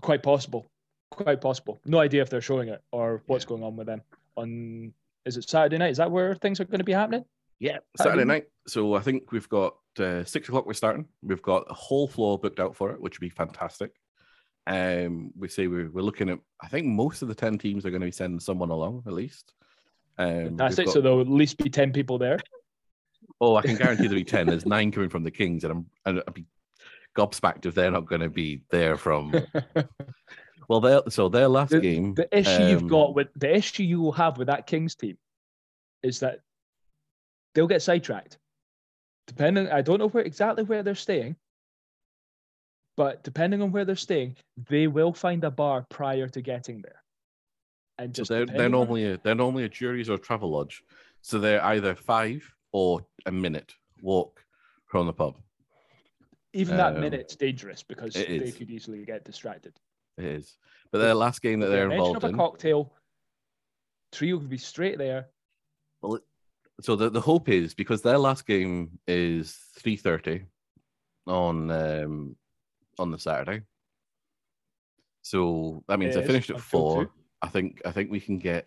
Quite 0.00 0.22
possible. 0.22 0.70
Quite 1.10 1.40
possible. 1.40 1.80
No 1.86 1.98
idea 1.98 2.22
if 2.22 2.28
they're 2.30 2.40
showing 2.40 2.68
it 2.68 2.82
or 2.92 3.22
what's 3.26 3.44
Yeah. 3.44 3.48
going 3.48 3.62
on 3.62 3.76
with 3.76 3.86
them. 3.86 4.02
On 4.36 4.92
is 5.24 5.36
it 5.38 5.48
Saturday 5.48 5.78
night? 5.78 5.90
Is 5.92 5.96
that 5.96 6.10
where 6.10 6.34
things 6.34 6.60
are 6.60 6.64
going 6.64 6.78
to 6.80 6.84
be 6.84 6.92
happening? 6.92 7.24
Yeah, 7.58 7.78
How 7.98 8.04
Saturday 8.04 8.24
night. 8.24 8.44
So 8.66 8.94
I 8.94 9.00
think 9.00 9.32
we've 9.32 9.48
got 9.48 9.76
uh, 9.98 10.24
six 10.24 10.48
o'clock. 10.48 10.66
We're 10.66 10.74
starting. 10.74 11.06
We've 11.22 11.40
got 11.40 11.64
a 11.70 11.74
whole 11.74 12.06
floor 12.08 12.38
booked 12.38 12.60
out 12.60 12.76
for 12.76 12.90
it, 12.90 13.00
which 13.00 13.18
would 13.18 13.24
be 13.24 13.30
fantastic. 13.30 13.92
Um, 14.66 15.32
we 15.36 15.48
say 15.48 15.66
we're, 15.66 15.90
we're 15.90 16.02
looking 16.02 16.30
at. 16.30 16.38
I 16.62 16.68
think 16.68 16.86
most 16.86 17.22
of 17.22 17.28
the 17.28 17.34
ten 17.34 17.58
teams 17.58 17.84
are 17.84 17.90
going 17.90 18.00
to 18.00 18.06
be 18.06 18.10
sending 18.12 18.40
someone 18.40 18.70
along 18.70 19.02
at 19.06 19.12
least. 19.12 19.52
Um, 20.18 20.34
we've 20.36 20.44
Fantastic. 20.48 20.86
got- 20.86 20.94
So 20.94 21.00
there'll 21.00 21.20
at 21.20 21.28
least 21.28 21.58
be 21.58 21.68
ten 21.70 21.92
people 21.92 22.18
there. 22.18 22.38
Oh, 23.40 23.56
I 23.56 23.62
can 23.62 23.76
guarantee 23.76 24.04
there'll 24.04 24.16
be 24.20 24.24
ten. 24.24 24.46
There's 24.46 24.64
nine 24.66 24.90
coming 24.90 25.10
from 25.10 25.22
the 25.24 25.30
Kings, 25.30 25.64
and 25.64 25.72
I'm 25.72 25.86
and 26.06 26.22
I'd 26.26 26.34
be 26.34 26.46
gobsmacked 27.16 27.66
if 27.66 27.74
they're 27.74 27.90
not 27.90 28.06
going 28.06 28.20
to 28.22 28.30
be 28.30 28.62
there 28.70 28.96
from. 28.96 29.34
Well, 30.66 30.80
their 30.80 31.02
so 31.10 31.28
their 31.28 31.46
last 31.48 31.72
The- 31.72 31.80
game. 31.80 32.14
The 32.14 32.26
issue 32.36 32.62
you've 32.68 32.82
um, 32.84 32.88
got 32.88 33.14
with 33.14 33.28
the 33.36 33.54
issue 33.54 33.82
you 33.82 34.00
will 34.00 34.12
have 34.12 34.38
with 34.38 34.46
that 34.46 34.66
Kings 34.66 34.94
team 34.94 35.18
is 36.02 36.20
that 36.20 36.40
they'll 37.54 37.66
get 37.66 37.82
sidetracked. 37.82 38.38
Depending, 39.26 39.68
I 39.68 39.82
don't 39.82 39.98
know 39.98 40.08
where 40.08 40.24
exactly 40.24 40.64
where 40.64 40.82
they're 40.82 40.94
staying, 40.94 41.36
but 42.96 43.22
depending 43.24 43.62
on 43.62 43.72
where 43.72 43.84
they're 43.84 43.96
staying, 43.96 44.36
they 44.68 44.86
will 44.86 45.12
find 45.12 45.42
a 45.44 45.50
bar 45.50 45.84
prior 45.88 46.28
to 46.28 46.40
getting 46.40 46.82
there. 46.82 47.02
And 47.98 48.14
So 48.14 48.20
just 48.22 48.28
they're 48.30 48.46
they're 48.46 48.68
normally 48.68 49.04
a, 49.12 49.18
they're 49.22 49.34
normally 49.34 49.64
a 49.64 49.68
Jurys 49.68 50.08
or 50.08 50.18
Travelodge, 50.18 50.80
so 51.22 51.38
they're 51.38 51.64
either 51.64 51.94
five 51.94 52.48
or 52.72 53.06
a 53.26 53.32
minute 53.32 53.72
walk 54.02 54.44
from 54.86 55.06
the 55.06 55.12
pub. 55.12 55.36
even 56.52 56.76
that 56.76 56.94
um, 56.94 57.00
minute's 57.00 57.36
dangerous 57.36 57.82
because 57.82 58.14
they 58.14 58.24
is. 58.26 58.54
could 58.54 58.70
easily 58.70 59.04
get 59.04 59.24
distracted. 59.24 59.74
It 60.18 60.24
is, 60.24 60.56
but 60.92 60.98
their 60.98 61.14
last 61.14 61.42
game 61.42 61.60
that 61.60 61.66
the 61.66 61.72
they're 61.72 61.90
involved 61.90 62.22
of 62.22 62.32
a 62.32 62.36
cocktail, 62.36 62.92
trio 64.12 64.38
could 64.38 64.48
be 64.48 64.58
straight 64.58 64.98
there. 64.98 65.28
Well, 66.02 66.20
so 66.80 66.96
the, 66.96 67.10
the 67.10 67.20
hope 67.20 67.48
is 67.48 67.74
because 67.74 68.02
their 68.02 68.18
last 68.18 68.46
game 68.46 68.98
is 69.06 69.56
three 69.76 69.96
thirty 69.96 70.46
on 71.26 71.70
um 71.70 72.36
on 72.98 73.10
the 73.10 73.18
Saturday. 73.18 73.62
So 75.22 75.82
that 75.88 75.98
means 75.98 76.16
It 76.16 76.20
is, 76.20 76.26
finished 76.26 76.50
at 76.50 76.56
until 76.56 76.68
four. 76.68 77.10
I 77.40 77.48
think 77.48 77.80
I 77.84 77.92
think 77.92 78.10
we 78.10 78.20
can 78.20 78.38
get. 78.38 78.66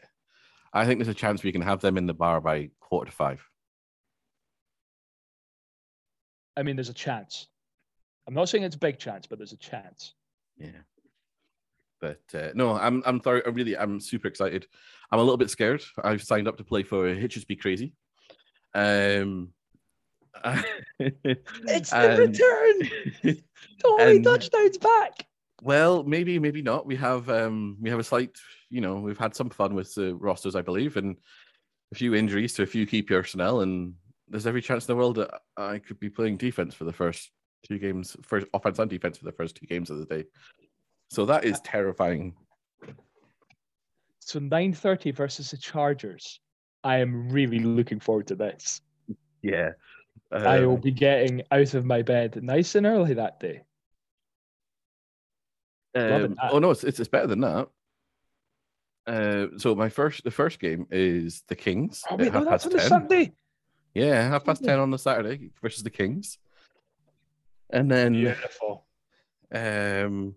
I 0.73 0.85
think 0.85 0.99
there's 0.99 1.07
a 1.07 1.13
chance 1.13 1.43
we 1.43 1.51
can 1.51 1.61
have 1.61 1.81
them 1.81 1.97
in 1.97 2.07
the 2.07 2.13
bar 2.13 2.41
by 2.41 2.69
quarter 2.79 3.11
to 3.11 3.15
five. 3.15 3.43
I 6.57 6.63
mean, 6.63 6.75
there's 6.75 6.89
a 6.89 6.93
chance. 6.93 7.47
I'm 8.27 8.33
not 8.33 8.49
saying 8.49 8.63
it's 8.63 8.75
a 8.75 8.79
big 8.79 8.97
chance, 8.97 9.27
but 9.27 9.37
there's 9.37 9.53
a 9.53 9.57
chance. 9.57 10.13
Yeah. 10.57 10.81
But 12.01 12.21
uh, 12.33 12.49
no, 12.53 12.73
I'm 12.73 13.03
I'm 13.05 13.21
sorry. 13.21 13.41
I 13.45 13.49
really 13.49 13.77
I'm 13.77 13.99
super 13.99 14.27
excited. 14.27 14.67
I'm 15.11 15.19
a 15.19 15.23
little 15.23 15.37
bit 15.37 15.49
scared. 15.49 15.83
I've 16.03 16.23
signed 16.23 16.47
up 16.47 16.57
to 16.57 16.63
play 16.63 16.83
for 16.83 17.07
Hitches 17.07 17.45
Be 17.45 17.55
Crazy. 17.55 17.93
Um. 18.73 19.49
It's 20.99 21.89
the 21.89 22.15
return. 23.23 23.37
Totally 23.83 24.17
And- 24.17 24.23
touchdowns 24.25 24.77
back. 24.77 25.25
Well, 25.63 26.03
maybe, 26.03 26.37
maybe 26.37 26.61
not. 26.61 26.85
We 26.85 26.95
have 26.97 27.29
um 27.29 27.77
we 27.81 27.89
have 27.89 27.99
a 27.99 28.03
slight, 28.03 28.37
you 28.69 28.79
know, 28.81 28.95
we've 28.99 29.17
had 29.17 29.35
some 29.35 29.49
fun 29.49 29.73
with 29.73 29.93
the 29.95 30.13
rosters, 30.15 30.55
I 30.55 30.61
believe, 30.61 30.97
and 30.97 31.17
a 31.91 31.95
few 31.95 32.13
injuries 32.13 32.53
to 32.53 32.63
a 32.63 32.67
few 32.67 32.85
key 32.85 33.01
personnel, 33.01 33.61
and 33.61 33.93
there's 34.27 34.45
every 34.45 34.61
chance 34.61 34.83
in 34.87 34.93
the 34.93 34.97
world 34.97 35.15
that 35.15 35.31
I 35.55 35.79
could 35.79 35.99
be 35.99 36.09
playing 36.09 36.37
defense 36.37 36.75
for 36.75 36.83
the 36.83 36.93
first 36.93 37.31
two 37.65 37.79
games, 37.79 38.15
first 38.21 38.45
offense 38.53 38.77
and 38.77 38.89
defense 38.89 39.17
for 39.17 39.25
the 39.25 39.31
first 39.31 39.55
two 39.55 39.65
games 39.65 39.89
of 39.89 39.97
the 39.97 40.05
day. 40.05 40.25
So 41.09 41.25
that 41.25 41.43
is 41.43 41.59
terrifying. 41.61 42.35
So 44.19 44.39
9:30 44.39 45.11
versus 45.15 45.51
the 45.51 45.57
Chargers. 45.57 46.39
I 46.83 46.97
am 46.97 47.29
really 47.29 47.59
looking 47.59 47.99
forward 47.99 48.27
to 48.27 48.35
this. 48.35 48.81
Yeah. 49.41 49.71
I 50.31 50.59
will 50.59 50.75
Um, 50.75 50.81
be 50.81 50.91
getting 50.91 51.41
out 51.51 51.73
of 51.73 51.85
my 51.85 52.01
bed 52.01 52.43
nice 52.43 52.75
and 52.75 52.85
early 52.85 53.13
that 53.15 53.39
day. 53.39 53.61
Um, 55.95 56.35
oh 56.51 56.59
no, 56.59 56.71
it's, 56.71 56.83
it's 56.83 56.99
it's 56.99 57.09
better 57.09 57.27
than 57.27 57.41
that. 57.41 57.67
Uh, 59.05 59.47
so 59.57 59.73
my 59.73 59.89
first 59.89 60.23
the 60.23 60.31
first 60.31 60.59
game 60.59 60.87
is 60.91 61.43
the 61.47 61.55
Kings. 61.55 62.03
Oh 62.09 62.15
at 62.15 62.19
wait, 62.19 62.33
no, 62.33 62.43
that's 62.43 62.65
past 62.65 62.65
on 62.65 62.71
the 62.73 62.79
Sunday. 62.81 63.33
Yeah, 63.93 64.27
half 64.29 64.45
past 64.45 64.63
ten 64.63 64.79
on 64.79 64.91
the 64.91 64.99
Saturday 64.99 65.49
versus 65.61 65.83
the 65.83 65.89
Kings. 65.89 66.37
And 67.69 67.89
then 67.89 68.13
Beautiful. 68.13 68.85
Um, 69.51 70.35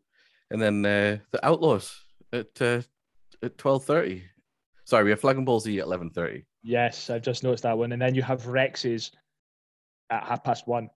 and 0.50 0.60
then 0.60 0.84
uh, 0.86 1.18
the 1.30 1.44
Outlaws 1.44 2.00
at 2.32 2.60
uh, 2.60 2.82
at 3.42 3.58
twelve 3.58 3.84
thirty. 3.84 4.24
Sorry, 4.84 5.04
we 5.04 5.10
have 5.10 5.20
Flag 5.20 5.36
and 5.36 5.46
Ball 5.46 5.60
Z 5.60 5.78
at 5.78 5.84
eleven 5.84 6.10
thirty. 6.10 6.46
Yes, 6.62 7.10
I've 7.10 7.22
just 7.22 7.42
noticed 7.42 7.62
that 7.64 7.76
one. 7.76 7.92
And 7.92 8.00
then 8.00 8.14
you 8.14 8.22
have 8.22 8.46
Rex's 8.46 9.12
at 10.10 10.24
half 10.24 10.44
past 10.44 10.66
one. 10.66 10.90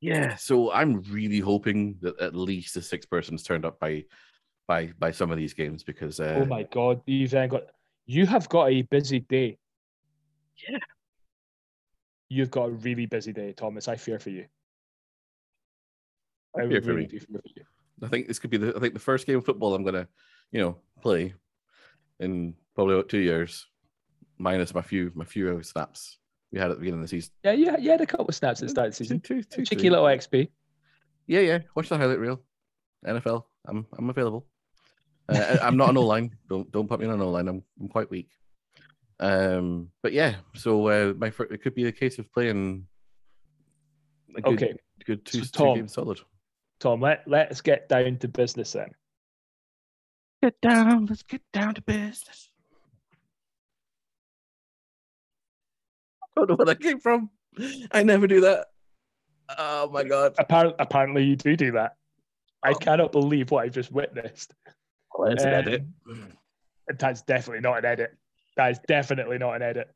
Yeah, 0.00 0.36
so 0.36 0.72
I'm 0.72 1.02
really 1.10 1.40
hoping 1.40 1.96
that 2.02 2.20
at 2.20 2.34
least 2.34 2.76
a 2.76 2.82
six 2.82 3.06
persons 3.06 3.42
turned 3.42 3.64
up 3.64 3.80
by 3.80 4.04
by 4.68 4.92
by 4.98 5.10
some 5.10 5.30
of 5.30 5.38
these 5.38 5.54
games 5.54 5.82
because 5.82 6.20
uh, 6.20 6.38
oh 6.42 6.44
my 6.44 6.64
god, 6.64 7.00
you've 7.06 7.30
then 7.30 7.48
got 7.48 7.62
you 8.04 8.26
have 8.26 8.48
got 8.48 8.70
a 8.70 8.82
busy 8.82 9.20
day. 9.20 9.58
Yeah. 10.68 10.78
You've 12.28 12.50
got 12.50 12.68
a 12.68 12.70
really 12.70 13.06
busy 13.06 13.32
day, 13.32 13.52
Thomas. 13.52 13.88
I 13.88 13.96
fear 13.96 14.18
for 14.18 14.30
you. 14.30 14.46
I 16.58 16.66
fear 16.66 16.82
for 16.82 16.92
really 16.92 17.06
do 17.06 17.20
fear 17.20 17.40
for 17.40 17.50
you. 17.54 17.64
I 18.02 18.08
think 18.08 18.28
this 18.28 18.38
could 18.38 18.50
be 18.50 18.58
the 18.58 18.74
I 18.76 18.80
think 18.80 18.92
the 18.94 19.00
first 19.00 19.26
game 19.26 19.38
of 19.38 19.46
football 19.46 19.74
I'm 19.74 19.84
gonna, 19.84 20.08
you 20.52 20.60
know, 20.60 20.76
play 21.00 21.34
in 22.20 22.54
probably 22.74 22.94
about 22.94 23.08
two 23.08 23.18
years, 23.18 23.66
minus 24.36 24.74
my 24.74 24.82
few 24.82 25.10
my 25.14 25.24
few 25.24 25.62
snaps 25.62 26.18
we 26.56 26.60
had 26.62 26.70
at 26.70 26.78
the 26.78 26.80
beginning 26.80 27.00
of 27.00 27.04
the 27.04 27.08
season. 27.08 27.32
Yeah, 27.44 27.52
you, 27.52 27.76
you 27.78 27.90
had 27.90 28.00
a 28.00 28.06
couple 28.06 28.26
of 28.26 28.34
snaps 28.34 28.60
at 28.62 28.66
the 28.66 28.70
start 28.70 28.86
of 28.88 28.92
the 28.92 28.96
season. 28.96 29.20
Two, 29.20 29.42
two, 29.42 29.62
Cheeky 29.64 29.82
three. 29.82 29.90
little 29.90 30.06
XP. 30.06 30.48
Yeah, 31.26 31.40
yeah. 31.40 31.58
Watch 31.74 31.88
the 31.90 31.98
highlight 31.98 32.18
reel. 32.18 32.40
NFL. 33.06 33.44
I'm 33.68 33.86
I'm 33.98 34.08
available. 34.10 34.46
Uh, 35.28 35.58
I- 35.60 35.66
I'm 35.66 35.76
not 35.76 35.90
an 35.90 35.98
O 35.98 36.02
line. 36.02 36.34
Don't 36.48 36.70
don't 36.72 36.88
put 36.88 36.98
me 37.00 37.06
on 37.06 37.12
an 37.14 37.20
O 37.20 37.30
line. 37.30 37.48
I'm 37.48 37.62
I'm 37.80 37.88
quite 37.88 38.08
weak. 38.10 38.30
Um, 39.20 39.88
but 40.02 40.12
yeah. 40.14 40.36
So 40.54 40.88
uh, 40.88 41.12
my 41.18 41.30
fir- 41.30 41.44
it 41.50 41.62
could 41.62 41.74
be 41.74 41.84
a 41.86 41.92
case 41.92 42.18
of 42.18 42.32
playing. 42.32 42.86
A 44.36 44.40
good, 44.40 44.54
Okay. 44.54 44.74
Good 45.04 45.24
two, 45.26 45.38
So, 45.40 45.44
two 45.44 45.64
Tom, 45.64 45.74
games 45.76 45.92
solid. 45.92 46.20
Tom, 46.80 47.00
let, 47.00 47.22
let's 47.26 47.60
get 47.60 47.88
down 47.88 48.16
to 48.18 48.28
business 48.28 48.72
then. 48.72 48.90
Get 50.42 50.60
down. 50.60 51.06
Let's 51.06 51.22
get 51.22 51.42
down 51.52 51.74
to 51.74 51.82
business. 51.82 52.50
Don't 56.36 56.50
know 56.50 56.56
where 56.56 56.66
that 56.66 56.80
came 56.80 57.00
from. 57.00 57.30
I 57.92 58.02
never 58.02 58.26
do 58.26 58.42
that. 58.42 58.66
Oh 59.58 59.88
my 59.90 60.04
god. 60.04 60.34
Apparently, 60.38 60.74
apparently 60.78 61.24
you 61.24 61.36
do 61.36 61.56
do 61.56 61.72
that. 61.72 61.96
I 62.62 62.74
cannot 62.74 63.12
believe 63.12 63.50
what 63.50 63.64
I've 63.64 63.72
just 63.72 63.92
witnessed. 63.92 64.52
Well, 65.16 65.30
it's 65.30 65.44
an 65.44 65.54
Um, 65.54 65.54
edit. 65.54 65.84
That's 66.98 67.22
definitely 67.22 67.60
not 67.60 67.78
an 67.78 67.84
edit. 67.84 68.14
That 68.56 68.70
is 68.72 68.80
definitely 68.86 69.38
not 69.38 69.54
an 69.54 69.62
edit. 69.62 69.88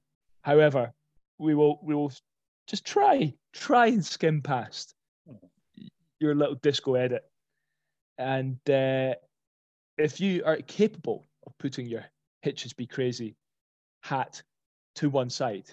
However, 0.42 0.92
we 1.38 1.54
will 1.54 1.80
we 1.82 1.94
will 1.94 2.12
just 2.66 2.84
try 2.86 3.34
try 3.52 3.86
and 3.88 4.04
skim 4.04 4.40
past 4.40 4.94
your 6.20 6.34
little 6.34 6.54
disco 6.56 6.94
edit, 6.94 7.24
and 8.18 8.56
uh, 8.68 9.14
if 9.98 10.20
you 10.20 10.42
are 10.44 10.56
capable 10.58 11.26
of 11.46 11.56
putting 11.58 11.86
your 11.86 12.04
hitches 12.42 12.72
be 12.72 12.86
crazy 12.86 13.36
hat 14.02 14.42
to 14.96 15.10
one 15.10 15.30
side, 15.30 15.70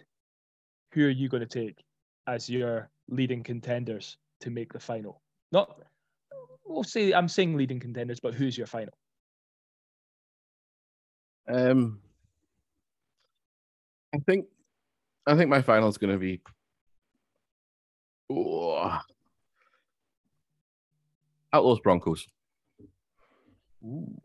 who 0.97 1.05
are 1.05 1.11
you 1.11 1.29
going 1.29 1.41
to 1.41 1.47
take 1.47 1.83
as 2.25 2.49
your 2.49 2.89
leading 3.07 3.43
contenders 3.43 4.17
to 4.41 4.49
make 4.49 4.73
the 4.73 4.79
final? 4.79 5.21
Not, 5.51 5.79
we'll 6.65 6.83
say 6.83 7.13
I'm 7.13 7.27
saying 7.27 7.55
leading 7.55 7.79
contenders, 7.79 8.19
but 8.19 8.33
who's 8.33 8.57
your 8.57 8.65
final? 8.65 8.95
Um, 11.47 11.99
I 14.11 14.17
think, 14.25 14.47
I 15.27 15.35
think 15.35 15.51
my 15.51 15.61
final 15.61 15.87
is 15.87 15.99
going 15.99 16.13
to 16.13 16.17
be. 16.17 16.41
Oh. 18.31 18.97
Outlaws 21.53 21.79
Broncos. 21.81 22.25
Ooh. 23.85 24.19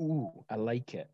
Ooh, 0.00 0.44
I 0.48 0.54
like 0.54 0.94
it. 0.94 1.10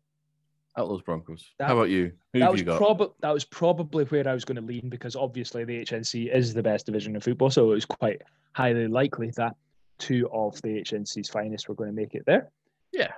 Outlaws 0.77 1.01
Broncos. 1.01 1.51
That- 1.59 1.67
How 1.67 1.73
about 1.75 1.89
you? 1.89 2.11
Who 2.33 2.39
that 2.39 2.45
have 2.45 2.51
was 2.53 2.61
you 2.61 2.65
got? 2.65 2.77
probably 2.77 3.09
that 3.21 3.31
was 3.33 3.45
probably 3.45 4.05
where 4.05 4.27
I 4.27 4.33
was 4.33 4.45
going 4.45 4.55
to 4.55 4.61
lean 4.61 4.89
because 4.89 5.15
obviously 5.15 5.65
the 5.65 5.81
HNC 5.81 6.33
is 6.33 6.53
the 6.53 6.63
best 6.63 6.85
division 6.85 7.15
in 7.15 7.21
football, 7.21 7.49
so 7.49 7.71
it 7.71 7.75
was 7.75 7.85
quite 7.85 8.21
highly 8.53 8.87
likely 8.87 9.31
that 9.37 9.55
two 9.99 10.29
of 10.31 10.61
the 10.61 10.81
HNC's 10.81 11.29
finest 11.29 11.67
were 11.69 11.75
going 11.75 11.89
to 11.89 11.95
make 11.95 12.15
it 12.15 12.23
there. 12.25 12.49
yeah. 12.93 13.11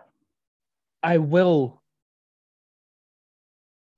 I 1.05 1.17
will 1.17 1.81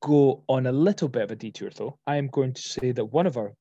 go 0.02 0.44
on 0.48 0.66
a 0.68 0.72
little 0.72 1.08
bit 1.08 1.22
of 1.24 1.32
a 1.32 1.36
detour 1.36 1.70
though. 1.76 1.98
I 2.08 2.18
am 2.18 2.28
going 2.28 2.54
to 2.54 2.62
say 2.62 2.92
that 2.92 3.06
one 3.06 3.28
of 3.28 3.38
our 3.38 3.54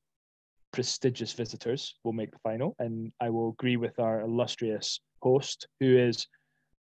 prestigious 0.71 1.31
visitors 1.33 1.95
will 2.03 2.13
make 2.13 2.31
the 2.31 2.39
final, 2.39 2.75
and 2.79 3.11
I 3.21 3.29
will 3.29 3.49
agree 3.49 3.77
with 3.77 3.99
our 3.99 4.21
illustrious 4.21 4.99
host 5.21 5.67
who 5.79 5.97
is 5.97 6.27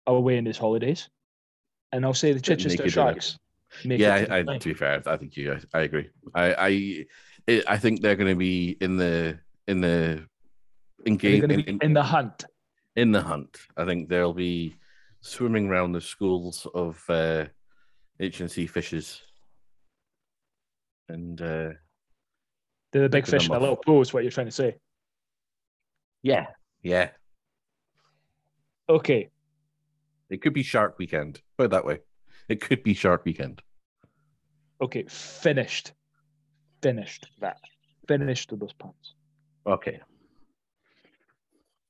away 0.07 0.37
in 0.37 0.45
his 0.45 0.57
holidays. 0.57 1.09
And 1.93 2.03
I'll 2.03 2.13
say 2.13 2.33
the 2.33 2.41
Chichester 2.41 2.89
Sharks. 2.89 3.37
yeah, 3.83 4.25
to 4.25 4.33
I, 4.33 4.39
I, 4.39 4.57
to 4.57 4.69
be 4.69 4.73
fair, 4.73 5.01
I 5.05 5.15
think 5.15 5.37
you. 5.37 5.53
I, 5.53 5.77
I 5.77 5.81
agree. 5.83 6.09
I, 6.33 7.05
I, 7.47 7.61
I 7.67 7.77
think 7.77 8.01
they're 8.01 8.15
going 8.15 8.33
to 8.33 8.35
be 8.35 8.75
in 8.81 8.97
the 8.97 9.39
in 9.67 9.79
the 9.79 10.25
in 11.05 11.17
game 11.17 11.43
in, 11.43 11.51
in, 11.51 11.79
in 11.81 11.93
the 11.93 12.03
hunt. 12.03 12.45
in 12.95 13.11
the 13.11 13.21
hunt. 13.21 13.57
I 13.77 13.85
think 13.85 14.09
they'll 14.09 14.33
be 14.33 14.75
swimming 15.21 15.69
around 15.69 15.91
the 15.91 16.01
schools 16.01 16.65
of 16.73 17.01
uh, 17.09 17.45
HNC 18.19 18.69
fishes, 18.71 19.21
and 21.09 21.39
uh, 21.39 21.69
They're 22.91 23.03
the 23.03 23.09
big 23.09 23.27
fish 23.27 23.47
in 23.47 23.55
a 23.55 23.59
little 23.59 23.75
pool, 23.77 24.01
is 24.01 24.13
what 24.13 24.23
you're 24.23 24.31
trying 24.31 24.47
to 24.47 24.51
say. 24.51 24.77
yeah, 26.23 26.47
yeah, 26.81 27.09
Okay. 28.89 29.29
It 30.33 30.41
could 30.41 30.53
be 30.53 30.63
Shark 30.63 30.97
Weekend. 30.97 31.39
Put 31.59 31.65
it 31.65 31.71
that 31.71 31.85
way. 31.85 31.99
It 32.49 32.59
could 32.59 32.81
be 32.81 32.95
Shark 32.95 33.23
Weekend. 33.23 33.61
Okay. 34.81 35.05
Finished. 35.07 35.93
Finished 36.81 37.27
that. 37.39 37.59
Finished 38.07 38.49
with 38.49 38.59
those 38.59 38.73
puns. 38.73 39.13
Okay. 39.67 39.99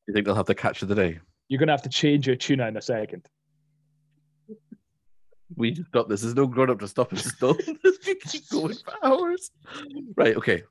You 0.07 0.13
think 0.13 0.25
they'll 0.25 0.35
have 0.35 0.45
the 0.45 0.55
catch 0.55 0.81
of 0.81 0.89
the 0.89 0.95
day? 0.95 1.19
You're 1.47 1.59
gonna 1.59 1.71
have 1.71 1.83
to 1.83 1.89
change 1.89 2.27
your 2.27 2.35
tuna 2.35 2.67
in 2.67 2.75
a 2.75 2.81
second. 2.81 3.25
We 5.55 5.71
just 5.71 5.91
got 5.91 6.09
this. 6.09 6.21
There's 6.21 6.35
no 6.35 6.45
grown 6.45 6.69
up 6.69 6.79
to 6.79 6.87
stop 6.87 7.13
us. 7.13 7.23
Still, 7.23 7.53
this 7.83 7.97
could 7.99 8.19
keep 8.21 8.49
going 8.49 8.75
for 8.75 8.93
hours. 9.05 9.51
Right. 10.17 10.35
Okay. 10.35 10.63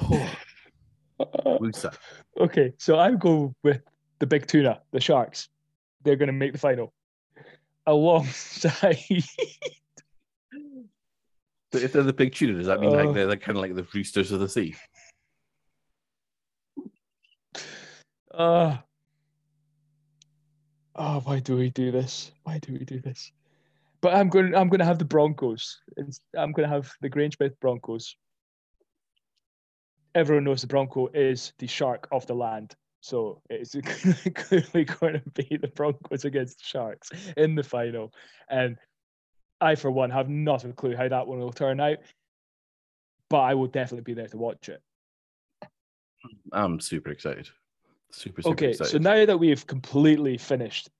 Wusa. 1.20 1.94
okay, 2.40 2.72
so 2.78 2.98
I'm 2.98 3.18
going 3.18 3.54
with 3.62 3.82
the 4.18 4.26
big 4.26 4.46
tuna, 4.46 4.80
the 4.92 5.00
sharks. 5.00 5.48
They're 6.06 6.14
gonna 6.14 6.30
make 6.30 6.52
the 6.52 6.58
final. 6.58 6.94
Alongside 7.86 8.96
So 11.72 11.78
if 11.80 11.92
they're 11.92 12.04
the 12.04 12.12
big 12.12 12.32
tuna, 12.32 12.54
does 12.56 12.68
that 12.68 12.78
mean 12.78 12.90
Oh. 12.90 13.04
like 13.04 13.12
they're 13.12 13.36
kind 13.36 13.58
of 13.58 13.62
like 13.62 13.74
the 13.74 13.86
roosters 13.92 14.30
of 14.30 14.38
the 14.38 14.48
sea? 14.48 14.76
uh 18.32 18.76
Oh, 20.94 21.20
why 21.24 21.40
do 21.40 21.56
we 21.56 21.70
do 21.70 21.90
this? 21.90 22.30
Why 22.44 22.58
do 22.58 22.72
we 22.72 22.84
do 22.84 23.00
this? 23.00 23.32
But 24.00 24.14
I'm 24.14 24.28
going 24.28 24.54
I'm 24.54 24.68
gonna 24.68 24.84
have 24.84 25.00
the 25.00 25.04
Broncos. 25.04 25.80
I'm 26.36 26.52
gonna 26.52 26.68
have 26.68 26.92
the 27.00 27.10
Grangemouth 27.10 27.58
Broncos. 27.60 28.14
Everyone 30.14 30.44
knows 30.44 30.60
the 30.60 30.68
Bronco 30.68 31.08
is 31.08 31.52
the 31.58 31.66
shark 31.66 32.06
of 32.12 32.26
the 32.28 32.34
land. 32.34 32.76
So 33.06 33.40
it's 33.48 33.76
clearly 34.34 34.84
going 34.84 35.22
to 35.22 35.30
be 35.34 35.56
the 35.56 35.68
Broncos 35.68 36.24
against 36.24 36.58
the 36.58 36.64
Sharks 36.64 37.10
in 37.36 37.54
the 37.54 37.62
final. 37.62 38.12
And 38.50 38.76
I, 39.60 39.76
for 39.76 39.92
one, 39.92 40.10
have 40.10 40.28
not 40.28 40.64
a 40.64 40.72
clue 40.72 40.96
how 40.96 41.08
that 41.08 41.26
one 41.26 41.38
will 41.38 41.52
turn 41.52 41.78
out. 41.78 41.98
But 43.30 43.42
I 43.42 43.54
will 43.54 43.68
definitely 43.68 44.02
be 44.02 44.14
there 44.14 44.26
to 44.26 44.36
watch 44.36 44.68
it. 44.68 44.82
I'm 46.52 46.80
super 46.80 47.10
excited. 47.10 47.48
Super, 48.10 48.42
super 48.42 48.52
Okay, 48.54 48.70
excited. 48.70 48.90
so 48.90 48.98
now 48.98 49.24
that 49.24 49.38
we've 49.38 49.64
completely 49.66 50.36
finished, 50.36 50.90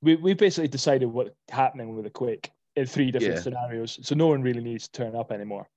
we 0.00 0.16
we 0.16 0.32
basically 0.32 0.68
decided 0.68 1.06
what's 1.06 1.30
happening 1.50 1.94
with 1.94 2.04
the 2.04 2.10
Quaich 2.10 2.48
in 2.76 2.86
three 2.86 3.10
different 3.10 3.36
Yeah. 3.36 3.42
scenarios. 3.42 3.98
So 4.02 4.14
no 4.14 4.28
one 4.28 4.40
really 4.40 4.62
needs 4.62 4.88
to 4.88 4.92
turn 4.92 5.14
up 5.14 5.30
anymore. 5.30 5.68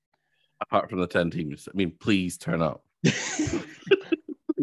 apart 0.61 0.89
from 0.89 1.01
the 1.01 1.07
10 1.07 1.29
teams, 1.29 1.67
I 1.67 1.75
mean, 1.75 1.91
please 1.99 2.37
turn 2.37 2.61
up. 2.61 2.85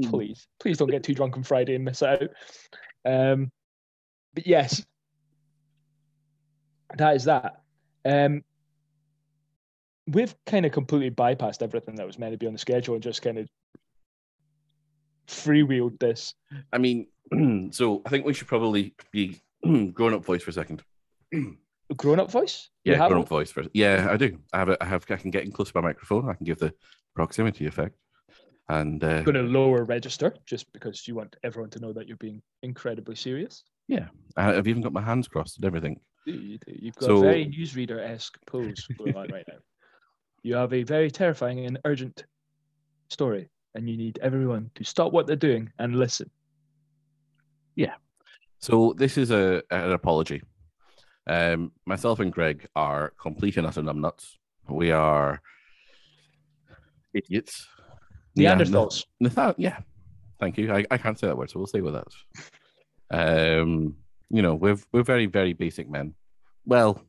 please, 0.02 0.46
please 0.58 0.78
don't 0.78 0.90
get 0.90 1.02
too 1.02 1.14
drunk 1.14 1.36
on 1.36 1.42
Friday 1.42 1.74
and 1.74 1.84
miss 1.84 2.02
out. 2.02 2.28
Um, 3.04 3.50
but 4.34 4.46
yes, 4.46 4.84
that 6.96 7.16
is 7.16 7.24
that. 7.24 7.62
Um, 8.04 8.42
we've 10.06 10.34
kind 10.46 10.66
of 10.66 10.72
completely 10.72 11.10
bypassed 11.10 11.62
everything 11.62 11.96
that 11.96 12.06
was 12.06 12.18
meant 12.18 12.32
to 12.32 12.38
be 12.38 12.46
on 12.46 12.52
the 12.52 12.58
schedule 12.58 12.94
and 12.94 13.02
just 13.02 13.22
kind 13.22 13.38
of 13.38 13.48
freewheeled 15.28 15.98
this. 15.98 16.34
I 16.72 16.78
mean, 16.78 17.06
so 17.72 18.02
I 18.04 18.08
think 18.08 18.24
we 18.24 18.34
should 18.34 18.48
probably 18.48 18.94
be 19.12 19.40
grown 19.92 20.14
up 20.14 20.24
voice 20.24 20.42
for 20.42 20.50
a 20.50 20.54
second. 20.54 20.82
Grown 21.96 22.20
up 22.20 22.30
voice? 22.30 22.70
Yeah, 22.84 23.08
grown 23.08 23.22
up 23.22 23.28
voice 23.28 23.50
first. 23.50 23.70
Yeah, 23.72 24.08
I 24.10 24.16
do. 24.16 24.38
I 24.52 24.58
have. 24.58 24.68
A, 24.68 24.82
I 24.82 24.86
have. 24.86 25.04
I 25.10 25.16
can 25.16 25.30
get 25.30 25.44
in 25.44 25.52
close 25.52 25.72
to 25.72 25.80
my 25.80 25.88
microphone. 25.88 26.28
I 26.28 26.34
can 26.34 26.44
give 26.44 26.58
the 26.58 26.72
proximity 27.14 27.66
effect. 27.66 27.96
And 28.78 29.02
uh, 29.02 29.22
going 29.22 29.34
to 29.34 29.42
lower 29.42 29.84
register 29.84 30.32
just 30.46 30.72
because 30.72 31.08
you 31.08 31.16
want 31.16 31.34
everyone 31.42 31.70
to 31.70 31.80
know 31.80 31.92
that 31.92 32.06
you're 32.06 32.16
being 32.18 32.40
incredibly 32.62 33.16
serious. 33.16 33.64
Yeah, 33.88 34.06
I've 34.36 34.68
even 34.68 34.80
got 34.82 34.92
my 34.92 35.00
hands 35.02 35.26
crossed 35.26 35.56
and 35.56 35.64
everything. 35.64 35.98
You- 36.24 36.34
you 36.34 36.58
do. 36.58 36.72
You've 36.78 36.94
got 36.94 37.06
So- 37.06 37.16
a 37.18 37.20
very 37.22 37.46
newsreader 37.46 37.98
esque 37.98 38.38
pose 38.46 38.86
going 38.96 39.16
on 39.16 39.26
right 39.28 39.44
now. 39.48 39.58
You 40.44 40.54
have 40.54 40.72
a 40.72 40.84
very 40.84 41.10
terrifying 41.10 41.66
and 41.66 41.78
urgent 41.84 42.24
story, 43.08 43.48
and 43.74 43.88
you 43.90 43.96
need 43.96 44.18
everyone 44.22 44.70
to 44.76 44.84
stop 44.84 45.12
what 45.12 45.26
they're 45.26 45.34
doing 45.50 45.72
and 45.80 45.96
listen. 45.96 46.30
Yeah. 47.74 47.94
So 48.58 48.94
this 48.96 49.18
is 49.18 49.30
a 49.32 49.62
an 49.70 49.90
apology. 49.92 50.42
Um, 51.26 51.72
myself 51.86 52.20
and 52.20 52.32
Greg 52.32 52.68
are 52.76 53.12
complete 53.20 53.56
and 53.56 53.66
utter 53.66 53.82
numbnuts. 53.82 54.36
We 54.68 54.92
are 54.92 55.40
idiots. 57.12 57.66
Yeah, 58.40 58.54
no- 58.54 58.64
Neanderthals. 58.64 59.04
Nathan, 59.20 59.54
yeah. 59.58 59.78
Thank 60.38 60.56
you. 60.58 60.72
I, 60.72 60.84
I 60.90 60.96
can't 60.98 61.18
say 61.18 61.26
that 61.26 61.36
word, 61.36 61.50
so 61.50 61.58
we'll 61.58 61.66
stay 61.66 61.80
with 61.82 61.94
that. 61.94 62.06
Um, 63.10 63.96
you 64.30 64.42
know, 64.42 64.54
we're 64.54 64.78
we're 64.92 65.02
very, 65.02 65.26
very 65.26 65.52
basic 65.52 65.90
men. 65.90 66.14
Well, 66.64 67.02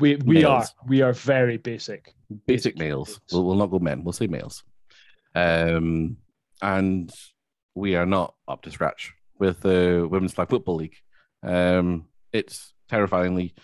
we 0.00 0.16
we 0.16 0.44
are 0.44 0.64
we 0.86 1.02
are 1.02 1.12
very 1.12 1.56
basic. 1.56 2.14
basic 2.46 2.76
males. 2.76 3.20
We'll, 3.30 3.44
we'll 3.44 3.56
not 3.56 3.70
go 3.70 3.78
men, 3.78 4.04
we'll 4.04 4.12
say 4.12 4.26
males. 4.26 4.64
Um, 5.34 6.16
and 6.60 7.10
we 7.74 7.96
are 7.96 8.06
not 8.06 8.34
up 8.48 8.62
to 8.62 8.70
scratch 8.70 9.12
with 9.38 9.60
the 9.60 10.06
Women's 10.10 10.34
Flag 10.34 10.50
Football 10.50 10.76
League. 10.76 10.96
Um, 11.42 12.06
it's 12.32 12.74
terrifyingly 12.88 13.54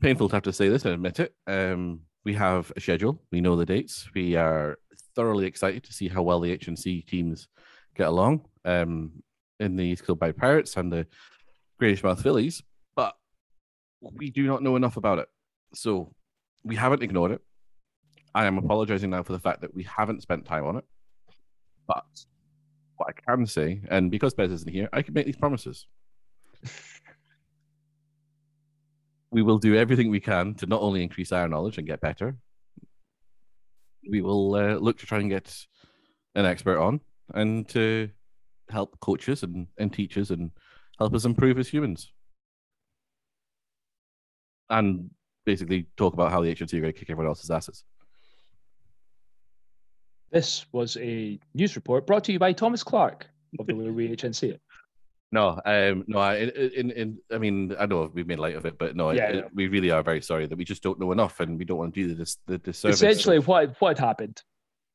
painful 0.00 0.28
to 0.28 0.36
have 0.36 0.42
to 0.44 0.52
say 0.52 0.68
this 0.68 0.84
and 0.84 0.94
admit 0.94 1.20
it. 1.20 1.34
Um, 1.46 2.00
we 2.24 2.34
have 2.34 2.70
a 2.76 2.80
schedule, 2.80 3.20
we 3.32 3.40
know 3.40 3.56
the 3.56 3.66
dates, 3.66 4.08
we 4.14 4.36
are 4.36 4.78
thoroughly 5.20 5.44
excited 5.44 5.84
to 5.84 5.92
see 5.92 6.08
how 6.08 6.22
well 6.22 6.40
the 6.40 6.56
HNC 6.56 7.06
teams 7.06 7.46
get 7.94 8.08
along 8.08 8.40
um, 8.64 9.12
in 9.58 9.76
the 9.76 9.84
East 9.84 10.06
Kilbride 10.06 10.38
Pirates 10.38 10.78
and 10.78 10.90
the 10.90 11.06
Grangemouth 11.78 12.22
Phillies, 12.22 12.62
but 12.96 13.14
we 14.00 14.30
do 14.30 14.46
not 14.46 14.62
know 14.62 14.76
enough 14.76 14.96
about 14.96 15.18
it. 15.18 15.28
So 15.74 16.14
we 16.64 16.74
haven't 16.74 17.02
ignored 17.02 17.32
it. 17.32 17.42
I 18.34 18.46
am 18.46 18.56
apologizing 18.56 19.10
now 19.10 19.22
for 19.22 19.32
the 19.32 19.38
fact 19.38 19.60
that 19.60 19.74
we 19.74 19.82
haven't 19.82 20.22
spent 20.22 20.46
time 20.46 20.64
on 20.64 20.76
it. 20.76 20.84
But 21.86 22.06
what 22.96 23.10
I 23.10 23.12
can 23.12 23.44
say, 23.44 23.82
and 23.90 24.10
because 24.10 24.32
Bez 24.32 24.50
isn't 24.52 24.72
here, 24.72 24.88
I 24.94 25.02
can 25.02 25.12
make 25.12 25.26
these 25.26 25.36
promises. 25.36 25.86
we 29.30 29.42
will 29.42 29.58
do 29.58 29.76
everything 29.76 30.08
we 30.08 30.20
can 30.20 30.54
to 30.54 30.66
not 30.66 30.80
only 30.80 31.02
increase 31.02 31.30
our 31.30 31.46
knowledge 31.46 31.76
and 31.76 31.86
get 31.86 32.00
better, 32.00 32.38
we 34.10 34.20
will 34.20 34.54
uh, 34.54 34.74
look 34.74 34.98
to 34.98 35.06
try 35.06 35.18
and 35.18 35.30
get 35.30 35.54
an 36.34 36.44
expert 36.44 36.78
on 36.78 37.00
and 37.34 37.68
to 37.68 38.10
help 38.68 38.98
coaches 39.00 39.42
and, 39.42 39.66
and 39.78 39.92
teachers 39.92 40.30
and 40.30 40.50
help 40.98 41.14
us 41.14 41.24
improve 41.24 41.58
as 41.58 41.68
humans. 41.68 42.12
And 44.68 45.10
basically 45.44 45.86
talk 45.96 46.14
about 46.14 46.30
how 46.30 46.42
the 46.42 46.54
HNC 46.54 46.74
are 46.74 46.80
going 46.80 46.92
to 46.92 46.98
kick 46.98 47.10
everyone 47.10 47.28
else's 47.28 47.50
asses. 47.50 47.84
This 50.30 50.66
was 50.70 50.96
a 50.98 51.38
news 51.54 51.74
report 51.74 52.06
brought 52.06 52.24
to 52.24 52.32
you 52.32 52.38
by 52.38 52.52
Thomas 52.52 52.84
Clark 52.84 53.26
of 53.58 53.66
the 53.66 53.74
Way 53.74 54.08
HNC. 54.08 54.58
No, 55.32 55.60
um, 55.64 56.04
no. 56.08 56.18
I, 56.18 56.36
in, 56.38 56.90
in, 56.90 57.18
I 57.32 57.38
mean, 57.38 57.74
I 57.78 57.86
know 57.86 58.10
we've 58.12 58.26
made 58.26 58.40
light 58.40 58.56
of 58.56 58.66
it, 58.66 58.76
but 58.78 58.96
no, 58.96 59.10
Yeah, 59.12 59.28
it- 59.28 59.34
yeah. 59.36 59.42
we 59.54 59.68
really 59.68 59.90
are 59.92 60.02
very 60.02 60.20
sorry 60.20 60.46
that 60.46 60.56
we 60.58 60.64
just 60.64 60.82
don't 60.82 60.98
know 60.98 61.12
enough, 61.12 61.38
and 61.40 61.56
we 61.58 61.64
don't 61.64 61.78
want 61.78 61.94
to 61.94 62.02
do 62.08 62.14
this 62.14 62.38
the 62.46 62.58
disservice. 62.58 62.96
Essentially, 62.96 63.38
what 63.38 63.80
what 63.80 63.96
happened 63.98 64.42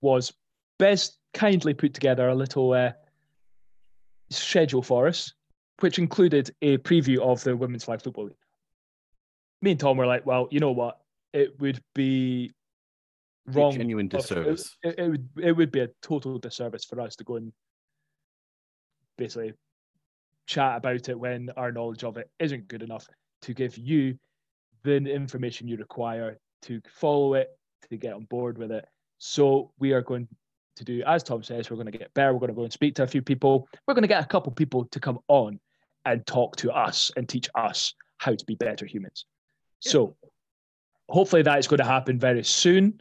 was 0.02 0.34
Bez 0.78 1.18
kindly 1.34 1.74
put 1.74 1.94
together 1.94 2.28
a 2.30 2.36
little 2.36 2.74
uh, 2.74 2.92
schedule 4.30 4.82
for 4.82 5.08
us, 5.08 5.34
which 5.80 6.00
included 6.00 6.54
a 6.62 6.78
preview 6.80 7.20
of 7.20 7.42
the 7.44 7.56
Women's 7.56 7.86
Flag 7.86 8.02
Football 8.02 8.26
League. 8.26 8.36
Me 9.62 9.72
and 9.72 9.80
Tom 9.80 9.96
were 9.98 10.06
like, 10.06 10.26
"Well, 10.26 10.50
you 10.52 10.60
know 10.60 10.72
what? 10.74 11.00
It 11.32 11.58
would 11.62 11.82
be 11.94 12.52
a 13.48 13.52
wrong. 13.52 13.72
genuine 13.72 14.08
of- 14.08 14.12
disservice. 14.12 14.76
It, 14.84 15.00
it 15.00 15.10
would 15.10 15.30
it 15.42 15.52
would 15.54 15.72
be 15.72 15.80
a 15.80 15.88
total 16.02 16.40
disservice 16.40 16.84
for 16.84 17.00
us 17.00 17.16
to 17.16 17.24
go 17.24 17.38
and 17.38 17.54
basically 19.18 19.54
chat 20.46 20.78
about 20.78 21.10
it 21.10 21.20
when 21.20 21.50
our 21.58 21.72
knowledge 21.72 22.04
of 22.04 22.18
it 22.18 22.30
isn't 22.40 22.68
good 22.68 22.84
enough 22.84 23.08
to 23.44 23.54
give 23.54 23.78
you 23.78 24.18
the 24.84 24.96
information 24.96 25.68
you 25.68 25.78
require 25.78 26.38
to 26.64 26.82
follow 26.88 27.34
it, 27.36 27.50
to 27.90 27.98
get 27.98 28.14
on 28.14 28.26
board 28.26 28.58
with 28.58 28.72
it. 28.72 28.86
So 29.18 29.72
we 29.80 29.94
are 29.94 30.02
going 30.02 30.28
to 30.76 30.84
do, 30.84 31.04
as 31.06 31.24
Tom 31.24 31.44
says, 31.44 31.70
we're 31.70 31.78
going 31.78 31.92
to 31.92 31.98
get 31.98 32.14
better. 32.14 32.34
We're 32.34 32.40
going 32.40 32.50
to 32.50 32.56
go 32.56 32.64
and 32.64 32.74
speak 32.74 32.96
to 32.96 33.04
a 33.04 33.08
few 33.08 33.22
people. 33.22 33.68
We're 33.88 33.94
going 33.94 34.04
to 34.04 34.08
get 34.08 34.24
a 34.24 34.28
couple 34.28 34.52
people 34.52 34.86
to 34.86 35.00
come 35.00 35.20
on 35.28 35.60
and 36.06 36.26
talk 36.26 36.56
to 36.58 36.72
us 36.72 37.12
and 37.16 37.28
teach 37.28 37.50
us 37.56 37.94
how 38.18 38.36
to 38.36 38.46
be 38.46 38.56
better 38.56 38.86
humans. 38.86 39.26
So 39.80 40.16
hopefully 41.10 41.44
that 41.44 41.60
is 41.60 41.68
going 41.68 41.80
to 41.80 41.86
happen 41.86 42.20
very 42.20 42.44
soon. 42.44 43.00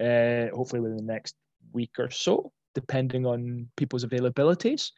Uh, 0.00 0.48
hopefully 0.52 0.80
within 0.80 0.96
the 0.96 1.12
next 1.12 1.34
week 1.72 1.92
or 1.98 2.10
so, 2.10 2.52
depending 2.74 3.26
on 3.26 3.68
people's 3.76 4.04
availabilities, 4.04 4.90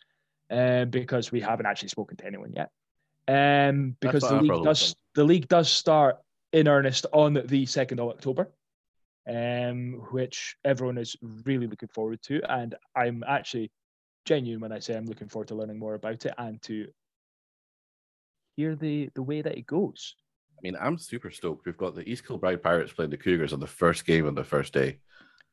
um, 0.50 0.90
because 0.90 1.32
we 1.32 1.40
haven't 1.40 1.66
actually 1.66 1.88
spoken 1.88 2.16
to 2.18 2.26
anyone 2.26 2.52
yet. 2.52 2.70
Um, 3.28 3.96
because 4.00 4.22
the 4.22 4.40
league 4.40 4.62
does 4.64 4.94
the 5.14 5.24
league 5.24 5.48
does 5.48 5.68
start 5.70 6.18
in 6.52 6.68
earnest 6.68 7.06
on 7.12 7.42
the 7.46 7.66
second 7.66 7.98
of 8.00 8.08
October, 8.10 8.50
um, 9.28 9.94
which 10.12 10.56
everyone 10.64 10.98
is 10.98 11.16
really 11.44 11.66
looking 11.66 11.88
forward 11.88 12.22
to, 12.22 12.40
and 12.48 12.76
I'm 12.94 13.24
actually 13.26 13.72
genuine 14.24 14.60
when 14.60 14.72
I 14.72 14.78
say 14.78 14.96
I'm 14.96 15.06
looking 15.06 15.28
forward 15.28 15.48
to 15.48 15.54
learning 15.54 15.78
more 15.78 15.94
about 15.94 16.24
it 16.24 16.34
and 16.38 16.62
to 16.62 16.88
hear 18.56 18.74
the 18.76 19.10
the 19.14 19.22
way 19.22 19.42
that 19.42 19.56
it 19.58 19.66
goes. 19.66 20.14
I 20.58 20.60
mean, 20.62 20.76
I'm 20.80 20.96
super 20.96 21.30
stoked. 21.30 21.66
We've 21.66 21.76
got 21.76 21.94
the 21.94 22.08
East 22.08 22.26
Kilbride 22.26 22.62
Pirates 22.62 22.92
playing 22.92 23.10
the 23.10 23.16
Cougars 23.18 23.52
on 23.52 23.60
the 23.60 23.66
first 23.66 24.06
game 24.06 24.26
on 24.26 24.34
the 24.34 24.44
first 24.44 24.72
day. 24.72 24.98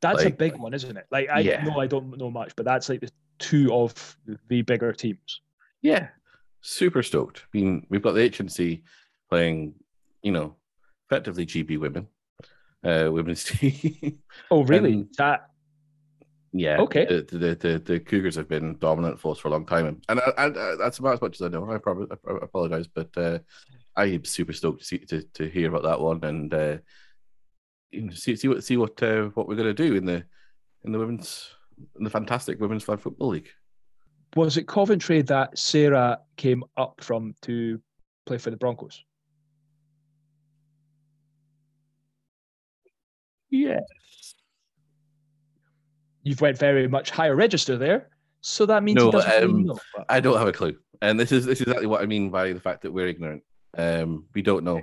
That's 0.02 0.24
Like- 0.24 0.34
a 0.34 0.38
big 0.38 0.58
one, 0.58 0.74
isn't 0.74 0.96
it? 0.96 1.06
Like 1.12 1.30
I 1.30 1.40
Yeah. 1.40 1.64
know 1.64 1.80
I 1.80 1.88
don't 1.88 2.18
know 2.18 2.32
much, 2.32 2.56
but 2.56 2.66
that's 2.66 2.88
like 2.90 3.02
the 3.02 3.10
two 3.40 3.74
of 3.74 4.18
the 4.50 4.62
bigger 4.62 4.94
teams. 4.94 5.42
Yeah, 5.82 6.10
super 6.62 7.04
stoked. 7.04 7.44
I 7.44 7.58
mean, 7.58 7.86
we've 7.90 8.02
got 8.02 8.14
the 8.14 8.30
HNC 8.30 8.84
playing, 9.30 9.74
you 10.22 10.32
know, 10.32 10.56
effectively 11.10 11.46
GB 11.46 11.80
women, 11.80 12.08
uh, 12.84 13.10
women's 13.12 13.44
team. 13.46 14.20
Oh, 14.50 14.64
really? 14.64 14.94
And- 14.94 15.10
that 15.18 15.50
Yeah. 16.54 16.80
Okay. 16.82 17.06
The, 17.06 17.38
the 17.38 17.56
the 17.56 17.80
the 17.80 18.00
Cougars 18.00 18.36
have 18.36 18.48
been 18.48 18.78
dominant 18.78 19.20
force 19.20 19.40
for 19.40 19.48
a 19.48 19.52
long 19.52 19.66
time, 19.66 20.02
and 20.08 20.20
I, 20.20 20.32
I, 20.38 20.46
I, 20.46 20.76
that's 20.78 21.00
about 21.00 21.14
as 21.14 21.22
much 21.22 21.36
as 21.40 21.42
I 21.42 21.50
know. 21.50 21.70
I 21.70 21.78
probably 21.80 22.08
I 22.12 22.38
apologize, 22.42 22.88
but 22.88 23.10
uh, 23.18 23.40
I'm 23.96 24.24
super 24.24 24.54
stoked 24.54 24.80
to 24.80 24.86
see 24.86 25.00
to, 25.00 25.24
to 25.34 25.50
hear 25.50 25.70
about 25.70 25.84
that 25.84 26.00
one 26.00 26.24
and 26.24 26.54
uh, 26.54 26.78
you 27.92 28.04
know, 28.04 28.14
see 28.14 28.36
see 28.36 28.48
what 28.48 28.64
see 28.64 28.78
what 28.78 29.02
uh, 29.04 29.26
what 29.34 29.48
we're 29.48 29.56
going 29.56 29.76
to 29.76 29.88
do 29.88 29.96
in 29.96 30.06
the 30.06 30.24
in 30.84 30.92
the 30.92 31.00
women's 31.00 31.50
in 31.98 32.04
the 32.04 32.10
fantastic 32.10 32.60
women's 32.60 32.84
flag 32.84 33.00
football 33.00 33.30
league. 33.30 33.50
was 34.36 34.58
it 34.58 34.68
Coventry 34.68 35.22
that 35.24 35.58
Sarah 35.58 36.20
came 36.38 36.64
up 36.78 37.00
from 37.02 37.36
to 37.44 37.80
play 38.26 38.38
for 38.38 38.50
the 38.50 38.58
Broncos. 38.58 39.04
Yes. 43.50 43.84
You've 46.24 46.42
went 46.42 46.58
very 46.58 46.88
much 46.88 47.12
higher 47.12 47.36
register 47.36 47.78
there, 47.78 48.10
so 48.42 48.66
that 48.66 48.82
means 48.82 48.96
No, 48.96 49.06
he 49.08 49.12
doesn't 49.12 49.32
really 49.32 49.44
um, 49.46 49.66
know. 49.66 49.80
but- 49.96 50.06
I 50.10 50.20
don't 50.20 50.38
have 50.38 50.48
a 50.48 50.54
clue, 50.54 50.76
and 51.02 51.20
this 51.20 51.32
is 51.32 51.46
this 51.46 51.60
is 51.60 51.68
exactly 51.68 51.86
what 51.88 52.02
I 52.02 52.06
mean 52.06 52.30
by 52.30 52.54
the 52.54 52.60
fact 52.60 52.82
that 52.84 52.92
we're 52.92 53.08
ignorant. 53.08 53.44
Um, 53.78 54.26
we 54.34 54.42
don't 54.42 54.64
know. 54.64 54.82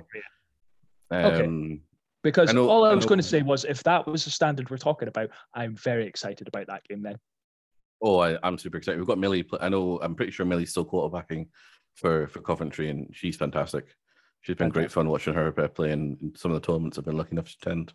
Okay. 1.11 1.79
Because 2.23 2.53
know- 2.53 2.69
all 2.69 2.85
I 2.85 2.93
was 2.93 3.05
going 3.05 3.19
to 3.19 3.23
say 3.27 3.41
was, 3.41 3.65
if 3.65 3.83
that 3.83 4.05
was 4.05 4.25
the 4.25 4.31
standard 4.31 4.69
we're 4.69 4.77
talking 4.77 5.07
about, 5.07 5.29
I'm 5.55 5.75
very 5.75 6.05
excited 6.05 6.47
about 6.47 6.67
that 6.67 6.83
game. 6.87 7.01
Then 7.01 7.17
Oh, 8.01 8.19
I, 8.19 8.37
I'm 8.41 8.57
super 8.57 8.77
excited. 8.77 8.97
We've 8.97 9.07
got 9.07 9.19
Millie. 9.19 9.47
I 9.59 9.69
know. 9.69 9.99
I'm 10.01 10.15
pretty 10.15 10.31
sure 10.31 10.45
Millie's 10.45 10.71
still 10.71 10.85
quarterbacking 10.85 11.47
for 11.95 12.27
for 12.27 12.41
Coventry, 12.41 12.89
and 12.89 13.07
she's 13.13 13.35
fantastic. 13.37 13.85
She's 14.41 14.55
been 14.55 14.69
great 14.69 14.91
fun 14.91 15.07
watching 15.07 15.35
her 15.35 15.53
uh, 15.59 15.67
play 15.67 15.91
in 15.91 16.17
in 16.21 16.33
some 16.35 16.51
of 16.51 16.59
the 16.59 16.65
tournaments 16.65 16.97
I've 16.97 17.05
been 17.05 17.17
lucky 17.17 17.33
enough 17.33 17.45
to 17.49 17.55
attend 17.61 17.93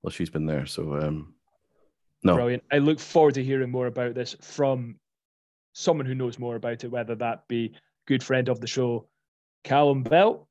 while 0.00 0.12
she's 0.12 0.30
been 0.30 0.46
there. 0.46 0.64
So, 0.66 0.94
um, 0.96 1.34
no, 2.22 2.36
brilliant. 2.36 2.62
I 2.70 2.78
look 2.78 3.00
forward 3.00 3.34
to 3.34 3.42
hearing 3.42 3.70
more 3.70 3.88
about 3.88 4.14
this 4.14 4.36
from 4.40 4.96
someone 5.72 6.06
who 6.06 6.14
knows 6.14 6.38
more 6.38 6.54
about 6.54 6.84
it, 6.84 6.92
whether 6.92 7.16
that 7.16 7.48
be 7.48 7.74
good 8.06 8.22
friend 8.22 8.48
of 8.48 8.60
the 8.60 8.68
show, 8.68 9.08
Callum 9.64 10.04
Bell, 10.04 10.48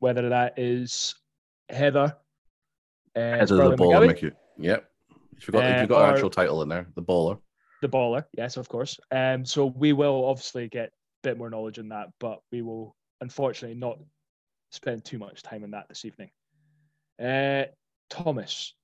whether 0.00 0.28
that 0.28 0.58
is 0.58 1.14
Heather. 1.70 2.16
Uh, 3.16 3.20
Heather 3.20 3.56
the 3.56 3.76
baller, 3.76 4.22
you. 4.22 4.32
Yep. 4.58 4.88
If 5.36 5.48
you've 5.48 5.52
got, 5.52 5.64
if 5.64 5.80
you've 5.80 5.88
got 5.88 6.08
an 6.08 6.14
actual 6.14 6.30
title 6.30 6.62
in 6.62 6.68
there, 6.68 6.86
the 6.94 7.02
baller. 7.02 7.38
the 7.82 7.88
baller, 7.88 8.24
yes, 8.36 8.56
of 8.56 8.68
course. 8.68 9.00
Um, 9.10 9.44
so 9.44 9.66
we 9.66 9.92
will 9.92 10.24
obviously 10.26 10.68
get 10.68 10.88
a 10.88 10.90
bit 11.22 11.38
more 11.38 11.50
knowledge 11.50 11.78
in 11.78 11.88
that, 11.88 12.08
but 12.18 12.40
we 12.52 12.62
will 12.62 12.94
unfortunately 13.20 13.76
not 13.76 13.98
spend 14.70 15.04
too 15.04 15.18
much 15.18 15.42
time 15.42 15.64
on 15.64 15.70
that 15.72 15.88
this 15.88 16.04
evening. 16.04 16.30
Uh, 17.20 17.64
Thomas, 18.10 18.74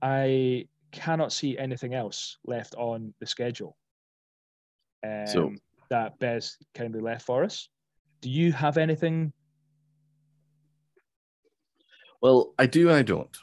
I 0.00 0.66
cannot 0.92 1.32
see 1.32 1.56
anything 1.58 1.94
else 1.94 2.38
left 2.44 2.74
on 2.76 3.14
the 3.20 3.26
schedule 3.26 3.76
um, 5.04 5.26
So- 5.26 5.54
that 5.90 6.18
Bez 6.18 6.56
kindly 6.74 7.00
left 7.00 7.26
for 7.26 7.44
us. 7.44 7.68
Do 8.22 8.30
you 8.30 8.52
have 8.52 8.78
anything 8.78 9.32
Well, 12.22 12.54
I 12.58 12.66
do 12.66 12.88
and 12.88 12.96
I 12.96 13.02
don't. 13.02 13.36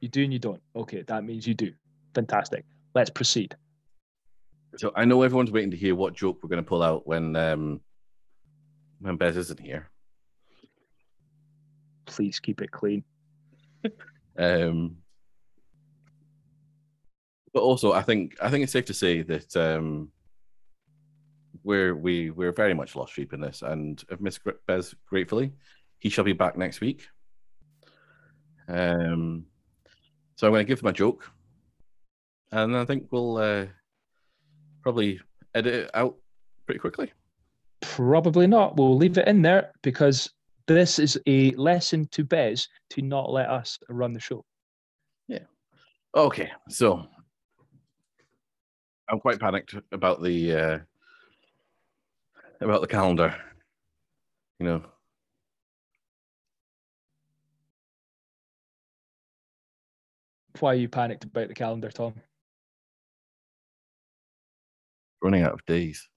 You 0.00 0.08
do 0.08 0.24
and 0.24 0.32
you 0.32 0.38
don't? 0.38 0.60
Okay, 0.76 1.02
that 1.02 1.24
means 1.24 1.46
you 1.46 1.54
do. 1.54 1.72
Fantastic. 2.14 2.64
Let's 2.94 3.10
proceed. 3.10 3.56
So 4.76 4.92
I 4.94 5.04
know 5.04 5.22
everyone's 5.22 5.50
waiting 5.50 5.70
to 5.70 5.76
hear 5.76 5.94
what 5.94 6.14
joke 6.14 6.38
we're 6.42 6.48
going 6.48 6.62
to 6.62 6.68
pull 6.68 6.82
out 6.82 7.06
when 7.06 7.34
um 7.36 7.80
when 9.00 9.16
Bez 9.16 9.36
isn't 9.36 9.60
here. 9.60 9.90
Please 12.06 12.40
keep 12.40 12.60
it 12.60 12.70
clean. 12.70 13.04
Um, 14.38 14.98
but 17.52 17.60
also, 17.60 17.92
I 17.92 18.02
think 18.02 18.36
I 18.40 18.50
think 18.50 18.62
it's 18.62 18.72
safe 18.72 18.84
to 18.86 18.94
say 18.94 19.22
that 19.22 19.56
um, 19.56 20.10
we're 21.64 21.94
we 21.94 22.30
we're 22.30 22.52
very 22.52 22.74
much 22.74 22.94
lost 22.94 23.14
sheep 23.14 23.32
in 23.32 23.40
this, 23.40 23.62
and 23.62 24.02
if 24.10 24.20
Miss 24.20 24.38
Gr- 24.38 24.50
Bez 24.66 24.94
gratefully, 25.06 25.52
he 25.98 26.08
shall 26.08 26.24
be 26.24 26.32
back 26.32 26.56
next 26.56 26.80
week. 26.80 27.06
Um, 28.68 29.46
so 30.38 30.46
I'm 30.46 30.52
going 30.52 30.64
to 30.64 30.68
give 30.68 30.78
them 30.78 30.86
a 30.86 30.92
joke, 30.92 31.28
and 32.52 32.76
I 32.76 32.84
think 32.84 33.08
we'll 33.10 33.38
uh, 33.38 33.66
probably 34.82 35.18
edit 35.52 35.74
it 35.74 35.90
out 35.94 36.14
pretty 36.64 36.78
quickly. 36.78 37.12
Probably 37.80 38.46
not. 38.46 38.76
We'll 38.76 38.96
leave 38.96 39.18
it 39.18 39.26
in 39.26 39.42
there 39.42 39.72
because 39.82 40.30
this 40.68 41.00
is 41.00 41.20
a 41.26 41.50
lesson 41.52 42.06
to 42.12 42.22
Bez 42.22 42.68
to 42.90 43.02
not 43.02 43.32
let 43.32 43.48
us 43.48 43.80
run 43.88 44.12
the 44.12 44.20
show. 44.20 44.44
Yeah. 45.26 45.42
Okay, 46.14 46.52
so 46.68 47.04
I'm 49.10 49.18
quite 49.18 49.40
panicked 49.40 49.74
about 49.90 50.22
the 50.22 50.54
uh, 50.54 50.78
about 52.60 52.80
the 52.80 52.86
calendar. 52.86 53.34
You 54.60 54.66
know, 54.66 54.82
Why 60.60 60.74
you 60.74 60.88
panicked 60.88 61.24
about 61.24 61.48
the 61.48 61.54
calendar, 61.54 61.90
Tom? 61.90 62.14
running 65.20 65.42
out 65.42 65.52
of 65.52 65.64
days. 65.66 66.08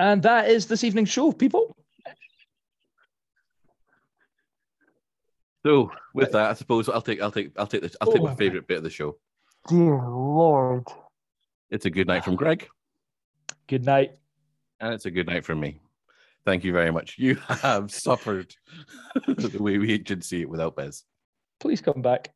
And 0.00 0.20
that 0.24 0.50
is 0.50 0.66
this 0.66 0.82
evening's 0.82 1.08
show, 1.10 1.30
people. 1.32 1.74
So 5.64 5.90
with 6.12 6.32
that, 6.32 6.50
I 6.50 6.54
suppose 6.54 6.88
I'll 6.88 7.00
take 7.02 7.20
I'll 7.22 7.30
take 7.30 7.52
I'll 7.56 7.66
take 7.68 7.82
this 7.82 7.96
I'll 8.00 8.10
take 8.12 8.20
Oh 8.20 8.24
my 8.24 8.30
my- 8.30 8.36
favorite 8.36 8.66
bit 8.68 8.78
of 8.78 8.82
the 8.84 8.90
show. 8.90 9.16
Dear 9.68 9.96
Lord. 10.08 10.84
It's 11.70 11.86
a 11.86 11.90
good 11.90 12.06
night 12.06 12.24
from 12.24 12.36
Greg, 12.36 12.68
Good 13.66 13.84
night. 13.84 14.12
and 14.80 14.92
it's 14.94 15.06
a 15.06 15.10
good 15.10 15.26
night 15.26 15.44
from 15.44 15.58
me. 15.58 15.80
Thank 16.46 16.62
you 16.62 16.72
very 16.72 16.92
much. 16.92 17.16
You 17.18 17.34
have 17.48 17.90
suffered 17.90 18.54
the 19.26 19.60
way 19.60 19.78
we 19.78 19.98
HNC 19.98 20.42
it 20.42 20.48
without 20.48 20.76
Bez. 20.76 21.02
Please 21.58 21.80
come 21.80 22.00
back. 22.00 22.32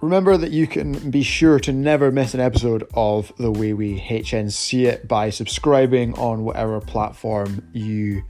Remember 0.00 0.36
that 0.36 0.52
you 0.52 0.66
can 0.66 1.10
be 1.10 1.22
sure 1.22 1.58
to 1.58 1.72
never 1.72 2.10
miss 2.10 2.32
an 2.32 2.40
episode 2.40 2.88
of 2.94 3.32
The 3.36 3.50
Way 3.50 3.72
We 3.72 4.00
HNC 4.00 4.86
It 4.86 5.08
by 5.08 5.28
subscribing 5.28 6.14
on 6.14 6.44
whatever 6.44 6.80
platform 6.80 7.68
you 7.72 8.22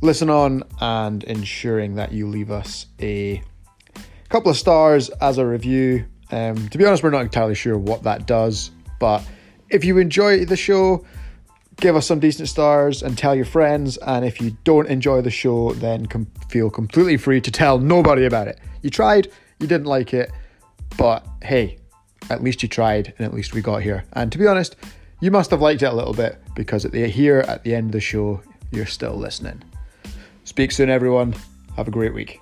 listen 0.00 0.30
on 0.30 0.62
and 0.80 1.24
ensuring 1.24 1.96
that 1.96 2.12
you 2.12 2.28
leave 2.28 2.52
us 2.52 2.86
a 4.26 4.28
couple 4.28 4.50
of 4.50 4.56
stars 4.56 5.08
as 5.20 5.38
a 5.38 5.46
review. 5.46 6.04
Um, 6.32 6.68
to 6.68 6.78
be 6.78 6.84
honest, 6.84 7.02
we're 7.02 7.10
not 7.10 7.22
entirely 7.22 7.54
sure 7.54 7.78
what 7.78 8.02
that 8.02 8.26
does, 8.26 8.72
but 8.98 9.26
if 9.70 9.84
you 9.84 9.98
enjoy 9.98 10.44
the 10.44 10.56
show, 10.56 11.04
give 11.76 11.94
us 11.94 12.06
some 12.06 12.18
decent 12.18 12.48
stars 12.48 13.02
and 13.02 13.16
tell 13.16 13.36
your 13.36 13.44
friends. 13.44 13.96
And 13.98 14.24
if 14.24 14.40
you 14.40 14.56
don't 14.64 14.88
enjoy 14.88 15.20
the 15.20 15.30
show, 15.30 15.72
then 15.74 16.06
com- 16.06 16.26
feel 16.48 16.70
completely 16.70 17.16
free 17.16 17.40
to 17.40 17.50
tell 17.50 17.78
nobody 17.78 18.24
about 18.24 18.48
it. 18.48 18.58
You 18.82 18.90
tried, 18.90 19.28
you 19.60 19.68
didn't 19.68 19.86
like 19.86 20.12
it, 20.12 20.32
but 20.98 21.24
hey, 21.42 21.78
at 22.28 22.42
least 22.42 22.64
you 22.64 22.68
tried 22.68 23.14
and 23.18 23.26
at 23.26 23.32
least 23.32 23.54
we 23.54 23.60
got 23.60 23.82
here. 23.82 24.04
And 24.14 24.32
to 24.32 24.38
be 24.38 24.46
honest, 24.48 24.74
you 25.20 25.30
must 25.30 25.50
have 25.52 25.60
liked 25.60 25.82
it 25.82 25.86
a 25.86 25.94
little 25.94 26.14
bit 26.14 26.40
because 26.56 26.84
at 26.84 26.90
the 26.90 27.06
here 27.06 27.44
at 27.46 27.62
the 27.62 27.76
end 27.76 27.86
of 27.86 27.92
the 27.92 28.00
show, 28.00 28.42
you're 28.72 28.86
still 28.86 29.14
listening. 29.14 29.62
Speak 30.42 30.72
soon, 30.72 30.90
everyone. 30.90 31.34
Have 31.76 31.86
a 31.86 31.92
great 31.92 32.12
week. 32.12 32.40